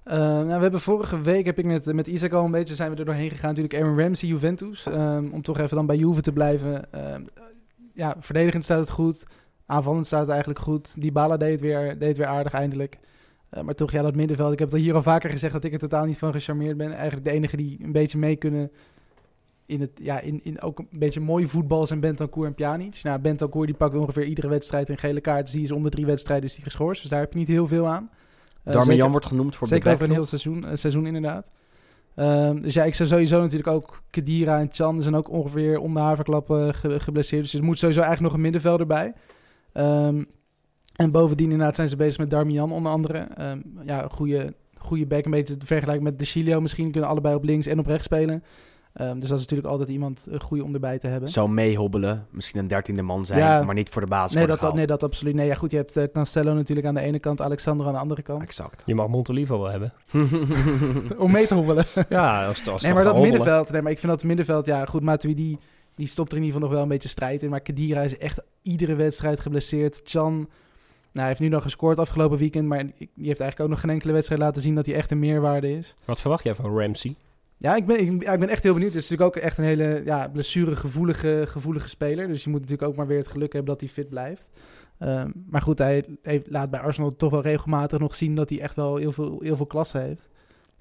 Uh, 0.08 0.14
nou, 0.14 0.46
we 0.46 0.62
hebben 0.62 0.80
vorige 0.80 1.20
week, 1.20 1.46
heb 1.46 1.58
ik 1.58 1.64
met, 1.64 1.84
met 1.84 2.06
Isaac 2.06 2.32
al 2.32 2.44
een 2.44 2.50
beetje, 2.50 2.74
zijn 2.74 2.90
we 2.90 2.96
er 2.96 3.04
doorheen 3.04 3.30
gegaan. 3.30 3.48
Natuurlijk 3.48 3.82
Aaron 3.82 3.98
Ramsey, 3.98 4.28
Juventus. 4.28 4.86
Um, 4.86 5.32
om 5.32 5.42
toch 5.42 5.58
even 5.58 5.76
dan 5.76 5.86
bij 5.86 5.96
Juve 5.96 6.20
te 6.20 6.32
blijven. 6.32 6.88
Uh, 6.94 7.14
ja, 7.94 8.16
verdedigend 8.18 8.64
staat 8.64 8.78
het 8.78 8.90
goed. 8.90 9.26
Aanvallend 9.66 10.06
staat 10.06 10.20
het 10.20 10.28
eigenlijk 10.28 10.58
goed. 10.58 11.00
Die 11.00 11.12
Bala 11.12 11.36
deed 11.36 11.60
weer, 11.60 11.98
deed 11.98 12.16
weer 12.16 12.26
aardig 12.26 12.52
eindelijk. 12.52 12.98
Uh, 13.54 13.62
maar 13.62 13.74
toch, 13.74 13.92
ja, 13.92 14.02
dat 14.02 14.16
middenveld. 14.16 14.52
Ik 14.52 14.58
heb 14.58 14.70
het 14.70 14.80
hier 14.80 14.94
al 14.94 15.02
vaker 15.02 15.30
gezegd 15.30 15.52
dat 15.52 15.64
ik 15.64 15.72
er 15.72 15.78
totaal 15.78 16.04
niet 16.04 16.18
van 16.18 16.32
gecharmeerd 16.32 16.76
ben. 16.76 16.92
Eigenlijk 16.92 17.24
de 17.24 17.32
enige 17.32 17.56
die 17.56 17.78
een 17.82 17.92
beetje 17.92 18.18
mee 18.18 18.36
kunnen 18.36 18.70
in 19.66 19.80
het, 19.80 19.90
ja, 19.94 20.20
in, 20.20 20.40
in 20.42 20.60
ook 20.60 20.78
een 20.78 20.88
beetje 20.90 21.20
mooi 21.20 21.46
voetbal 21.46 21.86
zijn 21.86 22.00
Bentancur 22.00 22.46
en 22.46 22.54
Pjanic. 22.54 23.00
Nou, 23.02 23.18
Bentancur 23.18 23.66
die 23.66 23.74
pakt 23.74 23.94
ongeveer 23.94 24.24
iedere 24.24 24.48
wedstrijd 24.48 24.88
een 24.88 24.98
gele 24.98 25.20
kaart. 25.20 25.44
Dus 25.44 25.54
die 25.54 25.62
is 25.62 25.70
onder 25.70 25.90
drie 25.90 26.06
wedstrijden 26.06 26.48
is 26.48 26.54
die 26.54 26.64
geschorst. 26.64 27.00
Dus 27.00 27.10
daar 27.10 27.20
heb 27.20 27.32
je 27.32 27.38
niet 27.38 27.48
heel 27.48 27.68
veel 27.68 27.86
aan. 27.86 28.10
Uh, 28.66 28.72
Darmian 28.72 29.10
wordt 29.10 29.26
genoemd 29.26 29.56
voor 29.56 29.66
Zeker 29.66 29.92
over 29.92 30.04
een 30.04 30.12
heel 30.12 30.24
seizoen, 30.24 30.64
uh, 30.64 30.70
seizoen 30.74 31.06
inderdaad. 31.06 31.46
Um, 32.16 32.62
dus 32.62 32.74
ja, 32.74 32.84
ik 32.84 32.94
zou 32.94 33.08
sowieso 33.08 33.40
natuurlijk 33.40 33.68
ook 33.68 34.02
Kedira 34.10 34.58
en 34.58 34.68
Chan 34.72 35.02
zijn 35.02 35.14
ook 35.14 35.30
ongeveer 35.30 35.78
onder 35.78 36.02
haverklappen 36.02 36.74
ge 36.74 37.00
geblesseerd. 37.00 37.42
Dus 37.42 37.54
er 37.54 37.64
moet 37.64 37.78
sowieso 37.78 38.00
eigenlijk 38.00 38.32
nog 38.32 38.42
een 38.42 38.50
middenvelder 38.50 38.86
bij. 38.86 39.12
Um, 39.74 40.26
en 40.94 41.10
bovendien 41.10 41.50
inderdaad 41.50 41.74
zijn 41.74 41.88
ze 41.88 41.96
bezig 41.96 42.18
met 42.18 42.30
Darmian 42.30 42.72
onder 42.72 42.92
andere. 42.92 43.28
Um, 43.40 43.62
ja, 43.84 44.02
een 44.02 44.10
goede, 44.10 44.54
goede 44.78 45.06
back, 45.06 45.24
een 45.24 45.30
beetje 45.30 45.56
te 45.56 45.66
vergelijken 45.66 46.04
met 46.04 46.18
De 46.18 46.24
Chilio 46.24 46.60
misschien. 46.60 46.90
Kunnen 46.90 47.10
allebei 47.10 47.34
op 47.34 47.44
links 47.44 47.66
en 47.66 47.78
op 47.78 47.86
rechts 47.86 48.04
spelen. 48.04 48.44
Um, 49.00 49.20
dus 49.20 49.28
dat 49.28 49.38
is 49.38 49.44
natuurlijk 49.44 49.68
altijd 49.68 49.88
iemand 49.88 50.26
een 50.28 50.40
goede 50.40 50.64
om 50.64 50.74
erbij 50.74 50.98
te 50.98 51.06
hebben. 51.06 51.28
Zou 51.28 51.48
meehobbelen, 51.48 52.26
misschien 52.30 52.60
een 52.60 52.66
dertiende 52.66 53.02
man 53.02 53.26
zijn, 53.26 53.38
ja, 53.38 53.62
maar 53.62 53.74
niet 53.74 53.88
voor 53.88 54.02
de 54.02 54.08
basis 54.08 54.36
nee, 54.36 54.46
dat, 54.46 54.60
dat, 54.60 54.74
nee, 54.74 54.86
dat 54.86 55.02
absoluut. 55.02 55.34
Nee, 55.34 55.46
ja, 55.46 55.54
goed, 55.54 55.70
je 55.70 55.76
hebt 55.76 55.96
uh, 55.96 56.04
Cancelo 56.12 56.54
natuurlijk 56.54 56.86
aan 56.86 56.94
de 56.94 57.00
ene 57.00 57.18
kant, 57.18 57.40
Alexander 57.40 57.86
aan 57.86 57.92
de 57.92 57.98
andere 57.98 58.22
kant. 58.22 58.42
Exact. 58.42 58.82
Je 58.86 58.94
mag 58.94 59.08
Montolivo 59.08 59.60
wel 59.60 59.70
hebben. 59.70 59.92
om 61.24 61.30
mee 61.30 61.46
te 61.46 61.54
hobbelen. 61.54 61.84
ja, 62.08 62.46
als, 62.46 62.68
als 62.68 62.82
Nee, 62.82 62.94
maar 62.94 63.04
dat 63.04 63.20
middenveld, 63.20 63.70
nee, 63.70 63.82
maar 63.82 63.92
ik 63.92 63.98
vind 63.98 64.12
dat 64.12 64.24
middenveld, 64.24 64.66
ja, 64.66 64.84
goed, 64.84 65.02
Matuidi, 65.02 65.58
die 65.94 66.06
stopt 66.06 66.32
er 66.32 66.38
in 66.38 66.44
ieder 66.44 66.60
geval 66.60 66.68
nog 66.68 66.70
wel 66.70 66.82
een 66.82 66.94
beetje 66.94 67.08
strijd 67.08 67.42
in. 67.42 67.50
Maar 67.50 67.60
Kedira 67.60 68.00
is 68.00 68.18
echt 68.18 68.42
iedere 68.62 68.94
wedstrijd 68.94 69.40
geblesseerd. 69.40 70.00
Chan, 70.04 70.34
nou, 70.34 70.48
hij 71.12 71.26
heeft 71.26 71.40
nu 71.40 71.48
nog 71.48 71.62
gescoord 71.62 71.98
afgelopen 71.98 72.38
weekend, 72.38 72.68
maar 72.68 72.84
die 72.96 73.08
heeft 73.16 73.40
eigenlijk 73.40 73.60
ook 73.60 73.68
nog 73.68 73.80
geen 73.80 73.90
enkele 73.90 74.12
wedstrijd 74.12 74.40
laten 74.40 74.62
zien 74.62 74.74
dat 74.74 74.86
hij 74.86 74.94
echt 74.94 75.10
een 75.10 75.18
meerwaarde 75.18 75.76
is. 75.76 75.96
Wat 76.04 76.20
verwacht 76.20 76.44
jij 76.44 76.54
van 76.54 76.78
Ramsey? 76.78 77.16
Ja, 77.58 77.76
ik 77.76 77.86
ben, 77.86 78.00
ik, 78.00 78.22
ik, 78.22 78.38
ben 78.38 78.48
echt 78.48 78.62
heel 78.62 78.72
benieuwd. 78.72 78.92
Het 78.92 79.02
is 79.02 79.08
natuurlijk 79.08 79.36
ook 79.36 79.42
echt 79.42 79.58
een 79.58 79.64
hele 79.64 80.02
ja, 80.04 80.28
blessuregevoelige 80.28 81.44
gevoelige 81.46 81.88
speler. 81.88 82.28
Dus 82.28 82.44
je 82.44 82.50
moet 82.50 82.60
natuurlijk 82.60 82.88
ook 82.88 82.96
maar 82.96 83.06
weer 83.06 83.18
het 83.18 83.28
geluk 83.28 83.52
hebben 83.52 83.72
dat 83.72 83.80
hij 83.80 83.90
fit 83.90 84.08
blijft. 84.08 84.46
Um, 84.98 85.32
maar 85.50 85.62
goed, 85.62 85.78
hij 85.78 86.04
heeft, 86.22 86.50
laat 86.50 86.70
bij 86.70 86.80
Arsenal 86.80 87.16
toch 87.16 87.30
wel 87.30 87.42
regelmatig 87.42 87.98
nog 87.98 88.14
zien 88.14 88.34
dat 88.34 88.50
hij 88.50 88.60
echt 88.60 88.74
wel 88.74 88.96
heel 88.96 89.12
veel, 89.12 89.38
heel 89.42 89.56
veel 89.56 89.66
klasse 89.66 89.98
heeft. 89.98 90.28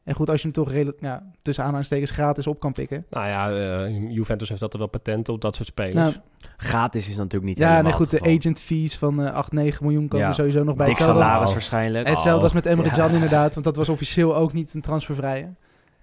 En 0.03 0.13
goed, 0.15 0.29
als 0.29 0.37
je 0.37 0.43
hem 0.43 0.55
toch 0.55 0.71
redelijk, 0.71 0.97
ja, 1.01 1.23
tussen 1.41 1.63
aanhalingstekens 1.63 2.11
gratis 2.11 2.47
op 2.47 2.59
kan 2.59 2.73
pikken. 2.73 3.05
Nou 3.09 3.27
ja, 3.27 3.51
uh, 3.87 4.11
Juventus 4.11 4.49
heeft 4.49 4.61
altijd 4.61 4.81
wel 4.81 4.91
patent 4.91 5.29
op 5.29 5.41
dat 5.41 5.55
soort 5.55 5.67
spelers. 5.67 5.95
Nou, 5.95 6.13
gratis 6.57 7.09
is 7.09 7.15
natuurlijk 7.15 7.45
niet 7.45 7.57
Ja, 7.57 7.81
nee 7.81 7.91
goed, 7.91 8.09
de 8.09 8.21
agent 8.21 8.59
fees 8.59 8.97
van 8.97 9.21
uh, 9.21 9.33
8, 9.33 9.51
9 9.51 9.85
miljoen 9.85 10.07
komen 10.07 10.27
ja. 10.27 10.33
sowieso 10.33 10.63
nog 10.63 10.75
bij. 10.75 10.85
Dik 10.85 10.97
salaris 10.97 11.51
waarschijnlijk. 11.51 12.05
En 12.05 12.11
hetzelfde 12.11 12.43
als 12.43 12.53
met 12.53 12.65
Emre 12.65 12.89
Can 12.89 13.11
inderdaad, 13.11 13.53
want 13.53 13.65
dat 13.65 13.75
was 13.75 13.89
officieel 13.89 14.35
ook 14.35 14.53
niet 14.53 14.73
een 14.73 14.81
transfervrije. 14.81 15.53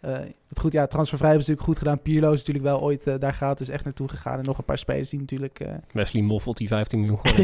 Uh, 0.05 0.13
het 0.49 0.59
goed, 0.61 0.73
ja, 0.73 0.87
transfervrij 0.87 1.29
hebben 1.29 1.47
ze 1.47 1.51
natuurlijk 1.51 1.79
goed 1.79 1.89
gedaan. 1.89 2.03
Pierlo 2.03 2.33
is 2.33 2.39
natuurlijk 2.39 2.65
wel 2.65 2.81
ooit 2.81 3.07
uh, 3.07 3.15
daar 3.19 3.35
gratis 3.35 3.69
echt 3.69 3.85
naartoe 3.85 4.09
gegaan. 4.09 4.39
En 4.39 4.45
nog 4.45 4.59
een 4.59 4.65
paar 4.65 4.79
spelers 4.79 5.11
die 5.11 5.21
natuurlijk... 5.21 5.61
Uh... 5.61 5.75
Wesley 5.93 6.23
Moffelt 6.23 6.57
die 6.57 6.69
15 6.69 7.01
miljoen 7.01 7.19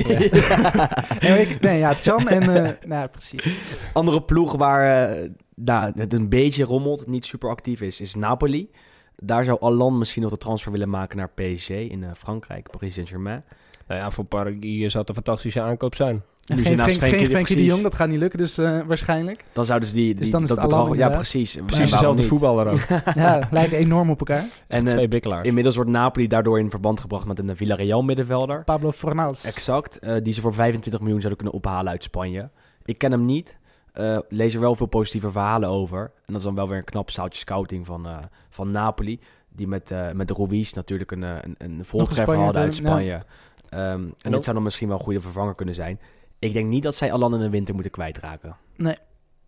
nee, 1.21 1.41
ik, 1.41 1.61
nee, 1.61 1.79
ja, 1.79 1.95
Chan 1.95 2.29
en... 2.29 2.43
nou, 2.87 3.09
precies. 3.09 3.59
Andere 3.93 4.23
ploeg 4.23 4.53
waar 4.57 5.17
nou, 5.55 5.93
het 5.95 6.13
een 6.13 6.29
beetje 6.29 6.65
rommelt, 6.65 7.07
niet 7.07 7.27
super 7.27 7.49
actief 7.49 7.81
is, 7.81 8.01
is 8.01 8.15
Napoli. 8.15 8.71
Daar 9.17 9.45
zou 9.45 9.61
Allan 9.61 9.99
misschien 9.99 10.23
nog 10.23 10.31
de 10.31 10.39
transfer 10.39 10.73
willen 10.73 10.91
maken 10.91 11.17
naar 11.17 11.31
PSG 11.31 11.69
in 11.69 12.05
Frankrijk, 12.17 12.71
Paris 12.71 12.95
Saint-Germain. 12.95 13.45
Nou 13.87 14.01
ja, 14.01 14.11
voor 14.11 14.25
Paris 14.25 14.91
zou 14.91 14.99
het 14.99 15.09
een 15.09 15.15
fantastische 15.15 15.61
aankoop 15.61 15.95
zijn. 15.95 16.23
En 16.49 16.59
geen 16.59 16.79
Frenkie, 16.79 17.19
geen 17.19 17.27
Frenkie 17.27 17.57
de 17.57 17.65
Jong, 17.65 17.83
dat 17.83 17.95
gaat 17.95 18.09
niet 18.09 18.19
lukken, 18.19 18.39
dus 18.39 18.59
uh, 18.59 18.81
waarschijnlijk. 18.87 19.45
Dan 19.53 19.65
zouden 19.65 19.89
ze 19.89 19.95
die, 19.95 20.05
die 20.05 20.15
dus 20.15 20.31
dan 20.31 20.43
is 20.43 20.49
dat 20.49 20.59
het 20.59 20.69
bedrag, 20.69 20.97
Ja, 20.97 21.09
precies. 21.09 21.59
Precies 21.67 21.91
dezelfde 21.91 22.23
voetballer 22.23 22.67
ook. 22.67 22.81
ja, 23.15 23.49
lijken 23.51 23.77
enorm 23.77 24.11
op 24.11 24.19
elkaar. 24.19 24.45
En 24.67 24.85
uh, 24.85 24.91
twee 24.91 25.09
bikkelaars. 25.09 25.47
Inmiddels 25.47 25.75
wordt 25.75 25.91
Napoli 25.91 26.27
daardoor 26.27 26.59
in 26.59 26.71
verband 26.71 27.01
gebracht 27.01 27.27
met 27.27 27.39
een 27.39 27.57
Villarreal 27.57 28.03
middenvelder. 28.03 28.65
Pablo 28.65 28.93
Fornals. 28.93 29.45
Exact, 29.45 29.99
uh, 30.01 30.17
die 30.23 30.33
ze 30.33 30.41
voor 30.41 30.55
25 30.55 31.01
miljoen 31.01 31.21
zouden 31.21 31.45
kunnen 31.45 31.63
ophalen 31.63 31.93
uit 31.93 32.03
Spanje. 32.03 32.51
Ik 32.85 32.99
ken 32.99 33.13
hem 33.13 33.25
niet. 33.25 33.57
Uh, 33.95 34.19
lees 34.29 34.55
er 34.55 34.61
wel 34.61 34.75
veel 34.75 34.87
positieve 34.87 35.31
verhalen 35.31 35.69
over. 35.69 36.01
En 36.01 36.11
dat 36.27 36.37
is 36.37 36.43
dan 36.43 36.55
wel 36.55 36.69
weer 36.69 36.77
een 36.77 36.85
knap 36.85 37.11
zoutje 37.11 37.41
scouting 37.41 37.87
van, 37.87 38.07
uh, 38.07 38.17
van 38.51 38.71
Napoli. 38.71 39.21
Die 39.49 39.69
met, 39.69 39.91
uh, 39.91 40.11
met 40.11 40.31
Ruiz 40.31 40.73
natuurlijk 40.73 41.11
een, 41.11 41.23
een, 41.23 41.55
een 41.59 41.85
voltreffer 41.85 42.37
hadden 42.37 42.63
uit 42.63 42.75
Spanje. 42.75 43.23
Ja. 43.71 43.93
Um, 43.93 44.15
en 44.21 44.33
dit 44.33 44.45
zou 44.45 44.55
dan 44.55 44.65
misschien 44.65 44.89
wel 44.89 44.97
een 44.97 45.03
goede 45.03 45.21
vervanger 45.21 45.55
kunnen 45.55 45.75
zijn. 45.75 46.01
Ik 46.39 46.53
denk 46.53 46.69
niet 46.69 46.83
dat 46.83 46.95
zij 46.95 47.13
Alan 47.13 47.35
in 47.35 47.41
de 47.41 47.51
winter 47.51 47.75
moeten 47.75 47.93
kwijtraken. 47.93 48.57
Nee, 48.77 48.97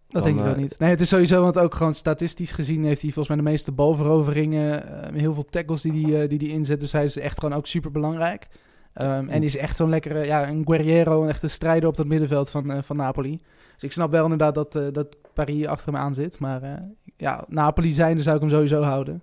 dat 0.09 0.25
dan, 0.25 0.35
denk 0.35 0.47
ik 0.47 0.53
ook 0.53 0.57
niet. 0.57 0.79
Nee, 0.79 0.91
het 0.91 1.01
is 1.01 1.09
sowieso, 1.09 1.43
want 1.43 1.59
ook 1.59 1.75
gewoon 1.75 1.95
statistisch 1.95 2.53
gezien 2.53 2.85
heeft 2.85 3.03
hij 3.03 3.11
volgens 3.11 3.29
mij 3.29 3.45
de 3.45 3.51
meeste 3.51 3.73
balveroveringen. 3.73 4.83
Uh, 5.13 5.21
heel 5.21 5.35
veel 5.35 5.45
tackles 5.45 5.83
die 5.83 5.93
hij 5.93 6.23
uh, 6.23 6.29
die, 6.29 6.39
die 6.39 6.49
inzet. 6.49 6.81
Dus 6.81 6.93
hij 6.93 7.05
is 7.05 7.19
echt 7.19 7.41
gewoon 7.41 7.59
ook 7.59 7.67
super 7.67 7.91
belangrijk. 7.91 8.49
Um, 8.95 9.29
en 9.29 9.43
is 9.43 9.57
echt 9.57 9.77
zo'n 9.77 9.89
lekkere, 9.89 10.25
ja, 10.25 10.49
een 10.49 10.63
guerriero, 10.67 11.23
een 11.23 11.29
echte 11.29 11.49
strijder 11.49 11.89
op 11.89 11.97
dat 11.97 12.07
middenveld 12.07 12.51
van, 12.51 12.71
uh, 12.71 12.83
van 12.83 12.97
Napoli. 12.97 13.41
Dus 13.75 13.83
ik 13.83 13.93
snap 13.93 14.11
wel 14.11 14.23
inderdaad 14.23 14.55
dat, 14.55 14.95
dat 14.95 15.17
Paris 15.35 15.67
achter 15.67 15.93
hem 15.93 16.03
aan 16.03 16.15
zit. 16.15 16.39
Maar 16.39 16.83
ja, 17.17 17.45
Napoli 17.49 17.93
zijnde 17.93 18.23
zou 18.23 18.35
ik 18.35 18.41
hem 18.41 18.51
sowieso 18.51 18.83
houden. 18.83 19.23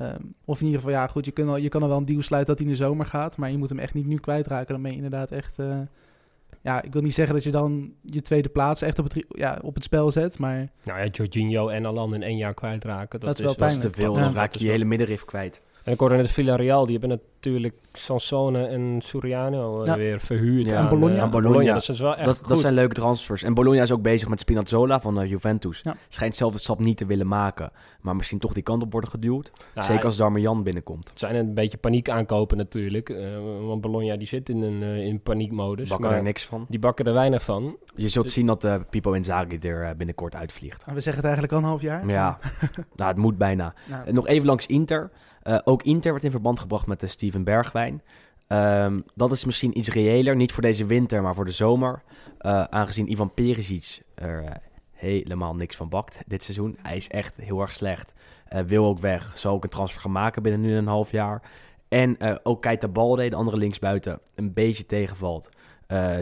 Um, 0.00 0.34
of 0.44 0.60
in 0.60 0.66
ieder 0.66 0.80
geval, 0.80 0.94
ja 0.96 1.06
goed, 1.06 1.24
je, 1.24 1.30
kunt 1.30 1.48
al, 1.48 1.56
je 1.56 1.68
kan 1.68 1.82
al 1.82 1.88
wel 1.88 1.96
een 1.96 2.04
deal 2.04 2.22
sluiten 2.22 2.54
dat 2.54 2.64
hij 2.64 2.72
in 2.72 2.78
de 2.78 2.84
zomer 2.84 3.06
gaat. 3.06 3.36
Maar 3.36 3.50
je 3.50 3.58
moet 3.58 3.68
hem 3.68 3.78
echt 3.78 3.94
niet 3.94 4.06
nu 4.06 4.16
kwijtraken. 4.16 4.72
Dan 4.72 4.82
ben 4.82 4.90
je 4.90 4.96
inderdaad 4.96 5.30
echt 5.30 5.56
ja, 6.62 6.82
ik 6.82 6.92
wil 6.92 7.02
niet 7.02 7.14
zeggen 7.14 7.34
dat 7.34 7.44
je 7.44 7.50
dan 7.50 7.92
je 8.02 8.22
tweede 8.22 8.48
plaats 8.48 8.82
echt 8.82 8.98
op 8.98 9.04
het, 9.04 9.24
ja, 9.28 9.58
op 9.62 9.74
het 9.74 9.84
spel 9.84 10.10
zet, 10.10 10.38
maar... 10.38 10.72
Nou 10.84 11.00
ja, 11.00 11.06
Jorginho 11.06 11.68
en 11.68 11.86
Alan 11.86 12.14
in 12.14 12.22
één 12.22 12.36
jaar 12.36 12.54
kwijtraken, 12.54 13.20
dat, 13.20 13.28
dat 13.28 13.38
is 13.38 13.44
wel 13.44 13.54
dat 13.56 13.70
is 13.70 13.78
te 13.78 13.90
veel. 13.92 14.14
Dan 14.14 14.34
raak 14.34 14.54
je 14.54 14.64
je 14.64 14.70
hele 14.70 14.84
middenrif 14.84 15.24
kwijt. 15.24 15.60
En 15.84 15.92
ik 15.92 15.98
hoorde 15.98 16.16
net 16.16 16.30
Villarreal, 16.30 16.86
die 16.86 16.98
hebben 16.98 17.18
natuurlijk 17.40 17.74
Sansone 17.92 18.66
en 18.66 19.00
Soriano 19.02 19.84
ja. 19.84 19.96
weer 19.96 20.20
verhuurd 20.20 20.64
ja, 20.66 20.76
aan, 20.76 20.88
Bologna. 20.88 21.20
Aan 21.20 21.30
Bologna. 21.30 21.50
Bologna. 21.50 21.72
Dat, 21.72 21.88
is 21.88 22.00
wel 22.00 22.16
echt 22.16 22.24
dat, 22.24 22.38
goed. 22.38 22.48
dat 22.48 22.60
zijn 22.60 22.74
leuke 22.74 22.94
transfers. 22.94 23.42
En 23.42 23.54
Bologna 23.54 23.82
is 23.82 23.92
ook 23.92 24.02
bezig 24.02 24.28
met 24.28 24.40
Spinazzola 24.40 25.00
van 25.00 25.20
uh, 25.20 25.28
Juventus. 25.28 25.80
Ja. 25.82 25.96
Schijnt 26.08 26.36
zelf 26.36 26.52
het 26.52 26.62
stap 26.62 26.78
niet 26.78 26.96
te 26.96 27.06
willen 27.06 27.26
maken. 27.26 27.70
Maar 28.00 28.16
misschien 28.16 28.38
toch 28.38 28.52
die 28.52 28.62
kant 28.62 28.82
op 28.82 28.92
worden 28.92 29.10
geduwd. 29.10 29.52
Nou, 29.74 29.86
Zeker 29.86 30.04
als 30.04 30.16
Darmian 30.16 30.62
binnenkomt. 30.62 31.08
Het 31.08 31.18
zijn 31.18 31.34
een 31.34 31.54
beetje 31.54 31.78
paniek 31.78 32.10
aankopen 32.10 32.56
natuurlijk. 32.56 33.08
Uh, 33.08 33.18
want 33.66 33.80
Bologna 33.80 34.16
die 34.16 34.26
zit 34.26 34.48
in 34.48 34.62
een 34.62 34.82
in 34.82 35.20
paniekmodus. 35.20 35.88
Bakken 35.88 36.08
maar 36.08 36.16
er 36.16 36.22
niks 36.22 36.44
van. 36.44 36.66
Die 36.68 36.78
bakken 36.78 37.04
er 37.04 37.12
weinig 37.12 37.42
van. 37.42 37.76
Je 37.94 38.08
zult 38.08 38.32
zien 38.32 38.46
dat 38.46 38.64
uh, 38.64 38.74
Pipo 38.90 39.12
Inzaghi 39.12 39.58
er 39.58 39.96
binnenkort 39.96 40.34
uitvliegt. 40.34 40.84
We 40.84 41.00
zeggen 41.00 41.14
het 41.14 41.24
eigenlijk 41.24 41.52
al 41.52 41.58
een 41.58 41.64
half 41.64 41.80
jaar. 41.80 42.06
Ja, 42.06 42.38
nou, 42.96 43.10
het 43.10 43.16
moet 43.16 43.38
bijna. 43.38 43.74
Nou. 43.88 44.12
Nog 44.12 44.26
even 44.26 44.46
langs 44.46 44.66
Inter. 44.66 45.10
Uh, 45.44 45.58
ook 45.64 45.82
Inter 45.82 46.10
wordt 46.10 46.24
in 46.24 46.30
verband 46.30 46.60
gebracht 46.60 46.86
met 46.86 47.00
de 47.00 47.06
Steven 47.06 47.44
Bergwijn. 47.44 47.81
Um, 48.48 49.04
dat 49.14 49.32
is 49.32 49.44
misschien 49.44 49.78
iets 49.78 49.88
reëler, 49.88 50.36
niet 50.36 50.52
voor 50.52 50.62
deze 50.62 50.86
winter, 50.86 51.22
maar 51.22 51.34
voor 51.34 51.44
de 51.44 51.52
zomer. 51.52 52.02
Uh, 52.40 52.64
aangezien 52.64 53.10
Ivan 53.10 53.34
Perisic 53.34 54.02
er 54.14 54.42
uh, 54.42 54.50
helemaal 54.90 55.54
niks 55.54 55.76
van 55.76 55.88
bakt 55.88 56.18
dit 56.26 56.42
seizoen. 56.42 56.78
Hij 56.82 56.96
is 56.96 57.08
echt 57.08 57.36
heel 57.36 57.60
erg 57.60 57.76
slecht. 57.76 58.12
wil 58.66 58.86
ook 58.86 58.98
weg, 58.98 59.32
zal 59.38 59.54
ook 59.54 59.64
een 59.64 59.70
transfer 59.70 60.00
gaan 60.00 60.12
maken 60.12 60.42
binnen 60.42 60.60
nu 60.60 60.74
een 60.74 60.86
half 60.86 61.10
jaar. 61.10 61.42
En 61.88 62.16
ook 62.42 62.62
Keita 62.62 62.88
Balde, 62.88 63.28
de 63.28 63.36
andere 63.36 63.56
linksbuiten, 63.56 64.20
een 64.34 64.52
beetje 64.52 64.86
tegenvalt. 64.86 65.48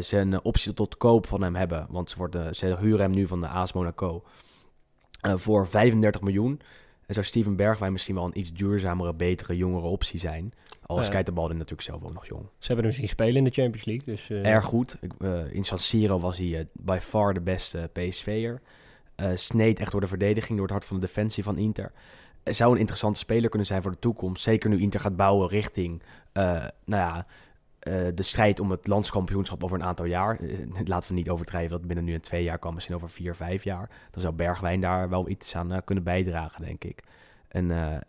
ze 0.01 0.17
een 0.17 0.45
optie 0.45 0.75
tot 0.75 0.97
koop 0.97 1.27
van 1.27 1.43
hem 1.43 1.55
hebben, 1.55 1.87
want 1.91 2.11
ze, 2.11 2.17
worden, 2.17 2.57
ze 2.57 2.77
huren 2.81 3.01
hem 3.01 3.11
nu 3.11 3.27
van 3.27 3.41
de 3.41 3.49
AS 3.49 3.73
Monaco 3.73 4.23
voor 5.21 5.67
35 5.67 6.21
miljoen. 6.21 6.61
En 7.11 7.17
zou 7.17 7.27
Steven 7.27 7.57
Bergwijn 7.57 7.93
misschien 7.93 8.15
wel 8.15 8.25
een 8.25 8.39
iets 8.39 8.53
duurzamere, 8.53 9.15
betere, 9.15 9.57
jongere 9.57 9.87
optie 9.87 10.19
zijn. 10.19 10.53
Al 10.87 10.99
is 10.99 11.07
Ja. 11.07 11.13
Keita 11.13 11.33
Balde 11.33 11.55
natuurlijk 11.55 11.83
zelf 11.83 12.05
ook 12.05 12.13
nog 12.13 12.27
jong. 12.27 12.43
Ze 12.59 12.67
hebben 12.67 12.85
hem 12.85 12.95
zien 12.95 13.09
spelen 13.09 13.37
in 13.37 13.45
de 13.45 13.51
Champions 13.51 13.85
League. 13.85 14.15
Dus, 14.15 14.31
uh, 14.31 14.47
Erg 14.47 14.65
goed. 14.65 14.97
Ik, 15.01 15.13
uh, 15.19 15.53
in 15.55 15.65
San 15.65 15.79
Siro 15.79 16.21
was 16.21 16.39
hij 16.39 16.47
uh, 16.47 16.61
by 16.73 16.99
far 17.01 17.35
de 17.35 17.41
beste 17.41 17.91
PSV'er. 17.93 18.61
sneed 19.35 19.81
echt 19.81 19.91
door 19.93 20.01
de 20.01 20.07
verdediging, 20.07 20.53
door 20.53 20.67
het 20.67 20.71
hart 20.71 20.85
van 20.85 21.01
de 21.01 21.07
defensie 21.07 21.43
van 21.43 21.59
Inter. 21.59 21.93
zou 22.45 22.73
een 22.73 22.79
interessante 22.79 23.19
speler 23.19 23.49
kunnen 23.49 23.67
zijn 23.69 23.83
voor 23.83 23.91
de 23.91 23.99
toekomst. 23.99 24.43
Zeker 24.43 24.71
nu 24.71 24.81
Inter 24.81 25.01
gaat 25.01 25.17
bouwen 25.17 25.49
richting 25.49 26.03
nou 26.33 26.63
ja, 26.85 27.27
de 28.15 28.23
strijd 28.23 28.61
om 28.61 28.71
het 28.71 28.87
landskampioenschap 28.87 29.65
over 29.65 29.79
een 29.79 29.85
aantal 29.85 30.05
jaar. 30.05 30.39
Laten 30.85 31.09
we 31.09 31.15
niet 31.15 31.31
overdrijven 31.31 31.71
dat 31.71 31.79
het 31.79 31.87
binnen 31.87 32.05
nu 32.05 32.15
een 32.15 32.21
twee 32.21 32.43
jaar 32.43 32.59
kan, 32.59 32.75
misschien 32.75 32.95
over 32.95 33.11
vier, 33.11 33.35
vijf 33.35 33.65
jaar. 33.65 33.91
Dan 34.11 34.21
zou 34.21 34.35
Bergwijn 34.35 34.81
daar 34.81 35.09
wel 35.09 35.29
iets 35.29 35.57
aan 35.57 35.85
kunnen 35.85 36.05
bijdragen, 36.05 36.65
denk 36.65 36.85
ik. 36.85 37.03
En 37.49 38.03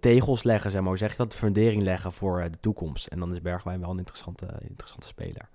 tegels 0.00 0.42
leggen, 0.42 0.70
zeg 0.70 0.80
maar, 0.80 0.88
hoe 0.88 0.98
zeg 0.98 1.10
je 1.10 1.16
dat? 1.16 1.32
De 1.32 1.38
fundering 1.38 1.82
leggen 1.82 2.12
voor 2.12 2.42
de 2.50 2.60
toekomst. 2.60 3.06
En 3.06 3.18
dan 3.18 3.32
is 3.32 3.40
Bergwijn 3.40 3.80
wel 3.80 3.90
een 3.90 3.98
interessante, 3.98 4.46
interessante 4.68 5.06
speler. 5.06 5.48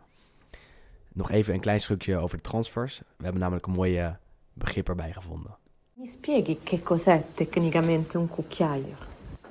Nog 1.14 1.32
even 1.32 1.54
een 1.54 1.60
klein 1.60 1.80
stukje 1.80 2.18
over 2.18 2.38
de 2.38 2.44
transfers. 2.44 3.00
We 3.18 3.24
hebben 3.24 3.42
namelijk 3.42 3.66
een 3.66 3.74
mooie 3.74 4.18
begrip 4.54 4.90
erbij 4.90 5.14
gevonden. 5.14 5.56
Mi 5.98 6.06
spieghi 6.06 6.60
che 6.64 6.84
cos'è 6.84 7.24
tecnicamente 7.34 8.18
un 8.18 8.28
cucchiaio? 8.28 8.96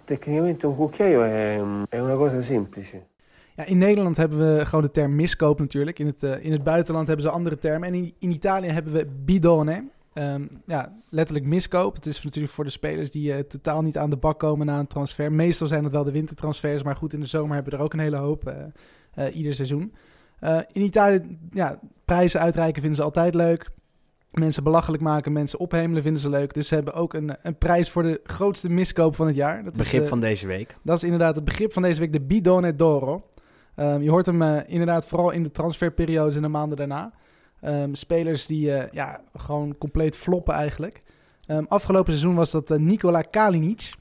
Tecnicamente 0.04 0.66
un 0.66 0.76
cucchiaio 0.76 1.22
è, 1.22 1.56
è 1.88 2.00
una 2.00 2.16
cosa 2.16 2.42
semplice. 2.42 3.06
Ja, 3.56 3.64
in 3.64 3.78
Nederland 3.78 4.16
hebben 4.16 4.56
we 4.56 4.66
gewoon 4.66 4.84
de 4.84 4.90
term 4.90 5.14
miskoop 5.14 5.58
natuurlijk. 5.58 5.98
In 5.98 6.06
het, 6.06 6.22
uh, 6.22 6.44
in 6.44 6.52
het 6.52 6.64
buitenland 6.64 7.06
hebben 7.06 7.26
ze 7.26 7.32
andere 7.32 7.58
termen. 7.58 7.88
En 7.88 7.94
in, 7.94 8.14
in 8.18 8.30
Italië 8.30 8.68
hebben 8.68 8.92
we 8.92 9.06
bidone. 9.24 9.84
Um, 10.14 10.48
ja, 10.66 10.96
letterlijk 11.08 11.46
miskoop. 11.46 11.94
Het 11.94 12.06
is 12.06 12.22
natuurlijk 12.22 12.52
voor 12.52 12.64
de 12.64 12.70
spelers 12.70 13.10
die 13.10 13.32
uh, 13.32 13.38
totaal 13.38 13.82
niet 13.82 13.98
aan 13.98 14.10
de 14.10 14.16
bak 14.16 14.38
komen 14.38 14.66
na 14.66 14.78
een 14.78 14.86
transfer. 14.86 15.32
Meestal 15.32 15.66
zijn 15.66 15.82
het 15.82 15.92
wel 15.92 16.04
de 16.04 16.12
wintertransfers, 16.12 16.82
maar 16.82 16.96
goed, 16.96 17.12
in 17.12 17.20
de 17.20 17.26
zomer 17.26 17.54
hebben 17.54 17.72
we 17.72 17.78
er 17.78 17.84
ook 17.84 17.92
een 17.92 17.98
hele 17.98 18.16
hoop 18.16 18.54
uh, 19.18 19.36
ieder 19.36 19.54
seizoen. 19.54 19.94
in 20.72 20.82
Italië, 20.82 21.38
ja, 21.50 21.78
prijzen 22.04 22.40
uitreiken 22.40 22.80
vinden 22.80 22.98
ze 22.98 23.04
altijd 23.04 23.34
leuk. 23.34 23.70
Mensen 24.30 24.64
belachelijk 24.64 25.02
maken, 25.02 25.32
mensen 25.32 25.58
ophemelen 25.58 26.02
vinden 26.02 26.20
ze 26.20 26.28
leuk. 26.28 26.54
Dus 26.54 26.68
ze 26.68 26.74
hebben 26.74 26.94
ook 26.94 27.14
een, 27.14 27.36
een 27.42 27.58
prijs 27.58 27.90
voor 27.90 28.02
de 28.02 28.20
grootste 28.24 28.70
miskoop 28.70 29.16
van 29.16 29.26
het 29.26 29.36
jaar. 29.36 29.64
Dat 29.64 29.76
begrip 29.76 30.02
is, 30.02 30.08
van 30.08 30.20
deze 30.20 30.46
week. 30.46 30.76
Dat 30.82 30.96
is 30.96 31.04
inderdaad 31.04 31.34
het 31.34 31.44
begrip 31.44 31.72
van 31.72 31.82
deze 31.82 32.00
week, 32.00 32.12
de 32.12 32.20
Bidone 32.20 32.74
d'Oro. 32.74 33.22
Um, 33.76 34.02
je 34.02 34.10
hoort 34.10 34.26
hem 34.26 34.42
uh, 34.42 34.58
inderdaad 34.66 35.06
vooral 35.06 35.30
in 35.30 35.42
de 35.42 35.50
transferperiodes 35.50 36.36
en 36.36 36.42
de 36.42 36.48
maanden 36.48 36.76
daarna. 36.76 37.12
Um, 37.62 37.94
spelers 37.94 38.46
die 38.46 38.66
uh, 38.66 38.82
ja, 38.90 39.20
gewoon 39.34 39.78
compleet 39.78 40.16
floppen 40.16 40.54
eigenlijk. 40.54 41.02
Um, 41.46 41.66
afgelopen 41.68 42.12
seizoen 42.12 42.34
was 42.34 42.50
dat 42.50 42.70
uh, 42.70 42.78
Nikola 42.78 43.22
Kalinic. 43.22 43.94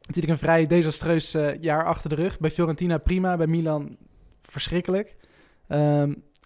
Natuurlijk 0.00 0.32
een 0.32 0.46
vrij 0.46 0.66
desastreus 0.66 1.36
jaar 1.60 1.84
achter 1.84 2.08
de 2.08 2.14
rug. 2.14 2.38
Bij 2.38 2.50
Fiorentina 2.50 2.98
prima, 2.98 3.36
bij 3.36 3.46
Milan 3.46 3.96
verschrikkelijk. 4.42 5.16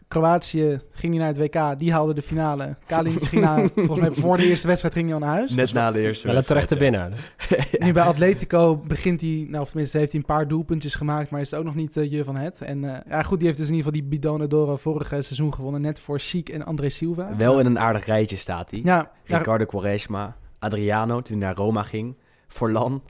Kroatië 0.08 0.80
ging 0.90 1.14
hij 1.14 1.22
naar 1.22 1.34
het 1.34 1.38
WK, 1.38 1.78
die 1.78 1.92
haalde 1.92 2.14
de 2.14 2.22
finale. 2.22 2.76
Kalinic 2.86 3.22
ging 3.22 3.42
naar, 3.42 3.68
volgens 3.74 4.00
mij 4.00 4.10
voor 4.10 4.36
de 4.36 4.44
eerste 4.44 4.66
wedstrijd 4.66 4.94
ging 4.94 5.06
hij 5.06 5.14
al 5.14 5.20
naar 5.20 5.34
huis. 5.34 5.50
Net 5.50 5.72
na 5.72 5.92
de 5.92 6.00
eerste 6.00 6.26
Wel 6.26 6.36
een 6.36 6.42
terechte 6.42 6.78
winnaar. 6.78 7.12
Nu 7.78 7.92
bij 7.92 8.02
Atletico 8.02 8.76
begint 8.76 9.20
hij, 9.20 9.46
nou 9.48 9.62
of 9.62 9.68
tenminste 9.68 9.98
heeft 9.98 10.12
hij 10.12 10.20
een 10.20 10.26
paar 10.26 10.48
doelpuntjes 10.48 10.94
gemaakt, 10.94 11.30
maar 11.30 11.40
is 11.40 11.50
het 11.50 11.58
ook 11.58 11.64
nog 11.64 11.74
niet 11.74 11.96
uh, 11.96 12.10
je 12.10 12.24
van 12.24 12.36
het. 12.36 12.60
En 12.60 12.82
uh, 12.82 12.96
ja 13.08 13.22
goed, 13.22 13.38
die 13.38 13.46
heeft 13.46 13.58
dus 13.58 13.68
in 13.68 13.74
ieder 13.74 13.92
geval 13.92 14.08
die 14.08 14.18
Bidone 14.18 14.46
d'Oro 14.46 14.76
vorige 14.76 15.22
seizoen 15.22 15.54
gewonnen, 15.54 15.80
net 15.80 16.00
voor 16.00 16.18
Chic 16.18 16.48
en 16.48 16.64
André 16.64 16.88
Silva. 16.88 17.36
Wel 17.36 17.60
in 17.60 17.66
een 17.66 17.78
aardig 17.78 18.06
rijtje 18.06 18.36
staat 18.36 18.70
hij. 18.70 18.80
Ja, 18.84 19.10
Ricardo 19.24 19.64
Quaresma, 19.64 20.36
Adriano, 20.58 21.20
toen 21.20 21.38
hij 21.38 21.46
naar 21.46 21.56
Roma 21.56 21.82
ging, 21.82 22.16
Forlan, 22.48 23.02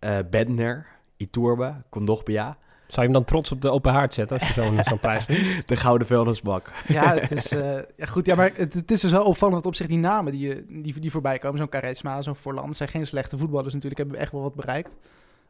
uh, 0.00 0.18
Bedner, 0.30 0.86
Iturbe, 1.16 1.74
Kondogbia. 1.88 2.56
Zou 2.92 3.06
je 3.06 3.12
hem 3.12 3.22
dan 3.22 3.24
trots 3.24 3.52
op 3.52 3.60
de 3.60 3.70
open 3.70 3.92
haard 3.92 4.14
zetten 4.14 4.38
als 4.38 4.48
je 4.48 4.62
zo'n 4.62 4.84
zo'n 4.84 4.98
prijs 5.08 5.26
wint? 5.26 5.68
De 5.68 5.76
gouden 5.76 6.06
vuilnisbak. 6.06 6.72
Ja, 6.88 7.14
het 7.14 7.30
is, 7.30 7.52
uh, 7.52 7.74
ja, 7.96 8.06
goed, 8.06 8.26
ja, 8.26 8.34
maar 8.34 8.50
het, 8.54 8.74
het 8.74 8.90
is 8.90 9.00
dus 9.00 9.10
wel 9.10 9.24
opvallend 9.24 9.66
op 9.66 9.74
zich 9.74 9.86
die 9.86 9.98
namen 9.98 10.32
die, 10.32 10.66
die, 10.82 11.00
die 11.00 11.10
voorbij 11.10 11.38
komen. 11.38 11.58
Zo'n 11.58 11.68
Caresma, 11.68 12.22
zo'n 12.22 12.36
Forlan. 12.36 12.74
zijn 12.74 12.88
geen 12.88 13.06
slechte 13.06 13.38
voetballers 13.38 13.74
natuurlijk, 13.74 14.00
hebben 14.00 14.16
we 14.16 14.22
echt 14.22 14.32
wel 14.32 14.42
wat 14.42 14.54
bereikt. 14.54 14.96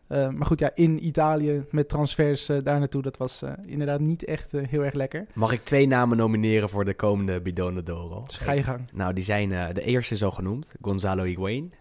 Uh, 0.09 0.29
maar 0.29 0.47
goed, 0.47 0.59
ja, 0.59 0.71
in 0.75 1.07
Italië 1.07 1.65
met 1.71 1.89
transfers 1.89 2.49
uh, 2.49 2.59
daar 2.63 2.79
naartoe, 2.79 3.03
dat 3.03 3.17
was 3.17 3.43
inderdaad 3.67 4.01
niet 4.01 4.25
echt 4.25 4.53
heel 4.53 4.85
erg 4.85 4.95
lekker. 4.95 5.27
Mag 5.33 5.53
ik 5.53 5.65
twee 5.65 5.87
namen 5.87 6.17
nomineren 6.17 6.69
voor 6.69 6.85
de 6.85 6.95
komende 6.95 7.41
Bidone 7.41 7.83
d'Oro? 7.83 8.23
Dus 8.27 8.37
ga 8.37 8.53
je 8.53 8.63
gang. 8.63 8.81
Nou, 8.95 9.13
die 9.13 9.25
zijn 9.25 9.75
de 9.75 9.83
eerste 9.83 10.17
zo 10.17 10.31
genoemd, 10.31 10.75
Gonzalo 10.81 11.23
Higuain. 11.23 11.73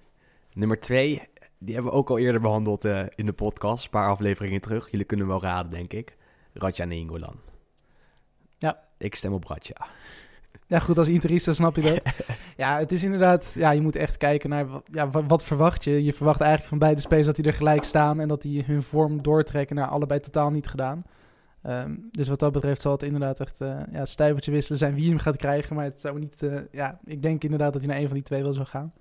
Nummer 0.53 0.79
twee, 0.79 1.21
die 1.63 1.73
hebben 1.73 1.91
we 1.91 1.97
ook 1.97 2.09
al 2.09 2.17
eerder 2.17 2.41
behandeld 2.41 2.85
uh, 2.85 3.03
in 3.15 3.25
de 3.25 3.33
podcast, 3.33 3.83
een 3.83 3.89
paar 3.89 4.09
afleveringen 4.09 4.61
terug. 4.61 4.91
Jullie 4.91 5.05
kunnen 5.05 5.27
wel 5.27 5.41
raden, 5.41 5.71
denk 5.71 5.93
ik. 5.93 6.17
Radja 6.53 6.85
Nengolan. 6.85 7.35
Ja. 8.57 8.79
Ik 8.97 9.15
stem 9.15 9.33
op 9.33 9.45
Radja. 9.45 9.87
Ja, 10.67 10.79
goed, 10.79 10.97
als 10.97 11.07
interista 11.07 11.53
snap 11.53 11.75
je 11.75 11.81
dat. 11.81 12.01
ja, 12.57 12.77
het 12.77 12.91
is 12.91 13.03
inderdaad... 13.03 13.53
Ja, 13.53 13.71
je 13.71 13.81
moet 13.81 13.95
echt 13.95 14.17
kijken 14.17 14.49
naar... 14.49 14.67
Ja, 14.83 15.09
wat, 15.09 15.23
wat, 15.27 15.43
verwacht 15.43 15.83
je? 15.83 16.03
Je 16.03 16.13
verwacht 16.13 16.39
eigenlijk 16.39 16.69
van 16.69 16.79
beide 16.79 17.01
spelers 17.01 17.27
dat 17.27 17.35
die 17.35 17.45
er 17.45 17.53
gelijk 17.53 17.83
staan... 17.83 18.19
en 18.19 18.27
dat 18.27 18.41
die 18.41 18.63
hun 18.63 18.83
vorm 18.83 19.21
doortrekken 19.21 19.75
naar 19.75 19.87
allebei 19.87 20.19
totaal 20.19 20.51
niet 20.51 20.67
gedaan. 20.67 21.03
Um, 21.67 22.07
dus 22.11 22.27
wat 22.27 22.39
dat 22.39 22.51
betreft 22.51 22.81
zal 22.81 22.91
het 22.91 23.03
inderdaad 23.03 23.39
echt 23.39 23.61
uh, 23.61 23.79
ja, 23.91 24.05
stuivertje 24.05 24.51
wisselen 24.51 24.79
zijn 24.79 24.93
wie 24.93 25.09
hem 25.09 25.17
gaat 25.17 25.37
krijgen. 25.37 25.75
Maar 25.75 25.85
het 25.85 25.99
zou 25.99 26.19
niet... 26.19 26.41
Uh, 26.43 26.59
ja, 26.71 26.99
ik 27.05 27.21
denk 27.21 27.43
inderdaad 27.43 27.73
dat 27.73 27.81
hij 27.81 27.91
naar 27.91 27.99
een 27.99 28.07
van 28.07 28.15
die 28.15 28.25
twee 28.25 28.43
wel 28.43 28.53
zou 28.53 28.67
gaan. 28.67 28.93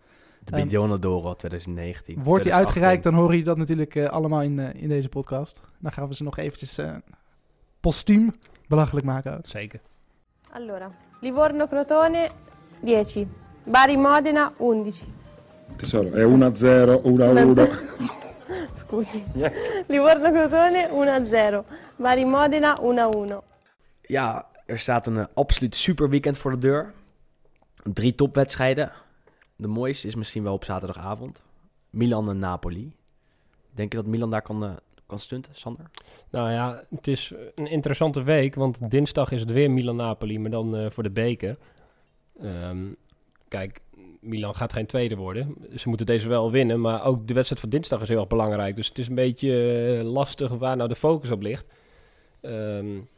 De 0.51 0.77
um, 0.77 1.01
d'Oro 1.01 1.35
2019. 1.35 2.23
Wordt 2.23 2.43
die 2.43 2.55
uitgereikt, 2.55 3.03
dan 3.03 3.15
hoor 3.15 3.37
je 3.37 3.45
dat 3.45 3.57
natuurlijk 3.57 3.95
uh, 3.95 4.09
allemaal 4.09 4.43
in, 4.43 4.59
uh, 4.59 4.75
in 4.75 4.89
deze 4.89 5.09
podcast. 5.09 5.61
Dan 5.79 5.93
gaan 5.93 6.09
we 6.09 6.15
ze 6.15 6.23
nog 6.23 6.39
eventjes 6.39 6.79
uh, 6.79 6.95
postuum 7.81 8.33
belachelijk 8.69 9.07
maken. 9.07 9.37
Ook. 9.37 9.47
Zeker. 9.47 9.81
Allora, 10.51 10.91
Livorno 11.21 11.67
Crotone 11.67 12.31
10, 12.85 13.33
Bari 13.65 13.97
Modena 13.97 14.53
11. 14.59 15.05
Tesoro, 15.77 16.11
è 16.11 16.25
1-0, 16.25 17.03
1-1. 17.55 17.71
Scusi. 18.81 19.25
Yeah. 19.35 19.53
Livorno 19.87 20.31
Crotone 20.31 20.89
1-0, 20.89 21.65
Bari 21.97 22.25
Modena 22.25 22.77
1-1. 22.81 23.35
Ja, 24.03 24.47
er 24.67 24.79
staat 24.79 25.07
een 25.07 25.29
absoluut 25.35 25.77
super 25.77 26.09
weekend 26.09 26.39
voor 26.39 26.51
de 26.51 26.59
deur. 26.59 26.93
Drie 27.83 28.15
topwedstrijden 28.15 28.93
de 29.61 29.69
mooiste 29.69 30.07
is 30.07 30.15
misschien 30.15 30.43
wel 30.43 30.55
op 30.55 30.65
zaterdagavond. 30.65 31.43
Milan 31.91 32.29
en 32.29 32.39
Napoli. 32.39 32.93
Denk 33.71 33.93
je 33.93 33.99
dat 33.99 34.07
Milan 34.07 34.31
daar 34.31 34.43
kan, 34.43 34.65
uh, 34.65 34.71
kan 35.07 35.19
stunten, 35.19 35.55
Sander? 35.55 35.91
Nou 36.31 36.51
ja, 36.51 36.85
het 36.91 37.07
is 37.07 37.33
een 37.55 37.67
interessante 37.67 38.23
week, 38.23 38.55
want 38.55 38.91
dinsdag 38.91 39.33
is 39.33 39.41
het 39.41 39.53
weer 39.53 39.71
Milan-Napoli, 39.71 40.39
maar 40.39 40.51
dan 40.51 40.77
uh, 40.77 40.91
voor 40.91 41.03
de 41.03 41.11
beker. 41.11 41.57
Um, 42.43 42.97
kijk, 43.49 43.81
Milan 44.21 44.55
gaat 44.55 44.73
geen 44.73 44.87
tweede 44.87 45.17
worden. 45.17 45.57
Ze 45.77 45.89
moeten 45.89 46.07
deze 46.07 46.29
wel 46.29 46.51
winnen, 46.51 46.81
maar 46.81 47.05
ook 47.05 47.27
de 47.27 47.35
wedstrijd 47.35 47.61
van 47.61 47.71
dinsdag 47.71 48.03
is 48.03 48.09
heel 48.09 48.19
erg 48.19 48.29
belangrijk. 48.29 48.77
Dus 48.77 48.89
het 48.89 48.99
is 48.99 49.09
een 49.09 49.15
beetje 49.15 49.97
uh, 49.99 50.11
lastig 50.11 50.51
waar 50.51 50.77
nou 50.77 50.89
de 50.89 50.95
focus 50.95 51.31
op 51.31 51.43
ligt. 51.43 51.67
Um, 52.43 53.09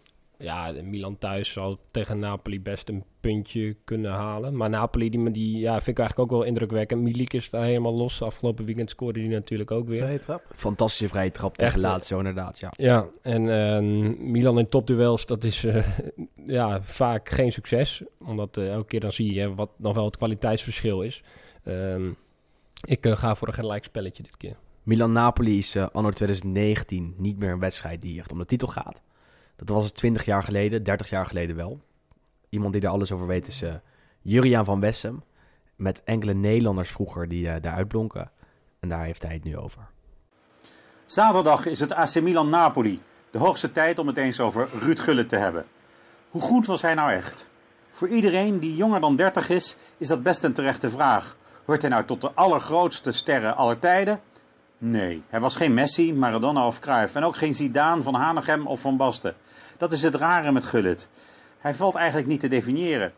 ja, 0.42 0.72
Milan 0.83 1.18
thuis 1.18 1.52
zal 1.52 1.78
tegen 1.90 2.18
Napoli 2.18 2.61
best 2.61 2.88
een 2.88 3.05
puntje 3.20 3.76
kunnen 3.85 4.11
halen. 4.11 4.57
Maar 4.57 4.70
Napoli, 4.70 5.11
die, 5.11 5.31
die 5.31 5.59
ja, 5.59 5.72
vind 5.72 5.88
ik 5.88 5.98
eigenlijk 5.98 6.33
ook 6.33 6.38
wel 6.38 6.48
indrukwekkend. 6.48 7.02
Milik 7.02 7.33
is 7.33 7.50
daar 7.50 7.64
helemaal 7.64 7.94
los. 7.94 8.22
Afgelopen 8.22 8.64
weekend 8.64 8.90
scoorde 8.90 9.20
hij 9.20 9.28
natuurlijk 9.28 9.70
ook 9.70 9.88
weer. 9.88 9.98
Vrije 9.98 10.18
trap. 10.18 10.42
Fantastische 10.55 11.09
vrije 11.09 11.31
trap 11.31 11.57
tegen 11.57 11.72
Echt, 11.72 11.83
Lazio 11.83 12.18
inderdaad, 12.18 12.59
ja. 12.59 12.72
Ja, 12.76 13.09
en 13.22 13.44
uh, 13.44 14.18
Milan 14.18 14.59
in 14.59 14.68
topduels, 14.68 15.26
dat 15.26 15.44
is 15.44 15.64
uh, 15.64 15.87
ja, 16.46 16.83
vaak 16.83 17.28
geen 17.28 17.52
succes. 17.52 18.02
Omdat 18.18 18.57
uh, 18.57 18.72
elke 18.72 18.87
keer 18.87 19.00
dan 19.00 19.12
zie 19.12 19.35
je 19.35 19.55
wat 19.55 19.70
nog 19.76 19.94
wel 19.94 20.05
het 20.05 20.16
kwaliteitsverschil 20.16 21.02
is. 21.02 21.22
Ehm, 21.64 22.11
ik 22.85 23.07
eh, 23.07 23.16
ga 23.16 23.35
voor 23.35 23.48
een 23.48 23.55
gelijk 23.55 23.85
spelletje 23.85 24.22
dit 24.22 24.37
keer. 24.37 24.57
Milan-Napoli 24.83 25.59
is 25.59 25.76
anno 25.76 26.11
2019 26.11 27.14
niet 27.18 27.38
meer 27.38 27.50
een 27.50 27.59
wedstrijd 27.59 28.02
die 28.02 28.18
echt 28.18 28.33
om 28.33 28.38
de 28.38 28.44
titel 28.44 28.68
gaat. 28.68 29.02
Dat 29.64 29.77
was 29.77 29.85
het 29.85 29.94
20 29.94 30.25
jaar 30.25 30.42
geleden, 30.42 30.83
30 30.83 31.11
jaar 31.11 31.27
geleden 31.27 31.57
wel. 31.57 31.81
Iemand 32.48 32.72
die 32.72 32.83
er 32.83 32.88
alles 32.88 33.12
over 33.12 33.27
weet 33.27 33.46
is 33.46 33.62
uh, 33.62 33.75
Juriaan 34.22 34.64
van 34.64 34.81
Wessem. 34.81 35.22
Met 35.77 36.03
enkele 36.05 36.35
Nederlanders 36.35 36.90
vroeger 36.90 37.29
die 37.29 37.46
uh, 37.46 37.55
daar 37.61 37.75
uitblonken. 37.75 38.31
En 38.81 38.88
daar 38.88 39.05
heeft 39.05 39.22
hij 39.22 39.35
het 39.35 39.44
nu 39.44 39.57
over. 39.57 39.88
Zaterdag 41.07 41.66
is 41.66 41.81
het 41.81 41.92
AC 41.92 42.20
Milan-Napoli. 42.20 43.01
De 43.31 43.38
hoogste 43.38 43.72
tijd 43.72 43.98
om 43.98 44.07
het 44.07 44.16
eens 44.16 44.40
over 44.40 44.68
Ruud 44.81 45.01
Gullit 45.01 45.29
te 45.29 45.37
hebben. 45.37 45.64
Hoe 46.31 46.42
goed 46.42 46.66
was 46.66 46.83
hij 46.83 46.94
nou 46.94 47.11
echt? 47.11 47.51
Voor 47.90 48.09
iedereen 48.09 48.59
die 48.59 48.77
jonger 48.77 49.01
dan 49.01 49.16
30 49.16 49.48
is, 49.48 49.77
is 49.96 50.09
dat 50.09 50.22
best 50.22 50.42
een 50.42 50.53
terechte 50.53 50.90
vraag. 50.90 51.37
Hoort 51.64 51.81
hij 51.81 51.90
nou 51.90 52.05
tot 52.05 52.20
de 52.20 52.33
allergrootste 52.33 53.12
sterren 53.12 53.57
aller 53.57 53.78
tijden? 53.78 54.20
Nee, 54.85 55.22
hij 55.28 55.41
was 55.41 55.57
geen 55.57 55.74
Messi, 55.74 56.14
Maradona 56.14 56.66
of 56.66 56.78
Cruyff. 56.78 57.14
En 57.14 57.24
ook 57.24 57.37
geen 57.37 57.55
Zidane, 57.55 58.03
Van 58.03 58.14
Hanegem 58.14 58.66
of 58.66 58.80
Van 58.80 58.97
Basten. 58.97 59.35
Dat 59.78 59.93
is 59.93 60.03
het 60.03 60.14
rare 60.14 60.53
met 60.53 60.64
Gullit. 60.64 61.09
Hij 61.59 61.74
valt 61.74 61.95
eigenlijk 61.95 62.26
niet 62.26 62.41
te 62.41 62.49
definiëren. 62.49 63.12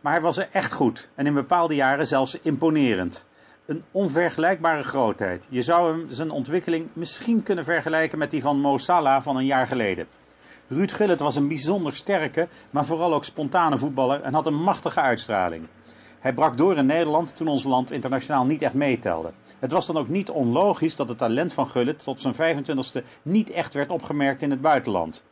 Maar 0.00 0.12
hij 0.12 0.22
was 0.22 0.36
er 0.36 0.48
echt 0.52 0.72
goed 0.72 1.08
en 1.14 1.26
in 1.26 1.34
bepaalde 1.34 1.74
jaren 1.74 2.06
zelfs 2.06 2.38
imponerend. 2.40 3.24
Een 3.66 3.82
onvergelijkbare 3.90 4.82
grootheid. 4.82 5.46
Je 5.48 5.62
zou 5.62 5.90
hem 5.90 6.04
zijn 6.08 6.30
ontwikkeling 6.30 6.88
misschien 6.92 7.42
kunnen 7.42 7.64
vergelijken 7.64 8.18
met 8.18 8.30
die 8.30 8.42
van 8.42 8.60
Mo 8.60 8.78
Salah 8.78 9.22
van 9.22 9.36
een 9.36 9.46
jaar 9.46 9.66
geleden. 9.66 10.06
Ruud 10.68 10.92
Gullit 10.92 11.20
was 11.20 11.36
een 11.36 11.48
bijzonder 11.48 11.94
sterke, 11.94 12.48
maar 12.70 12.84
vooral 12.84 13.14
ook 13.14 13.24
spontane 13.24 13.78
voetballer 13.78 14.22
en 14.22 14.34
had 14.34 14.46
een 14.46 14.62
machtige 14.62 15.00
uitstraling. 15.00 15.66
Hij 16.20 16.34
brak 16.34 16.56
door 16.56 16.76
in 16.76 16.86
Nederland 16.86 17.36
toen 17.36 17.48
ons 17.48 17.64
land 17.64 17.90
internationaal 17.90 18.46
niet 18.46 18.62
echt 18.62 18.74
meetelde. 18.74 19.32
Het 19.66 19.74
was 19.74 19.86
dan 19.86 19.96
ook 19.96 20.08
niet 20.08 20.30
onlogisch 20.30 20.96
dat 20.96 21.08
het 21.08 21.18
talent 21.18 21.52
van 21.52 21.68
Gullit 21.68 22.04
tot 22.04 22.20
zijn 22.20 22.34
25e 22.34 23.04
niet 23.22 23.50
echt 23.50 23.72
werd 23.72 23.90
opgemerkt 23.90 24.42
in 24.42 24.50
het 24.50 24.60
buitenland. 24.60 25.22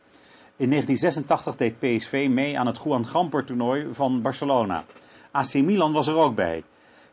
In 0.55 0.69
1986 0.69 1.55
deed 1.55 1.79
PSV 1.79 2.27
mee 2.31 2.59
aan 2.59 2.65
het 2.65 2.79
Juan 2.83 3.05
Gamper 3.05 3.43
toernooi 3.43 3.87
van 3.91 4.21
Barcelona. 4.21 4.83
AC 5.31 5.53
Milan 5.53 5.91
was 5.91 6.07
er 6.07 6.17
ook 6.17 6.35
bij. 6.35 6.63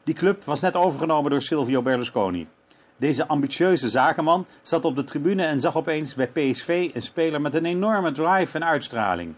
Die 0.05 0.15
club 0.15 0.45
was 0.45 0.61
net 0.61 0.77
overgenomen 0.77 1.31
door 1.31 1.43
Silvio 1.43 1.83
Berlusconi. 1.83 2.49
Deze 2.97 3.27
ambitieuze 3.27 3.89
zakenman 3.89 4.47
zat 4.63 4.85
op 4.85 4.97
de 4.97 5.05
tribune 5.05 5.45
en 5.45 5.61
zag 5.61 5.77
opeens 5.77 6.15
bij 6.15 6.29
PSV 6.29 6.91
een 6.95 7.03
speler 7.03 7.41
met 7.41 7.55
een 7.55 7.65
enorme 7.65 8.13
drive 8.13 8.57
en 8.59 8.65
uitstraling. 8.65 9.35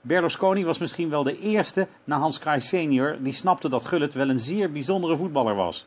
Berlusconi 0.00 0.64
was 0.64 0.78
misschien 0.78 1.10
wel 1.10 1.22
de 1.22 1.38
eerste 1.38 1.88
na 2.04 2.18
Hans 2.18 2.38
Kraai 2.38 2.60
senior 2.60 3.16
die 3.20 3.32
snapte 3.32 3.68
dat 3.68 3.84
Gullit 3.84 4.14
wel 4.14 4.28
een 4.28 4.38
zeer 4.38 4.72
bijzondere 4.72 5.16
voetballer 5.16 5.54
was. 5.54 5.86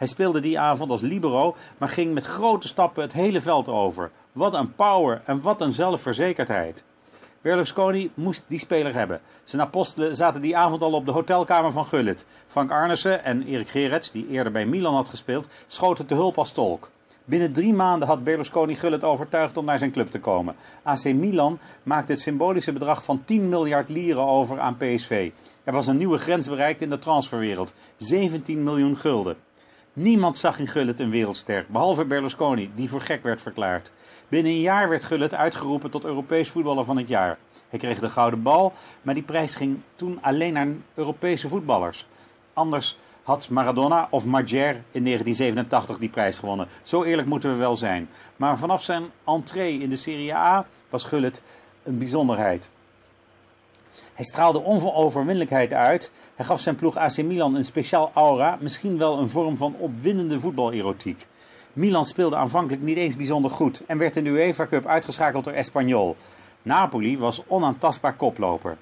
Hij 0.00 0.08
speelde 0.08 0.40
die 0.40 0.58
avond 0.58 0.90
als 0.90 1.00
libero, 1.00 1.56
maar 1.78 1.88
ging 1.88 2.14
met 2.14 2.24
grote 2.24 2.68
stappen 2.68 3.02
het 3.02 3.12
hele 3.12 3.40
veld 3.40 3.68
over. 3.68 4.10
Wat 4.32 4.54
een 4.54 4.74
power 4.74 5.20
en 5.24 5.40
wat 5.40 5.60
een 5.60 5.72
zelfverzekerdheid. 5.72 6.84
Berlusconi 7.40 8.10
moest 8.14 8.44
die 8.48 8.58
speler 8.58 8.94
hebben. 8.94 9.20
Zijn 9.44 9.62
apostelen 9.62 10.14
zaten 10.14 10.40
die 10.40 10.56
avond 10.56 10.82
al 10.82 10.92
op 10.92 11.06
de 11.06 11.12
hotelkamer 11.12 11.72
van 11.72 11.84
Gullit. 11.84 12.26
Frank 12.46 12.70
Arnesen 12.70 13.24
en 13.24 13.42
Erik 13.42 13.68
Gerets, 13.68 14.10
die 14.10 14.28
eerder 14.28 14.52
bij 14.52 14.66
Milan 14.66 14.94
had 14.94 15.08
gespeeld, 15.08 15.48
schoten 15.66 16.06
te 16.06 16.14
hulp 16.14 16.38
als 16.38 16.52
tolk. 16.52 16.90
Binnen 17.24 17.52
drie 17.52 17.74
maanden 17.74 18.08
had 18.08 18.24
Berlusconi 18.24 18.74
Gullit 18.74 19.04
overtuigd 19.04 19.56
om 19.56 19.64
naar 19.64 19.78
zijn 19.78 19.92
club 19.92 20.10
te 20.10 20.20
komen. 20.20 20.54
AC 20.82 21.04
Milan 21.04 21.58
maakte 21.82 22.12
het 22.12 22.20
symbolische 22.20 22.72
bedrag 22.72 23.04
van 23.04 23.22
10 23.24 23.48
miljard 23.48 23.88
lieren 23.88 24.26
over 24.26 24.60
aan 24.60 24.76
PSV. 24.76 25.30
Er 25.64 25.72
was 25.72 25.86
een 25.86 25.96
nieuwe 25.96 26.18
grens 26.18 26.48
bereikt 26.48 26.82
in 26.82 26.90
de 26.90 26.98
transferwereld. 26.98 27.74
17 27.96 28.62
miljoen 28.62 28.96
gulden. 28.96 29.36
Niemand 29.92 30.38
zag 30.38 30.58
in 30.58 30.66
Gullit 30.66 31.00
een 31.00 31.10
wereldster, 31.10 31.66
behalve 31.68 32.04
Berlusconi, 32.04 32.70
die 32.74 32.88
voor 32.88 33.00
gek 33.00 33.22
werd 33.22 33.40
verklaard. 33.40 33.92
Binnen 34.28 34.52
een 34.52 34.60
jaar 34.60 34.88
werd 34.88 35.02
Gullit 35.02 35.34
uitgeroepen 35.34 35.90
tot 35.90 36.04
Europees 36.04 36.48
voetballer 36.48 36.84
van 36.84 36.96
het 36.96 37.08
jaar. 37.08 37.38
Hij 37.68 37.78
kreeg 37.78 37.98
de 37.98 38.08
gouden 38.08 38.42
bal, 38.42 38.72
maar 39.02 39.14
die 39.14 39.22
prijs 39.22 39.54
ging 39.54 39.80
toen 39.96 40.18
alleen 40.22 40.52
naar 40.52 40.68
Europese 40.94 41.48
voetballers. 41.48 42.06
Anders 42.52 42.96
had 43.22 43.48
Maradona 43.48 44.08
of 44.10 44.24
Marger 44.26 44.74
in 44.90 45.04
1987 45.04 45.98
die 45.98 46.08
prijs 46.08 46.38
gewonnen. 46.38 46.68
Zo 46.82 47.02
eerlijk 47.02 47.28
moeten 47.28 47.50
we 47.50 47.56
wel 47.56 47.76
zijn. 47.76 48.08
Maar 48.36 48.58
vanaf 48.58 48.82
zijn 48.82 49.04
entree 49.24 49.80
in 49.80 49.88
de 49.88 49.96
Serie 49.96 50.34
A 50.34 50.66
was 50.88 51.04
Gullit 51.04 51.42
een 51.82 51.98
bijzonderheid. 51.98 52.70
Hij 54.20 54.28
straalde 54.28 54.64
onoverwinnelijkheid 54.64 55.72
uit. 55.72 56.10
Hij 56.34 56.44
gaf 56.44 56.60
zijn 56.60 56.76
ploeg 56.76 56.96
AC 56.96 57.22
Milan 57.22 57.54
een 57.54 57.64
speciaal 57.64 58.10
aura, 58.14 58.58
misschien 58.60 58.98
wel 58.98 59.18
een 59.18 59.28
vorm 59.28 59.56
van 59.56 59.74
opwindende 59.78 60.40
voetbalerotiek. 60.40 61.26
Milan 61.72 62.04
speelde 62.04 62.36
aanvankelijk 62.36 62.82
niet 62.82 62.96
eens 62.96 63.16
bijzonder 63.16 63.50
goed 63.50 63.82
en 63.86 63.98
werd 63.98 64.16
in 64.16 64.24
de 64.24 64.30
UEFA 64.30 64.66
Cup 64.66 64.86
uitgeschakeld 64.86 65.44
door 65.44 65.52
Espanyol. 65.52 66.16
Napoli 66.62 67.18
was 67.18 67.42
onaantastbaar 67.46 68.14
koploper. 68.14 68.76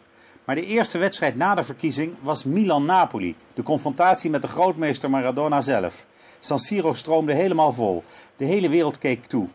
Maar 0.45 0.55
de 0.55 0.66
eerste 0.66 0.99
wedstrijd 0.99 1.36
na 1.36 1.55
de 1.55 1.64
verkiezing 1.64 2.14
was 2.20 2.45
Milan-Napoli, 2.45 3.36
de 3.55 3.62
confrontatie 3.62 4.30
met 4.30 4.43
de 4.43 4.49
grootmeester 4.49 5.11
Maradona 5.11 5.61
zelf. 5.61 6.07
San 6.41 6.59
Siro 6.59 6.95
stroomde 6.95 7.32
helemaal 7.32 7.72
vol. 7.72 8.03
De 8.36 8.45
hele 8.45 8.68
wereld 8.68 8.99
keek 8.99 9.26
toe. 9.26 9.49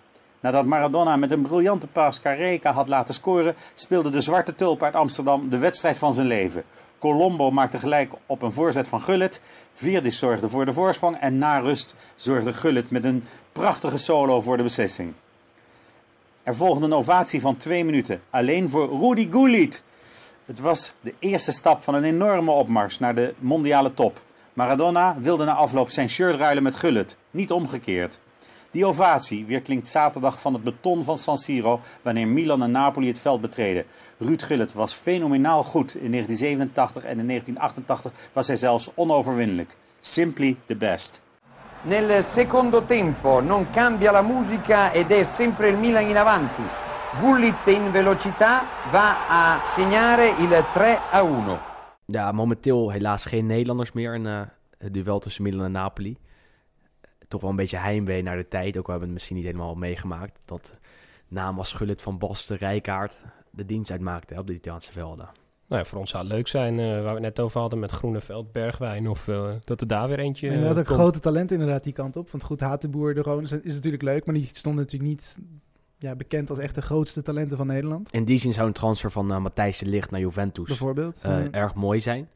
Nadat 0.44 0.66
Maradona 0.66 1.16
met 1.16 1.32
een 1.32 1.42
briljante 1.42 1.88
paas 1.88 2.20
Careca 2.20 2.72
had 2.72 2.88
laten 2.88 3.14
scoren, 3.14 3.56
speelde 3.76 4.10
de 4.10 4.22
zwarte 4.22 4.56
tulp 4.56 4.84
uit 4.84 4.96
Amsterdam 4.96 5.50
de 5.50 5.58
wedstrijd 5.58 5.98
van 5.98 6.14
zijn 6.14 6.28
leven. 6.28 6.64
Colombo 7.00 7.52
maakte 7.52 7.78
gelijk 7.78 8.14
op 8.26 8.42
een 8.42 8.52
voorzet 8.52 8.88
van 8.88 9.02
Gullit. 9.02 9.42
Vierdis 9.74 10.18
zorgde 10.18 10.50
voor 10.50 10.66
de 10.66 10.74
voorsprong 10.74 11.18
en 11.18 11.38
na 11.38 11.58
rust 11.58 11.96
zorgde 12.16 12.54
Gullit 12.54 12.92
met 12.92 13.04
een 13.04 13.24
prachtige 13.52 13.98
solo 13.98 14.42
voor 14.42 14.58
de 14.58 14.64
beslissing. 14.64 15.14
Er 16.44 16.56
volgde 16.56 16.86
een 16.86 16.94
ovatie 16.94 17.42
van 17.42 17.58
twee 17.58 17.86
minuten, 17.86 18.22
alleen 18.30 18.70
voor 18.70 19.00
Rudi 19.00 19.28
Gullit. 19.32 19.84
Het 20.46 20.60
was 20.60 20.94
de 21.02 21.14
eerste 21.20 21.52
stap 21.52 21.82
van 21.82 21.94
een 21.94 22.04
enorme 22.04 22.52
opmars 22.52 23.00
naar 23.00 23.16
de 23.16 23.34
mondiale 23.40 23.94
top. 23.94 24.22
Maradona 24.54 25.16
wilde 25.20 25.46
na 25.46 25.54
afloop 25.54 25.90
zijn 25.90 26.10
shirt 26.10 26.36
ruilen 26.36 26.64
met 26.64 26.76
Gullit, 26.76 27.18
niet 27.32 27.52
omgekeerd. 27.52 28.20
Die 28.74 28.86
ovatie 28.86 29.46
weerklinkt 29.46 29.88
zaterdag 29.88 30.40
van 30.40 30.54
het 30.54 30.64
beton 30.64 31.04
van 31.04 31.18
San 31.18 31.38
Siro 31.38 31.80
wanneer 32.02 32.28
Milan 32.28 32.64
en 32.64 32.72
Napoli 32.72 33.08
het 33.08 33.20
veld 33.20 33.42
betreden. 33.42 33.86
Ruud 34.18 34.42
Gullit 34.42 34.74
was 34.74 34.94
fenomenaal 34.94 35.64
goed 35.64 35.96
in 35.96 36.12
1987 36.12 37.04
en 37.04 37.20
in 37.20 37.28
1988 37.28 38.30
was 38.34 38.48
hij 38.48 38.56
zelfs 38.56 38.92
onoverwinnelijk. 38.96 39.78
Simply 40.00 40.58
the 40.66 40.76
best. 40.76 41.22
Nel 41.82 42.24
secondo 42.24 42.86
tempo 42.86 43.42
non 43.42 43.68
cambia 43.72 44.12
la 44.12 44.22
musica 44.22 44.92
ed 44.92 45.12
è 45.12 45.26
sempre 45.26 45.70
il 45.70 45.78
Milan 45.78 46.08
in 46.08 46.18
avanti. 46.18 46.64
Gullit 47.22 47.68
in 47.68 47.92
velocità 47.92 48.64
va 48.92 49.28
a 49.28 49.62
segnare 49.76 50.28
il 50.28 50.66
3 50.74 51.00
a 51.12 51.22
1. 51.22 51.60
Ja, 52.06 52.32
momenteel 52.32 52.92
helaas 52.92 53.26
geen 53.26 53.46
Nederlanders 53.46 53.92
meer 53.92 54.16
in 54.16 54.26
uh, 54.26 54.42
het 54.78 54.94
duel 54.94 55.20
tussen 55.20 55.44
Milan 55.44 55.66
en 55.66 55.72
Napoli. 55.72 56.18
Toch 57.34 57.42
wel 57.42 57.52
een 57.52 57.58
beetje 57.58 57.78
heimwee 57.78 58.22
naar 58.22 58.38
de 58.38 58.48
tijd. 58.48 58.78
Ook 58.78 58.86
we 58.86 58.92
hebben 58.92 59.10
het 59.10 59.18
misschien 59.18 59.36
niet 59.36 59.46
helemaal 59.46 59.76
meegemaakt. 59.76 60.40
Dat 60.46 60.76
naam 61.28 61.58
als 61.58 61.72
Gullit 61.72 62.02
van 62.02 62.18
Basten, 62.18 62.58
Rijkaard 62.58 63.14
de 63.50 63.66
dienst 63.66 63.92
uitmaakte 63.92 64.34
hè, 64.34 64.40
op 64.40 64.48
de 64.48 64.54
Italiaanse 64.54 64.92
velden. 64.92 65.30
Nou 65.68 65.82
ja, 65.82 65.86
voor 65.86 66.00
ons 66.00 66.10
zou 66.10 66.24
het 66.24 66.34
leuk 66.34 66.48
zijn, 66.48 66.80
uh, 66.80 66.86
waar 66.86 67.04
we 67.04 67.10
het 67.10 67.20
net 67.20 67.40
over 67.40 67.60
hadden 67.60 67.80
met 67.80 67.92
Groeneveld, 67.92 68.52
Bergwijn, 68.52 69.10
of 69.10 69.28
uh, 69.28 69.50
dat 69.64 69.82
er 69.82 69.88
daar 69.88 70.08
weer 70.08 70.20
eentje 70.20 70.50
En 70.50 70.62
dat 70.62 70.78
ook 70.78 70.88
grote 70.88 71.20
talent 71.20 71.52
inderdaad 71.52 71.84
die 71.84 71.94
kant 71.94 72.18
op. 72.18 72.32
Want 72.32 72.44
goed, 72.44 72.60
Hatenboer, 72.60 73.14
de 73.14 73.22
Roon 73.22 73.44
is 73.44 73.74
natuurlijk 73.74 74.04
leuk, 74.04 74.26
maar 74.26 74.36
die 74.36 74.50
stond 74.52 74.76
natuurlijk 74.76 75.12
niet 75.12 75.38
ja, 75.98 76.16
bekend 76.16 76.50
als 76.50 76.60
echt 76.60 76.76
de 76.76 76.82
grootste 76.82 77.22
talenten 77.22 77.58
van 77.58 77.68
Nederland. 77.68 78.12
In 78.12 78.26
die 78.26 78.40
zin 78.40 78.54
zou 78.54 78.68
een 78.68 78.74
transfer 78.74 79.12
van 79.12 79.32
uh, 79.32 79.38
Matthijs 79.38 79.78
de 79.78 79.86
Ligt 79.86 80.12
naar 80.12 80.20
Juventus 80.20 80.68
bijvoorbeeld 80.68 81.22
uh, 81.26 81.54
erg 81.54 81.74
mooi 81.76 82.00
zijn. 82.00 82.30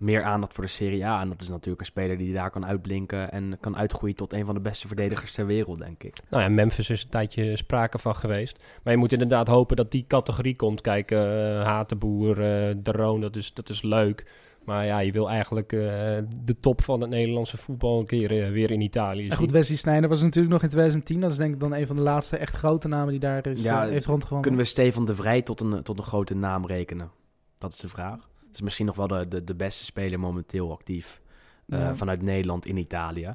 Meer 0.00 0.22
aandacht 0.22 0.54
voor 0.54 0.64
de 0.64 0.70
Serie 0.70 1.06
A. 1.06 1.20
En 1.20 1.28
dat 1.28 1.40
is 1.40 1.48
natuurlijk 1.48 1.80
een 1.80 1.86
speler 1.86 2.18
die 2.18 2.32
daar 2.32 2.50
kan 2.50 2.66
uitblinken 2.66 3.32
en 3.32 3.58
kan 3.60 3.76
uitgroeien 3.76 4.16
tot 4.16 4.32
een 4.32 4.44
van 4.44 4.54
de 4.54 4.60
beste 4.60 4.86
verdedigers 4.86 5.32
ter 5.32 5.46
wereld, 5.46 5.78
denk 5.78 6.02
ik. 6.02 6.16
Nou 6.30 6.42
ja, 6.42 6.48
Memphis 6.48 6.90
is 6.90 7.02
een 7.02 7.08
tijdje 7.08 7.56
sprake 7.56 7.98
van 7.98 8.14
geweest. 8.14 8.62
Maar 8.82 8.92
je 8.92 8.98
moet 8.98 9.12
inderdaad 9.12 9.48
hopen 9.48 9.76
dat 9.76 9.90
die 9.90 10.04
categorie 10.08 10.56
komt. 10.56 10.80
Kijk, 10.80 11.10
uh, 11.10 11.18
Hatenboer, 11.62 12.34
De 12.34 12.92
Roon, 12.92 13.20
dat 13.20 13.36
is, 13.36 13.54
dat 13.54 13.68
is 13.68 13.82
leuk. 13.82 14.24
Maar 14.64 14.86
ja, 14.86 14.98
je 14.98 15.12
wil 15.12 15.30
eigenlijk 15.30 15.72
uh, 15.72 15.80
de 16.44 16.56
top 16.60 16.82
van 16.82 17.00
het 17.00 17.10
Nederlandse 17.10 17.56
voetbal 17.56 17.98
een 17.98 18.06
keer 18.06 18.32
uh, 18.32 18.50
weer 18.50 18.70
in 18.70 18.80
Italië 18.80 19.20
zien. 19.20 19.30
En 19.30 19.36
goed, 19.36 19.50
Wesley 19.50 19.76
Sneijder 19.76 20.08
was 20.08 20.22
natuurlijk 20.22 20.52
nog 20.52 20.62
in 20.62 20.68
2010. 20.68 21.20
Dat 21.20 21.30
is 21.30 21.36
denk 21.36 21.54
ik 21.54 21.60
dan 21.60 21.74
een 21.74 21.86
van 21.86 21.96
de 21.96 22.02
laatste 22.02 22.36
echt 22.36 22.56
grote 22.56 22.88
namen 22.88 23.10
die 23.10 23.20
daar 23.20 23.46
is, 23.46 23.62
ja, 23.62 23.84
uh, 23.84 23.90
heeft 23.90 24.06
rondgewonnen. 24.06 24.42
Kunnen 24.42 24.60
we 24.60 24.70
Stefan 24.70 25.04
de 25.04 25.14
Vrij 25.14 25.42
tot 25.42 25.60
een, 25.60 25.82
tot 25.82 25.98
een 25.98 26.04
grote 26.04 26.34
naam 26.34 26.66
rekenen? 26.66 27.10
Dat 27.58 27.72
is 27.72 27.78
de 27.78 27.88
vraag. 27.88 28.29
Is 28.52 28.60
misschien 28.60 28.86
nog 28.86 28.96
wel 28.96 29.06
de, 29.06 29.28
de, 29.28 29.44
de 29.44 29.54
beste 29.54 29.84
speler 29.84 30.20
momenteel 30.20 30.72
actief 30.72 31.20
ja. 31.66 31.94
vanuit 31.94 32.22
Nederland 32.22 32.66
in 32.66 32.76
Italië. 32.76 33.34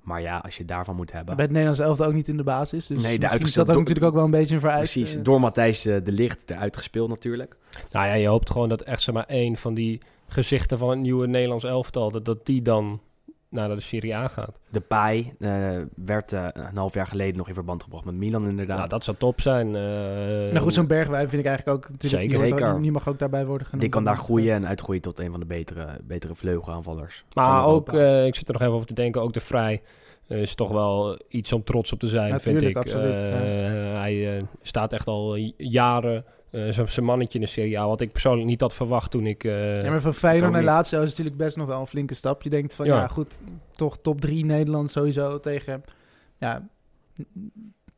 Maar 0.00 0.20
ja, 0.20 0.38
als 0.38 0.56
je 0.56 0.64
daarvan 0.64 0.96
moet 0.96 1.12
hebben. 1.12 1.34
Bij 1.34 1.44
het 1.44 1.52
Nederlands 1.52 1.80
elftal 1.80 2.06
ook 2.06 2.12
niet 2.12 2.28
in 2.28 2.36
de 2.36 2.42
basis. 2.42 2.86
Dus 2.86 3.02
nee, 3.02 3.18
de 3.18 3.38
is 3.38 3.52
dat 3.52 3.70
ook 3.70 3.76
natuurlijk 3.76 4.06
ook 4.06 4.14
wel 4.14 4.24
een 4.24 4.30
beetje 4.30 4.54
een 4.54 4.60
vereist. 4.60 4.92
Precies, 4.92 5.22
door 5.22 5.40
Matthijs 5.40 5.82
de 5.82 6.02
Licht 6.04 6.50
eruit 6.50 6.76
gespeeld 6.76 7.08
natuurlijk. 7.08 7.56
Nou 7.90 8.06
ja, 8.06 8.14
je 8.14 8.26
hoopt 8.26 8.50
gewoon 8.50 8.68
dat 8.68 8.82
echt 8.82 9.02
zeg 9.02 9.14
maar 9.14 9.26
één 9.26 9.56
van 9.56 9.74
die 9.74 10.00
gezichten 10.26 10.78
van 10.78 10.90
het 10.90 10.98
nieuwe 10.98 11.26
Nederlands 11.26 11.64
elftal, 11.64 12.10
dat, 12.10 12.24
dat 12.24 12.46
die 12.46 12.62
dan 12.62 13.00
naar 13.50 13.68
de 13.68 13.80
Serie 13.80 14.16
A 14.16 14.28
gaat. 14.28 14.60
De 14.70 14.80
Pai 14.80 15.32
uh, 15.38 15.78
werd 15.94 16.32
uh, 16.32 16.46
een 16.52 16.76
half 16.76 16.94
jaar 16.94 17.06
geleden 17.06 17.36
nog 17.36 17.48
in 17.48 17.54
verband 17.54 17.82
gebracht 17.82 18.04
met 18.04 18.14
Milan 18.14 18.48
inderdaad. 18.48 18.76
Nou, 18.76 18.88
dat 18.88 19.04
zou 19.04 19.16
top 19.16 19.40
zijn. 19.40 19.66
Uh, 19.66 19.72
nou 20.52 20.58
goed, 20.58 20.74
zo'n 20.74 20.86
Bergwijn 20.86 21.28
vind 21.28 21.42
ik 21.42 21.48
eigenlijk 21.48 21.76
ook... 21.76 21.90
Zeker. 21.98 22.28
Die, 22.28 22.48
Zeker. 22.48 22.72
Ook, 22.72 22.82
die 22.82 22.92
mag 22.92 23.08
ook 23.08 23.18
daarbij 23.18 23.46
worden 23.46 23.66
genoemd. 23.66 23.82
Die 23.82 23.90
kan 23.90 24.04
daar 24.04 24.16
groeien 24.16 24.54
en 24.54 24.66
uitgroeien 24.66 25.02
tot 25.02 25.18
een 25.18 25.30
van 25.30 25.40
de 25.40 25.46
betere, 25.46 25.86
betere 26.02 26.34
vleugelaanvallers. 26.34 27.24
Maar 27.32 27.64
ook, 27.64 27.92
ik 28.26 28.34
zit 28.34 28.46
er 28.46 28.52
nog 28.52 28.62
even 28.62 28.74
over 28.74 28.86
te 28.86 28.94
denken, 28.94 29.22
ook 29.22 29.32
de 29.32 29.40
Vrij 29.40 29.82
is 30.26 30.54
toch 30.54 30.70
wel 30.70 31.20
iets 31.28 31.52
om 31.52 31.64
trots 31.64 31.92
op 31.92 31.98
te 31.98 32.08
zijn, 32.08 32.30
Natuurlijk, 32.30 32.64
vind 32.64 32.76
ik. 32.76 32.82
Absoluut, 32.82 33.20
ja. 33.20 33.98
Hij 33.98 34.42
staat 34.62 34.92
echt 34.92 35.06
al 35.06 35.36
jaren 35.56 36.24
uh, 36.50 36.86
zijn 36.86 37.06
mannetje 37.06 37.38
in 37.38 37.44
de 37.44 37.50
Serie 37.50 37.80
A. 37.80 37.86
Wat 37.86 38.00
ik 38.00 38.12
persoonlijk 38.12 38.46
niet 38.46 38.60
had 38.60 38.74
verwacht 38.74 39.10
toen 39.10 39.26
ik... 39.26 39.44
Uh, 39.44 39.82
ja, 39.82 39.90
maar 39.90 40.00
van 40.00 40.14
Feyenoord 40.14 40.52
naar 40.52 40.62
Lazio 40.62 41.02
is 41.02 41.10
natuurlijk 41.10 41.36
best 41.36 41.56
nog 41.56 41.66
wel 41.66 41.80
een 41.80 41.86
flinke 41.86 42.14
stap. 42.14 42.42
Je 42.42 42.48
denkt 42.48 42.74
van, 42.74 42.86
ja, 42.86 42.96
ja 42.96 43.06
goed, 43.06 43.40
toch 43.70 43.98
top 44.02 44.20
3 44.20 44.44
Nederland 44.44 44.90
sowieso 44.90 45.40
tegen... 45.40 45.84
Ja, 46.38 46.68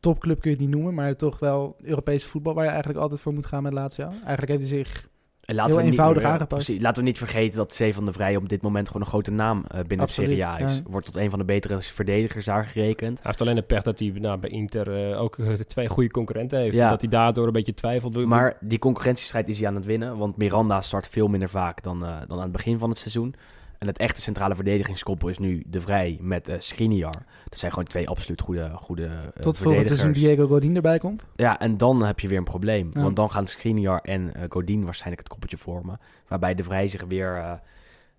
topclub 0.01 0.41
kun 0.41 0.51
je 0.51 0.57
het 0.57 0.67
niet 0.67 0.75
noemen, 0.75 0.95
maar 0.95 1.17
toch 1.17 1.39
wel 1.39 1.77
Europese 1.83 2.29
voetbal... 2.29 2.55
waar 2.55 2.65
je 2.65 2.71
eigenlijk 2.71 3.01
altijd 3.01 3.21
voor 3.21 3.35
moet 3.35 3.47
gaan 3.47 3.63
met 3.63 3.73
Lazio. 3.73 4.09
Eigenlijk 4.09 4.49
heeft 4.49 4.71
hij 4.71 4.79
zich 4.79 5.09
en 5.43 5.55
laten 5.55 5.73
heel 5.73 5.83
we 5.83 5.91
eenvoudig 5.91 6.23
niet, 6.23 6.33
aangepast. 6.33 6.65
Precies, 6.65 6.83
laten 6.83 7.03
we 7.03 7.09
niet 7.09 7.19
vergeten 7.19 7.57
dat 7.57 7.81
C 7.81 7.93
van 7.93 8.05
de 8.05 8.13
Vrij 8.13 8.37
op 8.37 8.49
dit 8.49 8.63
moment 8.63 8.87
gewoon 8.87 9.03
een 9.03 9.09
grote 9.09 9.31
naam 9.31 9.57
uh, 9.57 9.81
binnen 9.81 10.07
Absoluut, 10.07 10.31
de 10.31 10.37
Serie 10.37 10.65
A 10.65 10.71
is. 10.71 10.77
ja. 10.77 10.83
Wordt 10.91 11.07
tot 11.07 11.17
een 11.17 11.31
van 11.31 11.39
de 11.39 11.45
betere 11.45 11.81
verdedigers 11.81 12.45
daar 12.45 12.67
gerekend. 12.67 13.19
Hij 13.19 13.27
heeft 13.27 13.41
alleen 13.41 13.55
de 13.55 13.63
pech 13.63 13.83
dat 13.83 13.99
hij 13.99 14.13
nou, 14.15 14.39
bij 14.39 14.51
Inter 14.51 15.11
uh, 15.11 15.23
ook 15.23 15.37
uh, 15.37 15.53
twee 15.53 15.89
goede 15.89 16.11
concurrenten 16.11 16.59
heeft. 16.59 16.75
Ja. 16.75 16.89
Dat 16.89 17.01
hij 17.01 17.11
daardoor 17.11 17.47
een 17.47 17.53
beetje 17.53 17.75
twijfelt. 17.75 18.25
Maar 18.27 18.57
die 18.61 18.79
concurrentiestrijd 18.79 19.49
is 19.49 19.59
hij 19.59 19.69
aan 19.69 19.75
het 19.75 19.85
winnen. 19.85 20.17
Want 20.17 20.37
Miranda 20.37 20.81
start 20.81 21.09
veel 21.09 21.29
minder 21.29 21.49
vaak 21.49 21.83
dan, 21.83 22.03
uh, 22.03 22.17
dan 22.27 22.37
aan 22.37 22.43
het 22.43 22.53
begin 22.53 22.79
van 22.79 22.89
het 22.89 22.99
seizoen. 22.99 23.35
En 23.83 23.89
het 23.89 23.99
echte 23.99 24.21
centrale 24.21 24.55
verdedigingskoppel 24.55 25.29
is 25.29 25.39
nu 25.39 25.63
De 25.67 25.81
Vrij 25.81 26.19
met 26.21 26.49
uh, 26.49 26.55
Skriniar. 26.59 27.25
Dat 27.49 27.59
zijn 27.59 27.71
gewoon 27.71 27.87
twee 27.87 28.09
absoluut 28.09 28.41
goede, 28.41 28.71
goede 28.75 29.03
uh, 29.03 29.19
Tot 29.41 29.59
volgend 29.59 29.87
seizoen 29.87 30.13
Diego 30.13 30.47
Godin 30.47 30.77
erbij 30.77 30.99
komt. 30.99 31.25
Ja, 31.37 31.61
en 31.61 31.77
dan 31.77 32.03
heb 32.03 32.21
je 32.21 32.29
weer 32.29 32.39
een 32.39 32.45
probleem. 32.45 32.89
Ja. 32.93 33.03
Want 33.03 33.17
dan 33.17 33.31
gaan 33.31 33.47
Skriniar 33.47 34.01
en 34.01 34.33
uh, 34.37 34.43
Godin 34.49 34.85
waarschijnlijk 34.85 35.23
het 35.23 35.29
koppeltje 35.29 35.59
vormen. 35.59 36.01
Waarbij 36.29 36.55
De 36.55 36.63
Vrij 36.63 36.89
zich 36.89 37.05
weer 37.05 37.37
uh, 37.37 37.53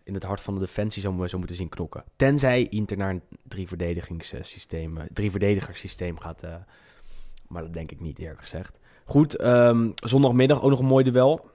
in 0.03 0.13
het 0.13 0.23
hart 0.23 0.41
van 0.41 0.53
de 0.53 0.59
defensie 0.59 1.01
zou, 1.01 1.13
moeten 1.37 1.55
zien 1.55 1.69
knokken. 1.69 2.03
Tenzij 2.15 2.67
Inter 2.67 2.97
naar 2.97 3.09
een 3.09 3.21
drie 3.47 3.67
verdedigingssysteem, 3.67 4.97
drie 5.13 5.31
verdedigerssysteem 5.31 6.19
gaat. 6.19 6.43
maar 7.47 7.61
dat 7.61 7.73
denk 7.73 7.91
ik 7.91 7.99
niet 7.99 8.19
eerlijk 8.19 8.41
gezegd. 8.41 8.79
Goed, 9.05 9.43
um, 9.43 9.93
zondagmiddag 9.95 10.61
ook 10.61 10.69
nog 10.69 10.79
een 10.79 10.85
mooi 10.85 11.03
duel. 11.11 11.49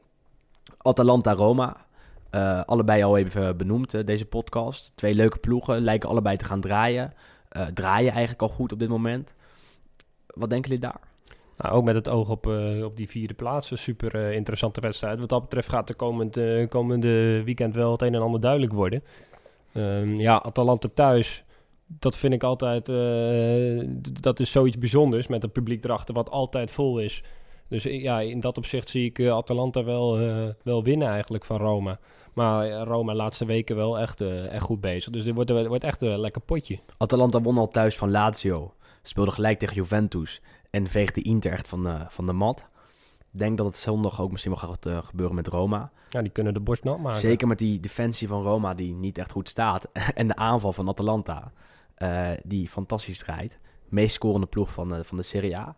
Atalanta-Roma. 0.78 1.86
Eh, 2.30 2.60
allebei 2.64 3.02
al 3.02 3.16
even 3.16 3.56
benoemd, 3.56 3.94
eh, 3.94 4.04
deze 4.04 4.26
podcast. 4.26 4.92
Twee 4.94 5.14
leuke 5.14 5.38
ploegen, 5.38 5.80
lijken 5.80 6.08
allebei 6.08 6.36
te 6.36 6.44
gaan 6.44 6.60
draaien. 6.60 7.12
Eh, 7.48 7.66
draaien 7.66 8.10
eigenlijk 8.10 8.42
al 8.42 8.48
goed 8.48 8.72
op 8.72 8.78
dit 8.78 8.88
moment. 8.88 9.34
Wat 10.26 10.50
denken 10.50 10.70
jullie 10.70 10.86
daar? 10.86 11.00
Nou, 11.56 11.74
ook 11.74 11.84
met 11.84 11.94
het 11.94 12.08
oog 12.08 12.30
op, 12.30 12.46
op 12.84 12.96
die 12.96 13.08
vierde 13.08 13.34
plaats. 13.34 13.70
Een 13.70 13.78
super 13.78 14.32
interessante 14.32 14.80
wedstrijd. 14.80 15.18
Wat 15.18 15.28
dat 15.28 15.42
betreft 15.42 15.68
gaat 15.68 15.86
de 15.86 15.94
komende, 15.94 16.66
komende 16.68 17.42
weekend 17.42 17.74
wel 17.74 17.92
het 17.92 18.02
een 18.02 18.14
en 18.14 18.20
ander 18.20 18.40
duidelijk 18.40 18.72
worden. 18.72 19.02
Ehm, 19.72 20.20
ja, 20.20 20.42
Atalanta 20.42 20.88
thuis. 20.94 21.44
Dat 21.86 22.16
vind 22.16 22.32
ik 22.32 22.42
altijd... 22.42 22.86
dat 24.22 24.40
is 24.40 24.50
zoiets 24.50 24.78
bijzonders 24.78 25.26
met 25.26 25.42
het 25.42 25.52
publiek 25.52 25.84
erachter 25.84 26.14
wat 26.14 26.30
altijd 26.30 26.70
vol 26.70 26.98
is. 26.98 27.22
Dus 27.68 27.82
ja, 27.82 28.20
in 28.20 28.40
dat 28.40 28.58
opzicht 28.58 28.88
zie 28.88 29.04
ik 29.04 29.20
Atalanta 29.20 29.84
wel, 29.84 30.18
wel 30.62 30.82
winnen 30.82 31.08
eigenlijk 31.08 31.44
van 31.44 31.56
Roma. 31.56 31.98
Maar 32.32 32.66
eh, 32.66 32.82
Roma 32.82 33.14
laatste 33.14 33.44
weken 33.44 33.76
wel 33.76 33.98
echt, 33.98 34.20
eh, 34.20 34.52
echt 34.52 34.64
goed 34.64 34.80
bezig. 34.80 35.12
Dus 35.12 35.24
dit 35.24 35.34
wordt, 35.34 35.50
dit 35.50 35.66
wordt 35.66 35.84
echt 35.84 36.02
een 36.02 36.20
lekker 36.20 36.40
potje. 36.40 36.78
Atalanta 36.96 37.40
won 37.40 37.58
al 37.58 37.68
thuis 37.68 37.96
van 37.96 38.10
Lazio. 38.10 38.74
Speelde 39.02 39.30
gelijk 39.30 39.58
tegen 39.58 39.74
Juventus. 39.74 40.40
En 40.70 40.88
veegde 40.88 41.22
Inter 41.22 41.52
echt 41.52 41.68
van, 41.68 41.82
de 41.82 42.04
van 42.08 42.26
de 42.26 42.32
mat. 42.32 42.66
Ik 43.32 43.38
denk 43.38 43.56
dat 43.56 43.66
het 43.66 43.76
zondag 43.76 44.20
ook 44.20 44.30
misschien 44.30 44.52
wel 44.52 44.60
gaat 44.60 44.86
eh, 44.86 44.98
gebeuren 45.02 45.34
met 45.34 45.46
Roma. 45.46 45.90
Ja, 46.08 46.22
die 46.22 46.30
kunnen 46.30 46.54
de 46.54 46.60
borst 46.60 46.84
nat 46.84 46.98
maken. 46.98 47.18
Zeker 47.18 47.48
met 47.48 47.58
die 47.58 47.80
defensie 47.80 48.28
van 48.28 48.42
Roma 48.42 48.74
die 48.74 48.94
niet 48.94 49.18
echt 49.18 49.32
goed 49.32 49.48
staat. 49.48 49.88
en 50.14 50.26
de 50.26 50.36
aanval 50.36 50.72
van 50.72 50.88
Atalanta 50.88 51.52
eh, 51.94 52.30
die 52.44 52.68
fantastisch 52.68 53.18
draait. 53.18 53.58
Meest 53.88 54.14
scorende 54.14 54.46
ploeg 54.46 54.72
van, 54.72 54.94
eh, 54.94 55.02
van 55.02 55.16
de 55.16 55.22
Serie 55.22 55.56
A. 55.56 55.76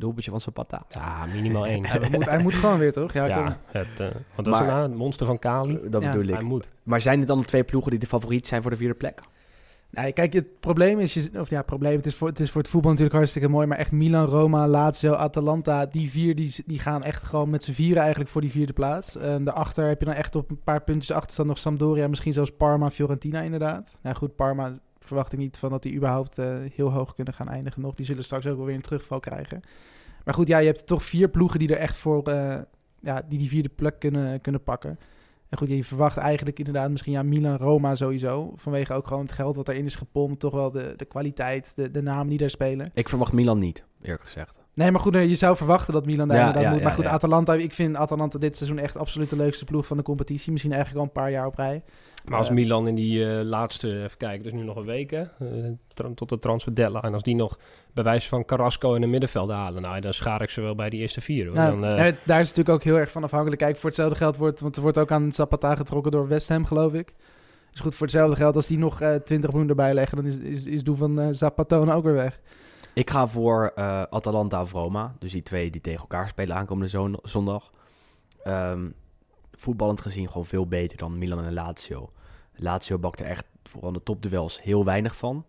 Doelpuntje 0.00 0.30
van 0.30 0.40
Zapata. 0.40 0.82
Ja, 0.88 1.26
minimaal 1.32 1.66
één. 1.66 1.86
Hij 1.86 2.10
moet, 2.10 2.24
hij 2.24 2.38
moet 2.42 2.54
gewoon 2.54 2.78
weer, 2.78 2.92
toch? 2.92 3.12
Ja, 3.12 3.26
Ja, 3.26 3.58
het, 3.66 3.86
eh, 4.00 4.06
want 4.06 4.14
dat 4.36 4.46
is 4.46 4.52
Maar- 4.52 4.66
nou, 4.66 4.82
het 4.82 4.94
monster 4.94 5.26
van 5.26 5.38
Kali. 5.38 5.78
Dat 5.90 6.02
Ja. 6.02 6.10
bedoel 6.10 6.28
ik. 6.28 6.34
Hij 6.34 6.42
moet. 6.42 6.68
Maar 6.82 7.00
zijn 7.00 7.18
dit 7.18 7.28
dan 7.28 7.38
de 7.38 7.44
twee 7.44 7.64
ploegen 7.64 7.90
die 7.90 8.00
de 8.00 8.06
favoriet 8.06 8.46
zijn 8.46 8.62
voor 8.62 8.70
de 8.70 8.76
vierde 8.76 8.94
plek? 8.94 9.20
Nee, 9.92 10.12
kijk, 10.12 10.32
het 10.32 10.60
probleem 10.60 10.98
is, 10.98 11.14
je, 11.14 11.30
of 11.36 11.50
ja, 11.50 11.62
probleem, 11.62 11.96
het 11.96 12.06
is, 12.06 12.14
voor, 12.14 12.28
het 12.28 12.40
is 12.40 12.50
voor 12.50 12.60
het 12.60 12.70
voetbal 12.70 12.90
natuurlijk 12.90 13.16
hartstikke 13.18 13.48
mooi, 13.48 13.66
maar 13.66 13.78
echt 13.78 13.92
Milan, 13.92 14.26
Roma, 14.26 14.68
Lazio, 14.68 15.12
Atalanta, 15.12 15.86
die 15.86 16.10
vier, 16.10 16.34
die, 16.34 16.54
die 16.66 16.78
gaan 16.78 17.02
echt 17.02 17.22
gewoon 17.22 17.50
met 17.50 17.64
z'n 17.64 17.72
vieren 17.72 18.00
eigenlijk 18.00 18.30
voor 18.30 18.40
die 18.40 18.50
vierde 18.50 18.72
plaats. 18.72 19.16
En 19.16 19.44
daarachter 19.44 19.88
heb 19.88 19.98
je 20.00 20.06
dan 20.06 20.14
echt 20.14 20.36
op 20.36 20.50
een 20.50 20.60
paar 20.64 20.82
puntjes 20.82 21.16
achterstand 21.16 21.48
nog 21.48 21.58
Sampdoria, 21.58 22.08
misschien 22.08 22.32
zelfs 22.32 22.50
Parma, 22.56 22.90
Fiorentina 22.90 23.40
inderdaad. 23.40 23.96
Nou 24.02 24.16
goed, 24.16 24.36
Parma 24.36 24.72
verwacht 25.10 25.32
ik 25.32 25.38
niet 25.38 25.58
van 25.58 25.70
dat 25.70 25.82
die 25.82 25.94
überhaupt 25.94 26.38
eh, 26.38 26.56
heel 26.74 26.92
hoog 26.92 27.14
kunnen 27.14 27.34
gaan 27.34 27.48
eindigen 27.48 27.82
nog. 27.82 27.94
Die 27.94 28.06
zullen 28.06 28.24
straks 28.24 28.46
ook 28.46 28.56
wel 28.56 28.66
weer 28.66 28.74
een 28.74 28.80
terugval 28.80 29.20
krijgen. 29.20 29.60
Maar 30.24 30.34
goed, 30.34 30.48
ja, 30.48 30.58
je 30.58 30.66
hebt 30.66 30.86
toch 30.86 31.04
vier 31.04 31.28
ploegen 31.28 31.58
die 31.58 31.68
er 31.68 31.76
echt 31.76 31.96
voor, 31.96 32.28
eh, 32.28 32.58
ja, 33.00 33.22
die 33.28 33.38
die 33.38 33.48
vierde 33.48 33.68
plek 33.68 33.98
kunnen, 33.98 34.40
kunnen 34.40 34.62
pakken. 34.62 34.98
En 35.48 35.58
goed, 35.58 35.68
je 35.68 35.84
verwacht 35.84 36.16
eigenlijk 36.16 36.58
inderdaad 36.58 36.90
misschien 36.90 37.12
ja, 37.12 37.22
Milan, 37.22 37.56
Roma 37.56 37.94
sowieso. 37.94 38.52
Vanwege 38.56 38.94
ook 38.94 39.06
gewoon 39.06 39.22
het 39.22 39.32
geld 39.32 39.56
wat 39.56 39.68
erin 39.68 39.84
is 39.84 39.94
gepompt. 39.94 40.40
Toch 40.40 40.52
wel 40.52 40.70
de, 40.70 40.92
de 40.96 41.04
kwaliteit, 41.04 41.72
de, 41.74 41.90
de 41.90 42.02
namen 42.02 42.28
die 42.28 42.38
daar 42.38 42.50
spelen. 42.50 42.90
Ik 42.94 43.08
verwacht 43.08 43.32
Milan 43.32 43.58
niet, 43.58 43.84
eerlijk 44.02 44.24
gezegd. 44.24 44.58
Nee, 44.74 44.90
maar 44.90 45.00
goed, 45.00 45.14
je 45.14 45.34
zou 45.34 45.56
verwachten 45.56 45.92
dat 45.92 46.06
Milan 46.06 46.28
daar 46.28 46.36
Ja, 46.36 46.46
inderdaad 46.46 46.70
ja, 46.70 46.76
moet. 46.76 46.82
Maar 46.82 46.92
goed. 46.92 47.06
Atalanta, 47.06 47.54
ik 47.54 47.72
vind 47.72 47.96
Atalanta 47.96 48.38
dit 48.38 48.56
seizoen 48.56 48.78
echt 48.78 48.96
absoluut 48.96 49.30
de 49.30 49.36
leukste 49.36 49.64
ploeg 49.64 49.86
van 49.86 49.96
de 49.96 50.02
competitie. 50.02 50.52
Misschien 50.52 50.72
eigenlijk 50.72 51.00
al 51.00 51.06
een 51.06 51.22
paar 51.22 51.30
jaar 51.30 51.46
op 51.46 51.54
rij. 51.54 51.82
Maar 52.30 52.38
als 52.38 52.50
Milan 52.50 52.88
in 52.88 52.94
die 52.94 53.30
eh, 53.30 53.42
laatste, 53.44 54.02
even 54.02 54.16
kijken, 54.16 54.42
dus 54.42 54.52
nu 54.52 54.62
nog 54.62 54.76
een 54.76 54.84
week 54.84 55.10
hè, 55.10 55.22
eh, 55.22 56.06
tot 56.14 56.28
de 56.28 56.38
transfer 56.38 56.74
deadline. 56.74 57.00
En 57.02 57.14
als 57.14 57.22
die 57.22 57.34
nog 57.34 57.58
bij 57.92 58.04
wijze 58.04 58.28
van 58.28 58.44
Carrasco 58.44 58.94
in 58.94 59.00
het 59.02 59.10
middenveld 59.10 59.50
halen, 59.50 59.82
nou, 59.82 60.00
dan 60.00 60.14
schaar 60.14 60.42
ik 60.42 60.50
ze 60.50 60.60
wel 60.60 60.74
bij 60.74 60.90
die 60.90 61.00
eerste 61.00 61.20
vier. 61.20 61.46
Hoor. 61.46 61.54
Nou, 61.54 61.80
dan, 61.80 61.84
eh, 61.84 61.96
daar 61.96 62.40
is 62.40 62.48
het 62.48 62.56
natuurlijk 62.56 62.68
ook 62.68 62.82
heel 62.82 62.96
erg 62.98 63.10
van 63.10 63.24
afhankelijk. 63.24 63.60
Kijk, 63.60 63.76
voor 63.76 63.88
hetzelfde 63.88 64.16
geld 64.16 64.36
wordt, 64.36 64.60
want 64.60 64.76
er 64.76 64.82
wordt 64.82 64.98
ook 64.98 65.10
aan 65.10 65.32
Zapata 65.32 65.74
getrokken 65.76 66.12
door 66.12 66.28
West 66.28 66.48
Ham, 66.48 66.64
geloof 66.64 66.92
ik. 66.92 67.14
Dus 67.70 67.80
goed, 67.80 67.94
voor 67.94 68.06
hetzelfde 68.06 68.36
geld, 68.36 68.56
als 68.56 68.66
die 68.66 68.78
nog 68.78 69.00
eh 69.00 69.14
20 69.14 69.50
miljoen 69.50 69.68
erbij 69.68 69.94
leggen, 69.94 70.16
dan 70.16 70.26
is, 70.26 70.36
is, 70.36 70.64
is 70.64 70.84
doel 70.84 70.96
van 70.96 71.34
Zapatone 71.34 71.94
ook 71.94 72.04
weer 72.04 72.14
weg. 72.14 72.40
Ik 72.94 73.10
ga 73.10 73.26
voor 73.26 73.72
eh, 73.74 74.02
Atalanta 74.02 74.60
of 74.60 74.72
Roma. 74.72 75.14
Dus 75.18 75.32
die 75.32 75.42
twee 75.42 75.70
die 75.70 75.80
tegen 75.80 76.00
elkaar 76.00 76.28
spelen 76.28 76.56
aankomende 76.56 76.90
zon- 76.90 77.18
zondag. 77.22 77.70
Ehm, 78.44 78.88
voetballend 79.52 80.00
gezien 80.00 80.26
gewoon 80.28 80.46
veel 80.46 80.66
beter 80.66 80.98
dan 80.98 81.18
Milan 81.18 81.44
en 81.44 81.52
Lazio. 81.52 82.10
Lazio 82.62 82.98
bakt 82.98 83.20
er 83.20 83.26
echt 83.26 83.44
vooral 83.64 83.92
de 83.92 84.02
topduels 84.02 84.62
heel 84.62 84.84
weinig 84.84 85.16
van. 85.16 85.44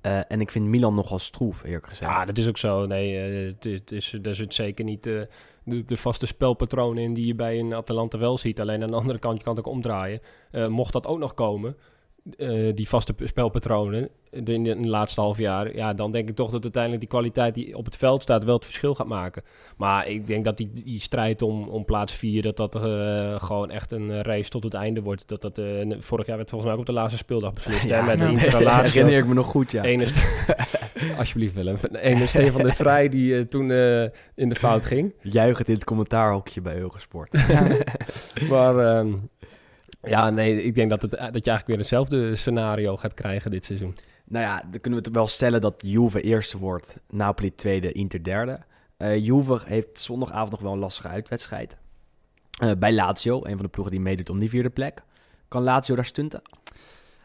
Eh, 0.00 0.20
en 0.28 0.40
ik 0.40 0.50
vind 0.50 0.66
Milan 0.66 0.94
nogal 0.94 1.18
stroef, 1.18 1.62
eerlijk 1.64 1.86
gezegd. 1.86 2.10
ja, 2.10 2.24
dat 2.24 2.38
is 2.38 2.48
ook 2.48 2.56
zo. 2.56 2.86
Nee, 2.86 3.20
eh, 3.20 3.46
het 3.46 3.64
het 3.64 3.92
is, 3.92 4.16
daar 4.22 4.34
zit 4.34 4.54
zeker 4.54 4.84
niet 4.84 5.06
eh, 5.06 5.20
de, 5.64 5.84
de 5.84 5.96
vaste 5.96 6.26
spelpatronen 6.26 7.02
in 7.02 7.14
die 7.14 7.26
je 7.26 7.34
bij 7.34 7.58
een 7.58 7.74
Atalanta 7.74 8.18
wel 8.18 8.38
ziet. 8.38 8.60
Alleen 8.60 8.82
aan 8.82 8.90
de 8.90 8.96
andere 8.96 9.18
kant, 9.18 9.38
je 9.38 9.44
kan 9.44 9.56
het 9.56 9.66
ook 9.66 9.72
omdraaien. 9.72 10.20
Mocht 10.68 10.92
dat 10.92 11.06
ook 11.06 11.18
nog 11.18 11.34
komen, 11.34 11.76
eh, 12.36 12.74
die 12.74 12.88
vaste 12.88 13.14
spelpatronen 13.24 14.08
in 14.30 14.62
de, 14.62 14.76
laatste 14.88 15.20
half 15.20 15.38
jaar, 15.38 15.76
ja, 15.76 15.94
dan 15.94 16.12
denk 16.12 16.28
ik 16.28 16.34
toch 16.34 16.50
dat 16.50 16.62
uiteindelijk 16.62 17.00
die 17.02 17.10
kwaliteit 17.10 17.54
die 17.54 17.76
op 17.76 17.84
het 17.84 17.96
veld 17.96 18.22
staat 18.22 18.44
wel 18.44 18.54
het 18.54 18.64
verschil 18.64 18.94
gaat 18.94 19.06
maken. 19.06 19.42
Maar 19.76 20.08
ik 20.08 20.26
denk 20.26 20.44
dat 20.44 20.56
die, 20.56 20.70
die 20.84 21.00
strijd 21.00 21.42
om, 21.42 21.68
om 21.68 21.84
plaats 21.84 22.12
4, 22.12 22.42
dat 22.42 22.56
dat 22.56 22.74
eh, 22.74 23.42
gewoon 23.42 23.70
echt 23.70 23.92
een 23.92 24.10
eh, 24.10 24.20
race 24.20 24.50
tot 24.50 24.64
het 24.64 24.74
einde 24.74 25.02
wordt. 25.02 25.22
Dat 25.26 25.40
dat, 25.40 25.60
vorig 25.98 26.26
jaar 26.26 26.36
werd 26.36 26.50
volgens 26.50 26.62
mij 26.70 26.72
ook 26.72 26.78
op 26.78 26.86
de 26.86 26.92
laatste 26.92 27.18
speeldag 27.18 27.52
beslist. 27.52 27.88
hè, 27.88 28.02
met 28.02 28.18
de 28.18 28.22
Ja. 28.22 28.28
interrelatie. 28.30 28.92
herinner 28.98 29.18
ik 29.22 29.26
me 29.26 29.34
nog 29.34 29.46
goed, 29.46 29.70
ja. 29.70 29.82
Ene 29.82 30.06
Alsjeblieft 31.18 31.54
Willem. 31.54 31.76
Ene 31.92 32.26
Stefan 32.26 32.62
de 32.62 32.72
Vrij 32.72 33.08
die 33.08 33.48
toen 33.48 33.70
in 34.34 34.48
de 34.48 34.54
fout 34.54 34.86
ging. 34.86 35.14
Juichend 35.22 35.68
in 35.68 35.74
het 35.74 35.84
commentaarhokje 35.84 36.60
bij 36.60 36.76
Eurosport. 36.76 37.32
Maar 38.50 38.78
ehm, 38.78 39.12
ja, 40.02 40.30
nee, 40.30 40.62
ik 40.62 40.74
denk 40.74 40.90
dat, 40.90 41.02
het, 41.02 41.10
dat 41.10 41.20
je 41.20 41.26
eigenlijk 41.30 41.66
weer 41.66 41.78
hetzelfde 41.78 42.36
scenario 42.36 42.96
gaat 42.96 43.14
krijgen 43.14 43.50
dit 43.50 43.64
seizoen. 43.64 43.96
Nou 44.24 44.44
ja, 44.44 44.62
dan 44.70 44.80
kunnen 44.80 45.00
we 45.00 45.06
het 45.06 45.14
wel 45.14 45.26
stellen 45.26 45.60
dat 45.60 45.74
Juve 45.84 46.20
eerste 46.20 46.58
wordt, 46.58 46.96
Napoli 47.08 47.54
tweede, 47.54 47.92
Inter 47.92 48.22
derde. 48.22 48.60
Eh 48.96 49.24
Juve 49.24 49.60
heeft 49.64 49.98
zondagavond 49.98 50.50
nog 50.50 50.60
wel 50.60 50.72
een 50.72 50.78
lastige 50.78 51.08
uitwedstrijd. 51.08 51.76
Eh, 52.60 52.70
bij 52.78 52.92
Lazio, 52.92 53.44
een 53.44 53.56
van 53.56 53.64
de 53.64 53.68
ploegen 53.68 53.92
die 53.92 54.02
meedoet 54.02 54.30
om 54.30 54.38
die 54.38 54.48
vierde 54.48 54.70
plek. 54.70 55.02
Kan 55.48 55.62
Lazio 55.62 55.94
daar 55.94 56.04
stunten? 56.04 56.42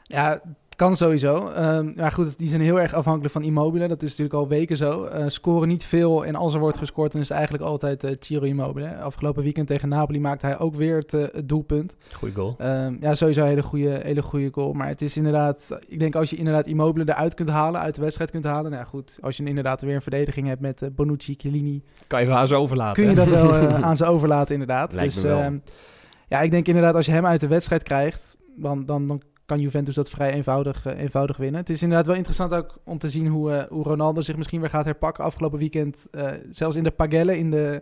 Ja, 0.03 0.41
kan 0.75 0.95
sowieso. 0.95 1.47
Ehm 1.47 1.91
maar 1.95 2.11
goed, 2.11 2.37
die 2.37 2.49
zijn 2.49 2.61
heel 2.61 2.79
erg 2.79 2.93
afhankelijk 2.93 3.33
van 3.33 3.43
Immobile. 3.43 3.87
Dat 3.87 4.01
is 4.01 4.09
natuurlijk 4.09 4.35
al 4.35 4.47
weken 4.47 4.77
zo. 4.77 5.03
Eh, 5.05 5.23
scoren 5.27 5.67
niet 5.67 5.85
veel 5.85 6.25
en 6.25 6.35
als 6.35 6.53
er 6.53 6.59
wordt 6.59 6.77
gescoord, 6.77 7.11
dan 7.11 7.21
is 7.21 7.27
het 7.27 7.37
eigenlijk 7.37 7.67
altijd 7.67 8.03
eh 8.03 8.11
Ciro 8.19 8.43
Immobile. 8.43 8.97
Afgelopen 8.97 9.43
weekend 9.43 9.67
tegen 9.67 9.89
Napoli 9.89 10.19
maakte 10.19 10.45
hij 10.45 10.59
ook 10.59 10.75
weer 10.75 10.95
het, 10.95 11.13
eh, 11.13 11.21
het 11.31 11.49
doelpunt. 11.49 11.95
Goeie 12.13 12.35
goal. 12.35 12.55
Ehm, 12.57 12.95
ja, 12.99 13.15
sowieso 13.15 13.41
een 13.41 13.47
hele 13.47 13.63
goede, 13.63 13.99
hele 14.03 14.21
goede 14.21 14.49
goal. 14.51 14.73
Maar 14.73 14.87
het 14.87 15.01
is 15.01 15.17
inderdaad, 15.17 15.77
ik 15.87 15.99
denk 15.99 16.15
als 16.15 16.29
je 16.29 16.35
inderdaad 16.35 16.65
Immobile 16.65 17.11
eruit 17.11 17.33
kunt 17.33 17.49
halen, 17.49 17.81
uit 17.81 17.95
de 17.95 18.01
wedstrijd 18.01 18.31
kunt 18.31 18.43
halen. 18.43 18.71
Nou 18.71 18.83
ja, 18.83 18.89
goed, 18.89 19.17
als 19.21 19.37
je 19.37 19.43
inderdaad 19.43 19.81
weer 19.81 19.95
een 19.95 20.01
verdediging 20.01 20.47
hebt 20.47 20.61
met 20.61 20.89
Bonucci, 20.95 21.35
Chiellini, 21.37 21.81
Kan 22.07 22.21
je 22.21 22.27
wel 22.27 22.37
aan 22.37 22.47
ze 22.47 22.55
overlaten. 22.55 23.03
kun 23.03 23.09
je 23.09 23.15
dat 23.15 23.27
wel 23.27 23.53
aan 23.89 23.97
ze 23.97 24.05
overlaten 24.05 24.53
inderdaad. 24.53 24.93
Lijkt 24.93 25.13
dus 25.13 25.23
ehm, 25.23 25.57
ja, 26.27 26.41
ik 26.41 26.51
denk 26.51 26.67
inderdaad 26.67 26.95
als 26.95 27.05
je 27.05 27.11
hem 27.11 27.25
uit 27.25 27.39
de 27.39 27.47
wedstrijd 27.47 27.83
krijgt, 27.83 28.37
dan, 28.55 28.85
dan, 28.85 29.07
dan 29.07 29.21
kan 29.45 29.59
Juventus 29.59 29.95
dat 29.95 30.09
vrij 30.09 30.33
eenvoudig, 30.33 30.85
eh, 30.85 30.99
eenvoudig 30.99 31.37
winnen. 31.37 31.59
Het 31.59 31.69
is 31.69 31.81
inderdaad 31.81 32.07
wel 32.07 32.15
interessant 32.15 32.53
ook 32.53 32.77
om 32.83 32.97
te 32.97 33.09
zien 33.09 33.27
hoe, 33.27 33.51
eh, 33.51 33.63
hoe 33.69 33.83
Ronaldo 33.83 34.21
zich 34.21 34.37
misschien 34.37 34.59
weer 34.59 34.69
gaat 34.69 34.85
herpakken. 34.85 35.23
Afgelopen 35.23 35.59
weekend, 35.59 36.07
eh, 36.11 36.31
zelfs 36.49 36.75
in 36.75 36.83
de 36.83 36.91
pagelle, 36.91 37.37
in 37.37 37.51
de, 37.51 37.81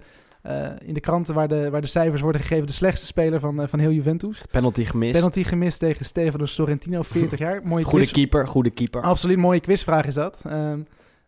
in 0.85 0.93
de 0.93 0.99
kranten 0.99 1.33
waar 1.33 1.47
de, 1.47 1.69
waar 1.69 1.81
de 1.81 1.87
cijfers 1.87 2.21
worden 2.21 2.41
gegeven, 2.41 2.67
de 2.67 2.73
slechtste 2.73 3.05
speler 3.05 3.39
van, 3.39 3.69
van 3.69 3.79
heel 3.79 3.91
Juventus. 3.91 4.43
Penalty 4.51 4.85
gemist. 4.85 5.13
Penalty 5.13 5.43
gemist 5.43 5.79
tegen 5.79 6.05
Stefano 6.05 6.45
Sorrentino, 6.45 7.01
40 7.01 7.39
jaar. 7.39 7.61
Mooie 7.63 7.83
Goede 7.83 7.99
quiz. 7.99 8.11
keeper, 8.11 8.47
goede 8.47 8.69
keeper. 8.69 9.01
Absoluut 9.01 9.37
mooie 9.37 9.59
quizvraag 9.59 10.05
is 10.05 10.13
dat. 10.13 10.41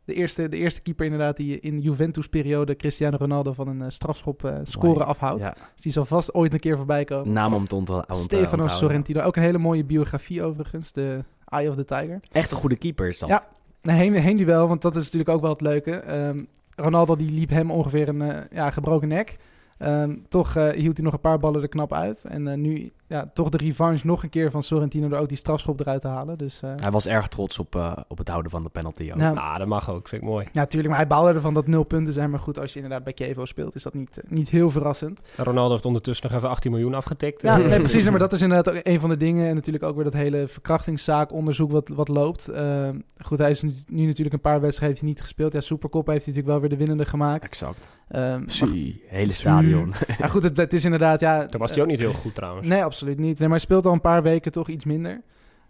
De, 0.06 0.14
eerste, 0.14 0.50
de 0.50 0.58
eerste 0.58 0.82
keeper 0.82 1.06
inderdaad 1.06 1.38
die 1.38 1.60
in 1.60 1.80
Juventus-periode 1.80 2.76
Cristiano 2.76 3.18
Ronaldo 3.18 3.54
van 3.54 3.68
een 3.68 3.82
eh, 3.82 3.90
strafschop 3.90 4.44
eh, 4.46 4.56
scoren 4.64 5.06
afhoudt. 5.06 5.44
Ja, 5.44 5.56
Dus 5.74 5.84
die 5.84 5.92
zal 5.92 6.06
vast 6.06 6.34
ooit 6.34 6.54
een 6.54 6.60
keer 6.60 6.78
voorbij 6.78 7.04
komen. 7.04 7.34
naam 7.34 7.54
om 7.54 7.68
te 7.68 7.76
onthouden. 7.76 8.16
Stefano. 8.16 8.68
Sorrentino, 8.68 9.22
ook 9.22 9.36
een 9.36 9.42
hele 9.42 9.58
mooie 9.58 9.84
biografie 9.84 10.44
overigens. 10.44 10.92
De 10.92 11.24
Eye 11.46 11.70
of 11.70 11.76
the 11.76 11.86
Tiger. 11.86 12.20
Echt 12.32 12.52
een 12.52 12.58
goede 12.58 12.78
keeper 12.78 13.08
is 13.08 13.20
dat. 13.20 13.30
Ja. 13.30 13.48
Heen, 13.82 14.14
heen 14.14 14.38
duel, 14.38 14.68
want 14.68 14.82
dat 14.82 14.96
is 14.96 15.04
natuurlijk 15.04 15.30
ook 15.30 15.42
wel 15.42 15.52
het 15.52 15.62
leuke. 15.62 15.92
Ehm, 15.92 16.44
Ronaldo 16.76 17.16
die 17.16 17.32
liep 17.32 17.50
hem 17.50 17.72
ongeveer 17.72 18.08
een 18.08 18.22
eh, 18.22 18.38
ja, 18.52 18.72
gebroken 18.72 19.08
nek. 19.08 19.38
Ehm, 19.78 20.16
toch 20.30 20.56
eh, 20.56 20.70
hield 20.70 20.96
hij 20.96 21.04
nog 21.04 21.14
een 21.14 21.20
paar 21.20 21.40
ballen 21.40 21.62
er 21.62 21.68
knap 21.68 21.94
uit. 21.94 22.24
En 22.24 22.62
nu 22.62 22.92
ja, 23.08 23.32
toch 23.34 23.50
de 23.50 23.58
revanche 23.58 24.08
nog 24.08 24.24
een 24.24 24.30
keer 24.30 24.52
van 24.52 24.64
Sorrentino 24.64 25.08
door 25.08 25.20
ook 25.20 25.28
die 25.28 25.38
strafschop 25.38 25.80
eruit 25.80 26.02
te 26.02 26.08
halen. 26.08 26.38
Dus 26.38 26.60
eh, 26.62 26.72
Hij 26.82 26.92
was 26.92 27.08
erg 27.08 27.28
trots 27.28 27.60
op, 27.60 27.76
eh, 27.76 27.92
op 28.08 28.18
het 28.18 28.28
houden 28.28 28.52
van 28.52 28.64
de 28.64 28.70
penalty. 28.70 29.10
ook. 29.12 29.18
Nou, 29.18 29.36
Nou, 29.36 29.58
dat 29.58 29.68
mag 29.68 29.90
ook. 29.90 30.08
Vind 30.08 30.22
ik 30.22 30.28
mooi. 30.28 30.48
Ja, 30.52 30.66
tuurlijk, 30.66 30.90
maar 30.90 31.00
hij 31.00 31.08
baalde 31.08 31.34
ervan 31.34 31.54
dat 31.54 31.68
nul 31.68 31.84
punten 31.84 32.14
zijn. 32.14 32.30
Maar 32.30 32.40
goed, 32.40 32.60
als 32.60 32.70
je 32.70 32.76
inderdaad 32.76 33.04
bij 33.04 33.14
Kevo 33.14 33.46
speelt, 33.46 33.76
is 33.76 33.84
dat 33.84 33.94
niet, 33.94 34.20
eh, 34.20 34.32
niet 34.32 34.50
heel 34.50 34.70
verrassend. 34.70 35.20
Ronaldo 35.36 35.72
heeft 35.72 35.86
ondertussen 35.86 36.28
nog 36.28 36.38
even 36.38 36.50
18 36.50 36.72
miljoen 36.72 36.94
afgetikt. 36.94 37.42
Ja, 37.42 37.58
nee, 37.58 37.80
precies. 37.90 38.10
Maar 38.10 38.20
dat 38.20 38.34
is 38.34 38.42
inderdaad 38.42 38.76
ook 38.76 38.80
een 38.84 39.00
van 39.00 39.10
de 39.10 39.18
dingen. 39.18 39.48
En 39.48 39.56
natuurlijk 39.56 39.84
ook 39.84 39.96
weer 39.96 40.04
dat 40.04 40.14
hele 40.14 40.48
verkrachtingszaakonderzoek 40.48 41.72
wat, 41.72 41.88
wat 41.88 42.08
loopt. 42.08 42.48
Ehm, 42.48 43.00
goed, 43.18 43.38
hij 43.38 43.50
is 43.50 43.62
nu, 43.62 43.74
nu 43.88 44.06
natuurlijk 44.06 44.36
een 44.36 44.42
paar 44.42 44.62
wedstrijden 44.62 44.88
heeft 44.88 45.00
hij 45.00 45.10
niet 45.10 45.22
gespeeld. 45.22 45.54
Ja, 45.54 45.62
Supercop 45.62 46.08
heeft 46.08 46.26
hij 46.26 46.34
natuurlijk 46.34 46.52
wel 46.54 46.60
weer 46.60 46.78
de 46.78 46.86
winnende 46.86 47.06
gemaakt. 47.06 47.44
Exact. 47.44 47.90
Ehm, 48.08 48.40
maar, 48.40 48.44
Zie, 48.52 49.04
hele 49.08 49.34
stadion. 49.34 49.94
maar 50.20 50.30
goed, 50.30 50.44
het, 50.44 50.58
het 50.58 50.74
is 50.74 50.84
inderdaad, 50.84 51.20
ja... 51.20 51.46
Toen 51.46 51.60
was 51.60 51.72
hij 51.72 51.82
ook 51.82 51.88
niet 51.88 52.00
heel 52.00 52.14
goed 52.14 52.36
trouwens. 52.36 52.68
Nee, 52.68 52.76
Nee, 52.76 52.86
absoluut 52.96 53.20
niet. 53.20 53.40
Nee, 53.40 53.48
maar 53.48 53.58
hij 53.58 53.66
speelt 53.66 53.86
al 53.86 53.94
een 53.94 54.02
paar 54.02 54.24
weken 54.24 54.52
toch 54.52 54.68
iets 54.68 54.86
minder. 54.86 55.22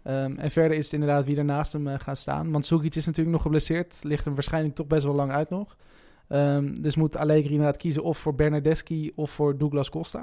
Ehm, 0.02 0.38
en 0.38 0.50
verder 0.50 0.76
is 0.76 0.84
het 0.84 0.92
inderdaad 0.92 1.24
wie 1.24 1.36
er 1.36 1.44
naast 1.44 1.72
hem 1.72 1.86
uh, 1.86 1.94
gaat 1.98 2.18
staan. 2.18 2.50
Mandzukic 2.50 2.94
is 2.94 3.06
natuurlijk 3.06 3.34
nog 3.34 3.42
geblesseerd. 3.42 3.96
Ligt 4.02 4.24
hem 4.24 4.34
waarschijnlijk 4.34 4.74
toch 4.74 4.86
best 4.86 5.04
wel 5.04 5.14
lang 5.14 5.32
uit 5.32 5.50
nog. 5.50 5.76
Um, 6.28 6.82
dus 6.82 6.96
moet 6.96 7.16
Allegri 7.16 7.50
inderdaad 7.50 7.76
kiezen 7.76 8.02
of 8.02 8.18
voor 8.18 8.34
Bernardeschi 8.34 9.12
of 9.14 9.30
voor 9.30 9.58
Douglas 9.58 9.90
Costa. 9.90 10.18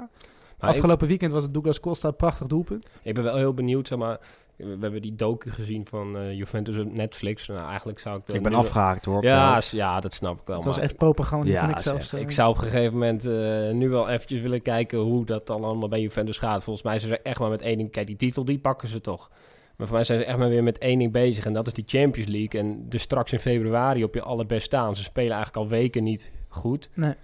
Nou, 0.58 0.72
Afgelopen 0.72 1.02
ik... 1.02 1.08
weekend 1.08 1.32
was 1.32 1.42
het 1.42 1.52
Douglas 1.52 1.80
Costa 1.80 2.08
een 2.08 2.16
prachtig 2.16 2.46
doelpunt. 2.46 3.00
Ik 3.02 3.14
ben 3.14 3.24
wel 3.24 3.36
heel 3.36 3.54
benieuwd, 3.54 3.88
zeg 3.88 3.98
maar... 3.98 4.20
We 4.56 4.76
hebben 4.80 5.02
die 5.02 5.14
docu 5.14 5.50
gezien 5.50 5.86
van 5.86 6.16
uh, 6.16 6.32
Juventus 6.32 6.78
op 6.78 6.92
Netflix. 6.92 7.46
Nou, 7.46 7.68
eigenlijk 7.68 7.98
zou 7.98 8.20
ik... 8.26 8.34
Ik 8.34 8.42
ben 8.42 8.54
afgehaakt 8.54 9.04
hoor. 9.04 9.24
Ja, 9.24 9.60
ja, 9.70 10.00
dat 10.00 10.14
snap 10.14 10.40
ik 10.40 10.46
wel. 10.46 10.56
Het 10.56 10.64
was 10.64 10.78
echt 10.78 10.96
propaganda, 10.96 11.50
ja, 11.50 11.64
vind 11.64 11.76
ik 11.76 11.82
zelfs. 11.82 12.12
Ik 12.12 12.30
zou 12.30 12.50
op 12.50 12.56
een 12.56 12.62
gegeven 12.62 12.92
moment 12.92 13.26
uh, 13.26 13.70
nu 13.70 13.88
wel 13.88 14.08
eventjes 14.08 14.40
willen 14.40 14.62
kijken 14.62 14.98
hoe 14.98 15.24
dat 15.24 15.46
dan 15.46 15.64
allemaal 15.64 15.88
bij 15.88 16.00
Juventus 16.00 16.38
gaat. 16.38 16.62
Volgens 16.62 16.84
mij 16.84 16.98
zijn 16.98 17.12
ze 17.12 17.18
echt 17.18 17.38
maar 17.38 17.50
met 17.50 17.62
één 17.62 17.76
ding... 17.76 17.90
Kijk, 17.90 18.06
die 18.06 18.16
titel, 18.16 18.44
die 18.44 18.58
pakken 18.58 18.88
ze 18.88 19.00
toch. 19.00 19.30
Maar 19.76 19.86
voor 19.86 19.96
mij 19.96 20.04
zijn 20.04 20.18
ze 20.18 20.24
echt 20.24 20.38
maar 20.38 20.48
weer 20.48 20.62
met 20.62 20.78
één 20.78 20.98
ding 20.98 21.12
bezig. 21.12 21.44
En 21.44 21.52
dat 21.52 21.66
is 21.66 21.72
die 21.72 21.84
Champions 21.86 22.30
League. 22.30 22.60
En 22.60 22.88
dus 22.88 23.02
straks 23.02 23.32
in 23.32 23.38
februari 23.38 24.04
op 24.04 24.14
je 24.14 24.22
allerbest 24.22 24.66
staan. 24.66 24.96
Ze 24.96 25.02
spelen 25.02 25.32
eigenlijk 25.32 25.56
al 25.56 25.68
weken 25.68 26.02
niet 26.02 26.30
goed. 26.48 26.90
Nee. 26.94 27.14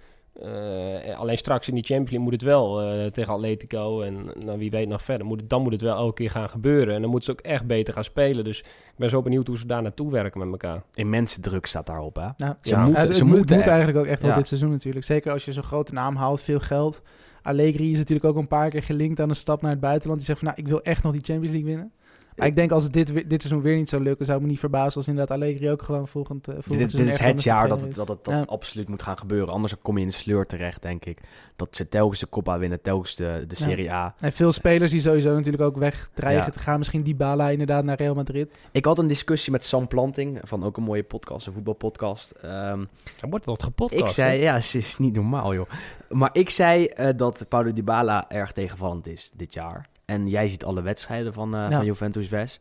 Uh, 0.45 1.19
alleen 1.19 1.37
straks 1.37 1.67
in 1.67 1.73
die 1.73 1.83
Champions 1.83 2.11
League 2.11 2.29
moet 2.29 2.33
het 2.33 2.41
wel 2.41 2.83
uh, 2.83 3.05
tegen 3.05 3.33
Atletico 3.33 4.01
en 4.01 4.31
nou, 4.45 4.57
wie 4.57 4.71
weet 4.71 4.87
nog 4.87 5.01
verder. 5.01 5.27
Moet 5.27 5.39
het, 5.39 5.49
dan 5.49 5.61
moet 5.61 5.71
het 5.71 5.81
wel 5.81 5.95
elke 5.95 6.13
keer 6.13 6.29
gaan 6.29 6.49
gebeuren. 6.49 6.95
En 6.95 7.01
dan 7.01 7.09
moeten 7.09 7.33
ze 7.33 7.39
ook 7.39 7.45
echt 7.45 7.65
beter 7.65 7.93
gaan 7.93 8.03
spelen. 8.03 8.43
Dus 8.43 8.59
ik 8.59 8.97
ben 8.97 9.09
zo 9.09 9.21
benieuwd 9.21 9.47
hoe 9.47 9.57
ze 9.57 9.65
daar 9.65 9.81
naartoe 9.81 10.11
werken 10.11 10.39
met 10.39 10.51
elkaar. 10.51 10.83
Immense 10.93 11.39
druk 11.39 11.65
staat 11.65 11.85
daarop, 11.85 12.15
hè? 12.15 12.27
Nou, 12.37 12.55
ze 12.61 12.69
ja, 12.69 12.83
moeten, 12.83 13.15
ze 13.15 13.25
moeten 13.25 13.57
moet 13.57 13.67
eigenlijk 13.67 13.97
ook 13.97 14.05
echt 14.05 14.21
wel 14.21 14.33
dit 14.33 14.47
seizoen 14.47 14.71
natuurlijk. 14.71 15.05
Zeker 15.05 15.31
als 15.31 15.45
je 15.45 15.51
zo'n 15.51 15.63
grote 15.63 15.93
naam 15.93 16.15
haalt, 16.15 16.41
veel 16.41 16.59
geld. 16.59 17.01
Allegri 17.41 17.91
is 17.91 17.97
natuurlijk 17.97 18.27
ook 18.27 18.37
een 18.37 18.47
paar 18.47 18.69
keer 18.69 18.83
gelinkt 18.83 19.19
aan 19.19 19.29
een 19.29 19.35
stap 19.35 19.61
naar 19.61 19.71
het 19.71 19.79
buitenland. 19.79 20.17
Die 20.17 20.27
zegt 20.27 20.39
van, 20.39 20.47
nou, 20.47 20.61
ik 20.61 20.67
wil 20.67 20.81
echt 20.81 21.03
nog 21.03 21.11
die 21.11 21.23
Champions 21.23 21.51
League 21.51 21.69
winnen. 21.69 21.91
Maar 22.35 22.47
ik 22.47 22.55
denk 22.55 22.71
als 22.71 22.83
het 22.83 22.93
dit, 22.93 23.07
dit 23.07 23.41
seizoen 23.41 23.61
weer 23.61 23.75
niet 23.75 23.89
zou 23.89 24.03
lukken, 24.03 24.25
zou 24.25 24.37
ik 24.37 24.43
me 24.43 24.49
niet 24.49 24.59
verbazen 24.59 24.95
als 24.95 25.07
inderdaad 25.07 25.37
Allegri 25.37 25.71
ook 25.71 25.81
gewoon 25.81 26.07
volgend, 26.07 26.49
uh, 26.49 26.55
volgend 26.59 26.91
Dit, 26.91 26.97
dit 26.97 27.07
is 27.13 27.19
het 27.19 27.43
jaar 27.43 27.67
dat, 27.67 27.81
het, 27.81 27.95
dat 27.95 28.07
het 28.07 28.23
dat 28.23 28.33
ja. 28.33 28.43
absoluut 28.45 28.89
moet 28.89 29.01
gaan 29.03 29.17
gebeuren. 29.17 29.53
Anders 29.53 29.77
kom 29.81 29.95
je 29.95 30.01
in 30.01 30.09
de 30.09 30.13
sleur 30.13 30.45
terecht, 30.45 30.81
denk 30.81 31.05
ik. 31.05 31.19
Dat 31.55 31.75
ze 31.75 31.87
telkens 31.87 32.19
de 32.19 32.29
Coppa 32.29 32.59
winnen, 32.59 32.81
telkens 32.81 33.15
de, 33.15 33.43
de 33.47 33.55
Serie 33.55 33.83
ja. 33.83 33.93
A. 33.93 34.15
En 34.19 34.33
veel 34.33 34.51
spelers 34.51 34.91
die 34.91 35.01
sowieso 35.01 35.33
natuurlijk 35.35 35.63
ook 35.63 35.77
weg 35.77 36.09
dreigen 36.13 36.45
ja. 36.45 36.51
te 36.51 36.59
gaan. 36.59 36.77
Misschien 36.77 37.03
Dybala 37.03 37.49
inderdaad 37.49 37.83
naar 37.83 37.97
Real 37.97 38.15
Madrid. 38.15 38.69
Ik 38.71 38.85
had 38.85 38.99
een 38.99 39.07
discussie 39.07 39.51
met 39.51 39.63
Sam 39.63 39.87
Planting 39.87 40.39
van 40.43 40.63
ook 40.63 40.77
een 40.77 40.83
mooie 40.83 41.03
podcast, 41.03 41.47
een 41.47 41.53
voetbalpodcast. 41.53 42.33
Um, 42.43 42.89
er 43.19 43.29
wordt 43.29 43.45
wat 43.45 43.63
gepodcast. 43.63 44.03
Ik 44.03 44.09
zei, 44.09 44.41
ja, 44.41 44.53
het 44.53 44.73
is 44.73 44.97
niet 44.97 45.13
normaal 45.13 45.53
joh. 45.53 45.69
Maar 46.09 46.29
ik 46.33 46.49
zei 46.49 46.89
uh, 46.99 47.09
dat 47.15 47.45
Paulo 47.49 47.73
Dybala 47.73 48.29
erg 48.29 48.51
tegenvallend 48.51 49.07
is 49.07 49.31
dit 49.33 49.53
jaar. 49.53 49.89
En 50.05 50.27
jij 50.27 50.49
ziet 50.49 50.65
alle 50.65 50.81
wedstrijden 50.81 51.33
van, 51.33 51.55
uh, 51.55 51.71
van 51.71 51.85
Juventus 51.85 52.29
West. 52.29 52.59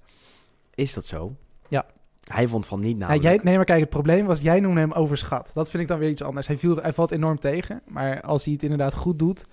Is 0.74 0.94
dat 0.94 1.06
zo? 1.06 1.36
Ja. 1.68 1.86
Hij 2.24 2.48
vond 2.48 2.66
van 2.66 2.80
niet 2.80 2.98
namelijk. 2.98 3.22
Ja, 3.22 3.30
jij, 3.30 3.40
nee, 3.42 3.56
maar 3.56 3.64
kijk, 3.64 3.80
het 3.80 3.88
probleem 3.88 4.26
was, 4.26 4.40
jij 4.40 4.60
noemde 4.60 4.80
hem 4.80 4.92
overschat. 4.92 5.50
Dat 5.52 5.70
vind 5.70 5.82
ik 5.82 5.88
dan 5.88 5.98
weer 5.98 6.08
iets 6.08 6.22
anders. 6.22 6.46
Hij, 6.46 6.56
viel, 6.56 6.76
hij 6.76 6.92
valt 6.92 7.10
enorm 7.10 7.38
tegen, 7.38 7.82
maar 7.86 8.20
als 8.20 8.44
hij 8.44 8.52
het 8.52 8.62
inderdaad 8.62 8.94
goed 8.94 9.18
doet... 9.18 9.44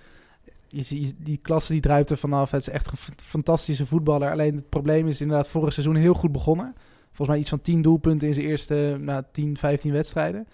Je 0.70 1.12
die 1.18 1.38
klasse 1.42 1.72
die 1.72 1.80
druipt 1.80 2.10
er 2.10 2.16
vanaf. 2.16 2.50
Het 2.50 2.60
is 2.60 2.68
echt 2.68 2.86
een 2.86 3.14
fantastische 3.22 3.86
voetballer. 3.86 4.30
Alleen 4.30 4.54
het 4.54 4.68
probleem 4.68 5.08
is 5.08 5.20
inderdaad 5.20 5.48
vorig 5.48 5.72
seizoen 5.72 5.94
heel 5.94 6.14
goed 6.14 6.32
begonnen. 6.32 6.74
Volgens 7.06 7.28
mij 7.28 7.38
iets 7.38 7.48
van 7.48 7.60
10 7.60 7.82
doelpunten 7.82 8.28
in 8.28 8.34
zijn 8.34 8.46
eerste 8.46 8.96
nou, 9.00 9.22
10, 9.32 9.56
15 9.56 9.92
wedstrijden. 9.92 10.46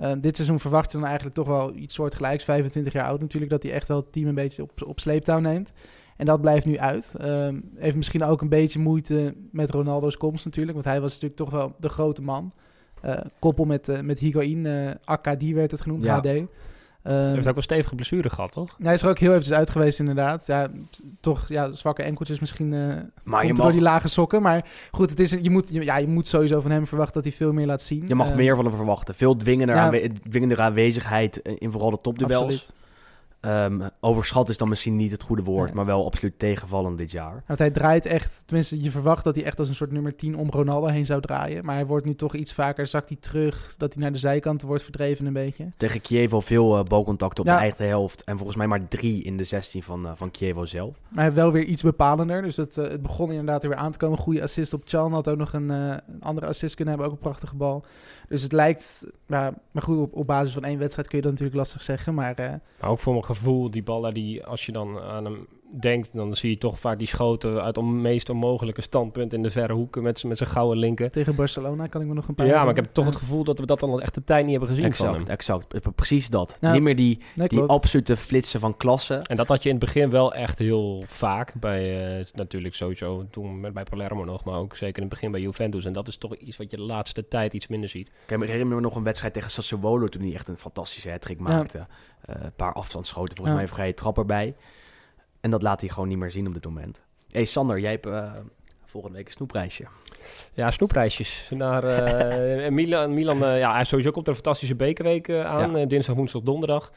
Uh, 0.00 0.12
dit 0.18 0.36
seizoen 0.36 0.60
verwacht 0.60 0.92
je 0.92 0.96
dan 0.96 1.06
eigenlijk 1.06 1.36
toch 1.36 1.46
wel 1.46 1.74
iets 1.74 1.94
soortgelijks. 1.94 2.44
25 2.44 2.92
jaar 2.92 3.06
oud 3.06 3.20
natuurlijk, 3.20 3.52
dat 3.52 3.62
hij 3.62 3.72
echt 3.72 3.88
wel 3.88 3.96
het 3.96 4.12
team 4.12 4.26
een 4.26 4.34
beetje 4.34 4.62
op, 4.62 4.82
op 4.86 5.00
sleeptouw 5.00 5.38
neemt. 5.38 5.72
En 6.16 6.26
dat 6.26 6.40
blijft 6.40 6.66
nu 6.66 6.78
uit. 6.78 7.12
Um, 7.22 7.70
heeft 7.74 7.96
misschien 7.96 8.24
ook 8.24 8.40
een 8.40 8.48
beetje 8.48 8.78
moeite 8.78 9.34
met 9.52 9.70
Ronaldo's 9.70 10.16
komst 10.16 10.44
natuurlijk. 10.44 10.74
Want 10.74 10.84
hij 10.84 11.00
was 11.00 11.12
natuurlijk 11.12 11.40
toch 11.40 11.50
wel 11.50 11.74
de 11.78 11.88
grote 11.88 12.22
man. 12.22 12.52
Uh, 13.04 13.14
koppel 13.38 13.64
met, 13.64 13.88
uh, 13.88 14.00
met 14.00 14.18
Higuain, 14.18 14.64
uh, 14.64 14.90
AKD 15.04 15.50
werd 15.52 15.70
het 15.70 15.80
genoemd, 15.80 16.02
ja. 16.02 16.18
HD. 16.18 16.26
Um, 16.26 16.48
hij 17.02 17.32
heeft 17.34 17.48
ook 17.48 17.54
wel 17.54 17.62
stevige 17.62 17.94
blessure 17.94 18.30
gehad, 18.30 18.52
toch? 18.52 18.74
Ja, 18.78 18.84
hij 18.84 18.94
is 18.94 19.02
er 19.02 19.08
ook 19.08 19.18
heel 19.18 19.30
eventjes 19.30 19.56
uit 19.56 19.70
geweest 19.70 19.98
inderdaad. 19.98 20.46
Ja, 20.46 20.70
toch 21.20 21.48
ja, 21.48 21.72
zwakke 21.72 22.02
enkeltjes 22.02 22.38
misschien 22.38 22.68
maar 23.24 23.46
je 23.46 23.52
mag... 23.52 23.62
door 23.62 23.72
die 23.72 23.80
lage 23.80 24.08
sokken. 24.08 24.42
Maar 24.42 24.66
goed, 24.90 25.10
het 25.10 25.20
is, 25.20 25.30
je, 25.30 25.50
moet, 25.50 25.68
ja, 25.70 25.96
je 25.96 26.06
moet 26.06 26.28
sowieso 26.28 26.60
van 26.60 26.70
hem 26.70 26.86
verwachten 26.86 27.14
dat 27.14 27.24
hij 27.24 27.32
veel 27.32 27.52
meer 27.52 27.66
laat 27.66 27.82
zien. 27.82 28.04
Je 28.06 28.14
mag 28.14 28.34
meer 28.34 28.56
van 28.56 28.64
hem 28.64 28.74
verwachten. 28.74 29.14
Veel 29.14 29.36
dwingender, 29.36 29.76
ja. 29.76 29.82
aanwe 29.82 30.12
dwingender 30.28 30.60
aanwezigheid 30.60 31.36
in 31.36 31.70
vooral 31.70 31.90
de 31.90 31.96
topduels. 31.96 32.42
Absoluut. 32.42 32.72
Um, 33.46 33.82
overschat 34.00 34.48
is 34.48 34.56
dan 34.56 34.68
misschien 34.68 34.96
niet 34.96 35.10
het 35.10 35.22
goede 35.22 35.42
woord, 35.42 35.72
maar 35.72 35.84
wel 35.84 36.04
absoluut 36.04 36.38
tegenvallend 36.38 36.98
dit 36.98 37.10
jaar. 37.10 37.42
Want 37.46 37.58
hij 37.58 37.70
draait 37.70 38.06
echt, 38.06 38.42
tenminste 38.46 38.82
je 38.82 38.90
verwacht 38.90 39.24
dat 39.24 39.34
hij 39.34 39.44
echt 39.44 39.58
als 39.58 39.68
een 39.68 39.74
soort 39.74 39.92
nummer 39.92 40.16
10 40.16 40.36
om 40.36 40.50
Ronaldo 40.50 40.86
heen 40.86 41.06
zou 41.06 41.20
draaien. 41.20 41.64
Maar 41.64 41.74
hij 41.74 41.86
wordt 41.86 42.06
nu 42.06 42.14
toch 42.14 42.34
iets 42.34 42.52
vaker, 42.52 42.86
zakt 42.86 43.08
hij 43.08 43.18
terug, 43.20 43.74
dat 43.78 43.92
hij 43.92 44.02
naar 44.02 44.12
de 44.12 44.18
zijkant 44.18 44.62
wordt 44.62 44.82
verdreven 44.82 45.26
een 45.26 45.32
beetje. 45.32 45.72
Tegen 45.76 46.00
Kievo 46.00 46.40
veel 46.40 46.78
uh, 46.78 46.84
balcontacten 46.84 47.44
op 47.44 47.48
ja. 47.48 47.56
de 47.56 47.60
eigen 47.60 47.88
helft 47.88 48.24
en 48.24 48.36
volgens 48.36 48.56
mij 48.56 48.66
maar 48.66 48.88
drie 48.88 49.22
in 49.22 49.36
de 49.36 49.44
16 49.44 49.82
van, 49.82 50.06
uh, 50.06 50.12
van 50.14 50.30
Kievo 50.30 50.64
zelf. 50.64 50.90
Maar 50.90 51.14
hij 51.14 51.24
heeft 51.24 51.36
wel 51.36 51.52
weer 51.52 51.64
iets 51.64 51.82
bepalender, 51.82 52.42
dus 52.42 52.56
het, 52.56 52.76
uh, 52.76 52.88
het 52.88 53.02
begon 53.02 53.30
inderdaad 53.30 53.62
weer 53.62 53.74
aan 53.74 53.92
te 53.92 53.98
komen. 53.98 54.18
Goede 54.18 54.42
assist 54.42 54.72
op 54.72 54.82
Chan, 54.84 55.12
had 55.12 55.28
ook 55.28 55.38
nog 55.38 55.52
een, 55.52 55.68
een 55.68 56.00
andere 56.20 56.46
assist 56.46 56.74
kunnen 56.74 56.94
hebben, 56.94 57.12
ook 57.12 57.18
een 57.18 57.28
prachtige 57.28 57.56
bal. 57.56 57.84
Dus 58.28 58.42
het 58.42 58.52
lijkt, 58.52 59.06
ja, 59.26 59.54
maar 59.70 59.82
goed, 59.82 59.98
op, 59.98 60.14
op 60.14 60.26
basis 60.26 60.52
van 60.52 60.64
één 60.64 60.78
wedstrijd 60.78 61.08
kun 61.08 61.16
je 61.16 61.22
dat 61.22 61.32
natuurlijk 61.32 61.58
lastig 61.58 61.82
zeggen. 61.82 62.14
Maar, 62.14 62.40
uh, 62.40 62.52
maar 62.80 62.90
ook 62.90 62.98
voor 62.98 63.12
mijn 63.12 63.24
gevoel, 63.24 63.70
die 63.70 63.82
ballen 63.82 64.14
die, 64.14 64.44
als 64.44 64.66
je 64.66 64.72
dan 64.72 64.98
aan 65.00 65.24
hem 65.24 65.46
denkt, 65.80 66.08
dan 66.12 66.36
zie 66.36 66.50
je 66.50 66.58
toch 66.58 66.78
vaak 66.78 66.98
die 66.98 67.06
schoten 67.06 67.62
uit 67.62 67.76
het 67.76 67.84
meest 67.84 68.30
onmogelijke 68.30 68.80
standpunt 68.80 69.32
in 69.32 69.42
de 69.42 69.50
verre 69.50 69.72
hoeken 69.72 70.02
met, 70.02 70.24
met 70.24 70.38
zijn 70.38 70.50
gouden 70.50 70.78
linker. 70.78 71.10
Tegen 71.10 71.34
Barcelona 71.34 71.86
kan 71.86 72.00
ik 72.00 72.06
me 72.06 72.14
nog 72.14 72.28
een 72.28 72.34
paar. 72.34 72.46
Ja, 72.46 72.60
maar 72.60 72.70
ik 72.70 72.76
heb 72.76 72.92
toch 72.92 73.04
ja. 73.04 73.10
het 73.10 73.18
gevoel 73.18 73.44
dat 73.44 73.58
we 73.58 73.66
dat 73.66 73.80
dan 73.80 74.00
echt 74.00 74.14
de 74.14 74.24
tijd 74.24 74.42
niet 74.42 74.50
hebben 74.50 74.68
gezien. 74.68 74.84
Exact, 74.84 75.10
van 75.10 75.18
hem. 75.18 75.28
exact. 75.28 75.94
Precies 75.94 76.28
dat. 76.28 76.56
Ja. 76.60 76.72
Niet 76.72 76.82
meer 76.82 76.96
die, 76.96 77.18
nee, 77.34 77.48
die 77.48 77.60
absolute 77.60 78.16
flitsen 78.16 78.60
van 78.60 78.76
klasse. 78.76 79.14
En 79.14 79.36
dat 79.36 79.48
had 79.48 79.62
je 79.62 79.68
in 79.68 79.74
het 79.74 79.84
begin 79.84 80.10
wel 80.10 80.34
echt 80.34 80.58
heel 80.58 81.04
vaak 81.06 81.54
bij, 81.54 82.18
uh, 82.18 82.24
natuurlijk 82.32 82.74
sowieso 82.74 83.26
toen 83.30 83.60
met 83.60 83.72
bij 83.72 83.84
Palermo 83.84 84.24
nog, 84.24 84.44
maar 84.44 84.58
ook 84.58 84.76
zeker 84.76 84.96
in 84.96 85.02
het 85.02 85.12
begin 85.12 85.30
bij 85.30 85.40
Juventus. 85.40 85.84
En 85.84 85.92
dat 85.92 86.08
is 86.08 86.16
toch 86.16 86.34
iets 86.34 86.56
wat 86.56 86.70
je 86.70 86.76
de 86.76 86.82
laatste 86.82 87.28
tijd 87.28 87.54
iets 87.54 87.66
minder 87.66 87.88
ziet. 87.88 88.10
Ik 88.26 88.40
herinner 88.40 88.76
me 88.76 88.80
nog 88.80 88.96
een 88.96 89.02
wedstrijd 89.02 89.34
tegen 89.34 89.50
Sassuolo 89.50 90.06
toen 90.06 90.22
hij 90.22 90.34
echt 90.34 90.48
een 90.48 90.58
fantastische 90.58 91.10
hat 91.10 91.38
maakte. 91.38 91.86
Een 92.24 92.36
uh, 92.42 92.46
paar 92.56 92.72
afstandsschoten, 92.72 93.36
volgens 93.36 93.56
mij 93.56 93.68
vrije 93.68 93.94
trap 93.94 94.18
erbij. 94.18 94.54
En 95.40 95.50
dat 95.50 95.62
laat 95.62 95.80
hij 95.80 95.88
gewoon 95.88 96.08
niet 96.08 96.18
meer 96.18 96.30
zien 96.30 96.46
op 96.46 96.54
dit 96.54 96.64
moment. 96.64 97.02
hey 97.30 97.44
Sander, 97.44 97.78
jij 97.78 97.90
hebt 97.90 98.06
uh, 98.06 98.32
volgende 98.84 99.16
week 99.16 99.26
een 99.26 99.32
snoepreisje. 99.32 99.84
Ja, 100.54 100.70
snoepreisjes. 100.70 101.48
Naar 101.50 101.84
uh, 101.84 102.68
Milan. 102.78 103.14
Milan 103.14 103.42
uh, 103.42 103.58
ja, 103.58 103.84
sowieso 103.84 104.10
komt 104.10 104.24
er 104.26 104.30
een 104.30 104.42
fantastische 104.42 104.74
bekerweek 104.74 105.30
aan. 105.30 105.78
Ja. 105.78 105.86
dinsdag, 105.86 106.14
woensdag, 106.14 106.42
donderdag. 106.42 106.92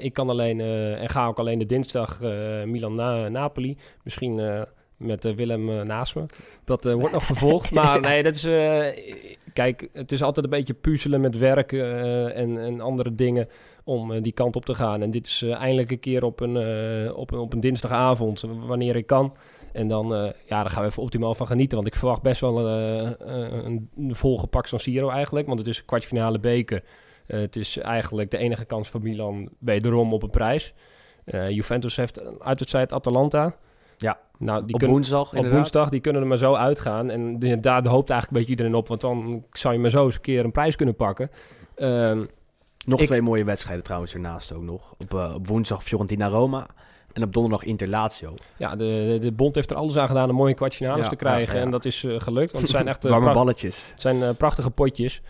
ik 0.00 0.12
kan 0.12 0.30
alleen 0.30 0.60
en 0.60 1.08
ga 1.08 1.26
ook 1.26 1.38
alleen 1.38 1.58
de 1.58 1.66
dinsdag 1.66 2.20
Milan-Napoli. 2.64 3.76
Misschien 4.02 4.66
met 4.96 5.34
Willem 5.34 5.86
naast 5.86 6.14
me. 6.14 6.26
Dat 6.64 6.84
wordt 6.84 7.12
nog 7.12 7.24
vervolgd. 7.32 7.70
Maar 7.70 8.00
nee, 8.00 8.22
dat 8.22 8.34
is... 8.34 8.42
kijk, 9.52 9.88
het 9.92 10.12
is 10.12 10.22
altijd 10.22 10.44
een 10.44 10.50
beetje 10.52 10.74
puzzelen 10.74 11.20
met 11.20 11.38
werk 11.38 11.72
en, 11.72 12.58
en 12.58 12.80
andere 12.80 13.14
dingen 13.14 13.48
om 13.84 14.10
uh, 14.10 14.22
die 14.22 14.32
kant 14.32 14.56
op 14.56 14.64
te 14.64 14.74
gaan. 14.74 15.02
En 15.02 15.10
dit 15.10 15.26
is 15.26 15.42
uh, 15.42 15.54
eindelijk 15.54 15.90
een 15.90 16.00
keer 16.00 16.24
op 16.24 16.40
een, 16.40 16.56
uh, 16.56 17.16
op, 17.16 17.32
een, 17.32 17.38
op 17.38 17.52
een 17.52 17.60
dinsdagavond, 17.60 18.44
wanneer 18.66 18.96
ik 18.96 19.06
kan. 19.06 19.36
En 19.72 19.88
dan, 19.88 20.08
ja, 20.46 20.62
daar 20.62 20.70
gaan 20.70 20.82
we 20.82 20.88
even 20.88 21.02
optimaal 21.02 21.34
van 21.34 21.46
genieten. 21.46 21.76
Want 21.76 21.88
ik 21.88 21.96
verwacht 21.96 22.22
best 22.22 22.40
wel 22.40 22.68
een, 22.68 23.88
een 23.96 24.14
volgepakt 24.14 24.68
San 24.68 24.80
Siro 24.80 25.08
eigenlijk. 25.08 25.46
Want 25.46 25.58
het 25.58 25.68
is 25.68 25.78
een 25.78 25.84
kwartfinale 25.84 26.38
beker. 26.38 26.82
het 27.26 27.56
is 27.56 27.78
eigenlijk 27.78 28.30
de 28.30 28.38
enige 28.38 28.64
kans 28.64 28.88
van 28.88 29.02
Milan 29.02 29.48
wederom 29.58 30.12
op 30.12 30.22
een 30.22 30.30
prijs. 30.30 30.74
Juventus 31.48 31.96
heeft 31.96 32.20
een 32.20 32.42
uitwedstrijd 32.42 32.92
Atalanta. 32.92 33.56
Ja, 33.96 34.18
nou, 34.38 34.64
die 34.64 34.74
op 34.74 34.78
kunnen, 34.78 34.96
woensdag 34.96 35.34
Op 35.34 35.48
woensdag, 35.48 35.88
die 35.88 36.00
kunnen 36.00 36.22
er 36.22 36.28
maar 36.28 36.36
zo 36.36 36.54
uitgaan. 36.54 37.10
En 37.10 37.38
de, 37.38 37.60
daar 37.60 37.86
hoopt 37.86 38.10
eigenlijk 38.10 38.30
een 38.30 38.36
beetje 38.36 38.50
iedereen 38.50 38.74
op. 38.74 38.88
Want 38.88 39.00
dan 39.00 39.44
zou 39.52 39.74
je 39.74 39.80
maar 39.80 39.90
zo 39.90 40.04
eens 40.04 40.14
een 40.14 40.20
keer 40.20 40.44
een 40.44 40.52
prijs 40.52 40.76
kunnen 40.76 40.96
pakken. 40.96 41.30
Um, 41.76 42.28
nog 42.84 43.00
ik, 43.00 43.06
twee 43.06 43.22
mooie 43.22 43.44
wedstrijden 43.44 43.84
trouwens 43.84 44.14
ernaast 44.14 44.52
ook 44.52 44.62
nog. 44.62 44.94
Op, 44.98 45.14
uh, 45.14 45.34
op 45.34 45.46
woensdag 45.46 45.84
Fiorentina-Roma 45.84 46.66
en 47.12 47.22
op 47.22 47.32
donderdag 47.32 47.62
Inter-Lazio. 47.64 48.34
Ja, 48.56 48.76
de, 48.76 49.18
de 49.20 49.32
bond 49.32 49.54
heeft 49.54 49.70
er 49.70 49.76
alles 49.76 49.96
aan 49.96 50.06
gedaan 50.06 50.30
om 50.30 50.36
mooie 50.36 50.54
kwartfinales 50.54 51.02
ja, 51.02 51.08
te 51.08 51.16
krijgen. 51.16 51.52
Ja, 51.52 51.58
ja. 51.58 51.64
En 51.64 51.70
dat 51.70 51.84
is 51.84 52.02
uh, 52.02 52.20
gelukt, 52.20 52.52
want 52.52 52.62
het 52.62 52.72
zijn 52.72 52.88
echt... 52.88 53.04
Warme 53.04 53.32
balletjes. 53.32 53.88
Het 53.90 54.00
zijn 54.00 54.36
prachtige 54.36 54.70
potjes. 54.70 55.22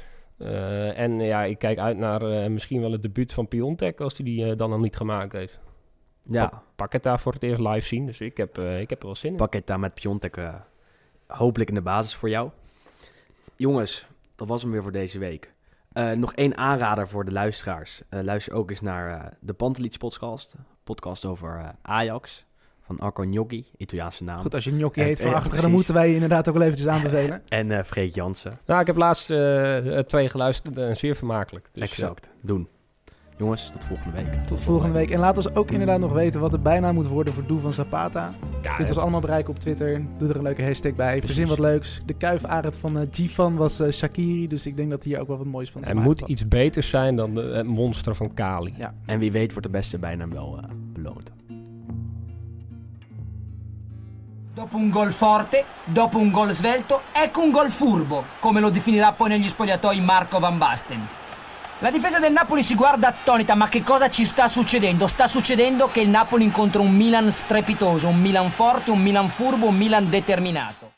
en 0.94 1.20
ja, 1.20 1.44
ik 1.44 1.58
kijk 1.58 1.78
uit 1.78 1.96
naar 1.96 2.50
misschien 2.50 2.80
wel 2.80 2.92
het 2.92 3.02
debuut 3.02 3.32
van 3.32 3.48
Piontek... 3.48 4.00
als 4.00 4.16
hij 4.16 4.24
die, 4.24 4.44
die 4.44 4.56
dan 4.56 4.70
nog 4.70 4.80
niet 4.80 4.96
gemaakt 4.96 5.32
heeft. 5.32 5.58
Ja. 6.22 6.46
Pa 6.46 6.62
Paqueta 6.76 7.18
voor 7.18 7.32
het 7.32 7.42
eerst 7.42 7.60
live 7.60 7.86
zien, 7.86 8.06
dus 8.06 8.20
ik 8.20 8.36
heb, 8.36 8.58
ik 8.58 8.90
heb 8.90 9.00
er 9.00 9.06
wel 9.06 9.16
zin 9.16 9.30
in. 9.30 9.36
Paqueta 9.36 9.76
met 9.76 9.94
Piontek 9.94 10.36
hopelijk 11.26 11.70
in 11.70 11.76
de 11.76 11.82
basis 11.82 12.14
voor 12.14 12.28
jou. 12.28 12.50
Jongens, 13.56 14.06
dat 14.34 14.48
was 14.48 14.62
hem 14.62 14.70
weer 14.70 14.82
voor 14.82 14.92
deze 14.92 15.18
week. 15.18 15.52
Uh, 15.94 16.10
nog 16.10 16.34
één 16.34 16.56
aanrader 16.56 17.08
voor 17.08 17.24
de 17.24 17.32
luisteraars. 17.32 18.02
Uh, 18.10 18.20
luister 18.20 18.54
ook 18.54 18.70
eens 18.70 18.80
naar 18.80 19.10
uh, 19.10 19.24
de 19.40 19.52
Pantelits 19.52 19.96
podcast. 19.96 20.54
Podcast 20.84 21.24
over 21.24 21.74
Ajax. 21.82 22.44
van 22.80 22.98
Arco 22.98 23.22
Gnocchi, 23.22 23.66
Italiaanse 23.76 24.24
naam. 24.24 24.38
Goed, 24.38 24.54
als 24.54 24.64
je 24.64 24.70
gnocchi 24.70 25.02
heet 25.02 25.20
van 25.20 25.30
ja, 25.30 25.36
achteren, 25.36 25.62
dan 25.62 25.70
moeten 25.70 25.94
wij 25.94 26.08
je 26.08 26.14
inderdaad 26.14 26.48
ook 26.48 26.54
wel 26.54 26.62
eventjes 26.62 26.88
aanbevelen. 26.88 27.42
En 27.48 27.70
eh 27.70 27.84
Freek 27.84 28.14
Jansen. 28.14 28.52
Nou, 28.66 28.80
ik 28.80 28.86
heb 28.86 28.96
laatst 28.96 29.30
eh, 29.30 29.98
twee 29.98 30.28
geluisterd 30.28 30.76
en 30.76 30.96
zeer 30.96 31.16
vermakelijk. 31.16 31.68
Dus, 31.72 31.82
exact, 31.82 32.30
doen. 32.40 32.68
Jongens, 33.42 33.70
tot 33.72 33.84
volgende 33.84 34.16
week. 34.16 34.46
Tot 34.46 34.60
volgende 34.60 34.94
week. 34.94 35.10
En 35.10 35.18
laat 35.18 35.36
ons 35.36 35.54
ook 35.54 35.70
inderdaad 35.70 36.00
nog 36.00 36.12
weten 36.12 36.40
wat 36.40 36.50
de 36.50 36.58
bijnaam 36.58 36.94
moet 36.94 37.06
worden 37.06 37.34
voor 37.34 37.46
Doe 37.46 37.58
van 37.58 37.72
Zapata. 37.72 38.34
Je 38.62 38.74
kunt 38.76 38.88
ons 38.88 38.98
allemaal 38.98 39.20
bereiken 39.20 39.50
op 39.50 39.58
Twitter. 39.58 40.02
Doe 40.18 40.28
er 40.28 40.36
een 40.36 40.42
leuke 40.42 40.62
hashtag 40.62 40.94
bij. 40.94 41.20
Verzin 41.20 41.46
wat 41.46 41.58
leuks. 41.58 42.02
De 42.06 42.14
kuifarend 42.14 42.76
van 42.76 42.98
eh 42.98 43.06
Gifan 43.10 43.56
was 43.56 43.80
eh, 43.80 43.92
Shakiri. 43.92 44.48
Dus 44.48 44.66
ik 44.66 44.76
denk 44.76 44.90
dat 44.90 45.02
hier 45.02 45.20
ook 45.20 45.26
wel 45.26 45.36
wat 45.36 45.46
moois 45.46 45.70
van 45.70 45.84
Hij 45.84 45.94
moet 45.94 46.20
iets 46.20 46.48
beters 46.48 46.88
zijn 46.88 47.16
dan 47.16 47.34
de, 47.34 47.40
het 47.42 47.66
monster 47.66 48.14
van 48.14 48.34
Kali. 48.34 48.74
Ja. 48.76 48.94
En 49.06 49.18
wie 49.18 49.32
weet 49.32 49.50
wordt 49.50 49.66
de 49.66 49.72
beste 49.72 49.98
bijnaam 49.98 50.32
wel 50.32 50.58
eh, 50.58 50.68
beloond. 50.92 51.32
Dopo 54.54 54.78
un 54.78 54.92
gol 54.92 55.10
forte, 55.10 55.64
dopo 55.84 56.18
un 56.18 56.32
gol 56.32 56.54
svelto, 56.54 57.00
ecco 57.12 57.42
un 57.42 57.52
gol 57.52 57.70
furbo, 57.70 58.24
come 58.40 58.60
lo 58.60 58.70
definirà 58.70 59.12
poi 59.12 59.28
negli 59.28 59.48
spogliatoi 59.48 60.00
Marco 60.00 60.38
Van 60.38 60.58
Basten. 60.58 61.21
La 61.82 61.90
difesa 61.90 62.20
del 62.20 62.30
Napoli 62.30 62.62
si 62.62 62.76
guarda 62.76 63.08
attonita, 63.08 63.56
ma 63.56 63.66
che 63.66 63.82
cosa 63.82 64.08
ci 64.08 64.24
sta 64.24 64.46
succedendo? 64.46 65.08
Sta 65.08 65.26
succedendo 65.26 65.90
che 65.90 66.00
il 66.00 66.10
Napoli 66.10 66.44
incontra 66.44 66.80
un 66.80 66.94
Milan 66.94 67.32
strepitoso, 67.32 68.06
un 68.06 68.20
Milan 68.20 68.50
forte, 68.50 68.92
un 68.92 69.00
Milan 69.00 69.28
furbo, 69.28 69.66
un 69.66 69.76
Milan 69.76 70.08
determinato. 70.08 70.91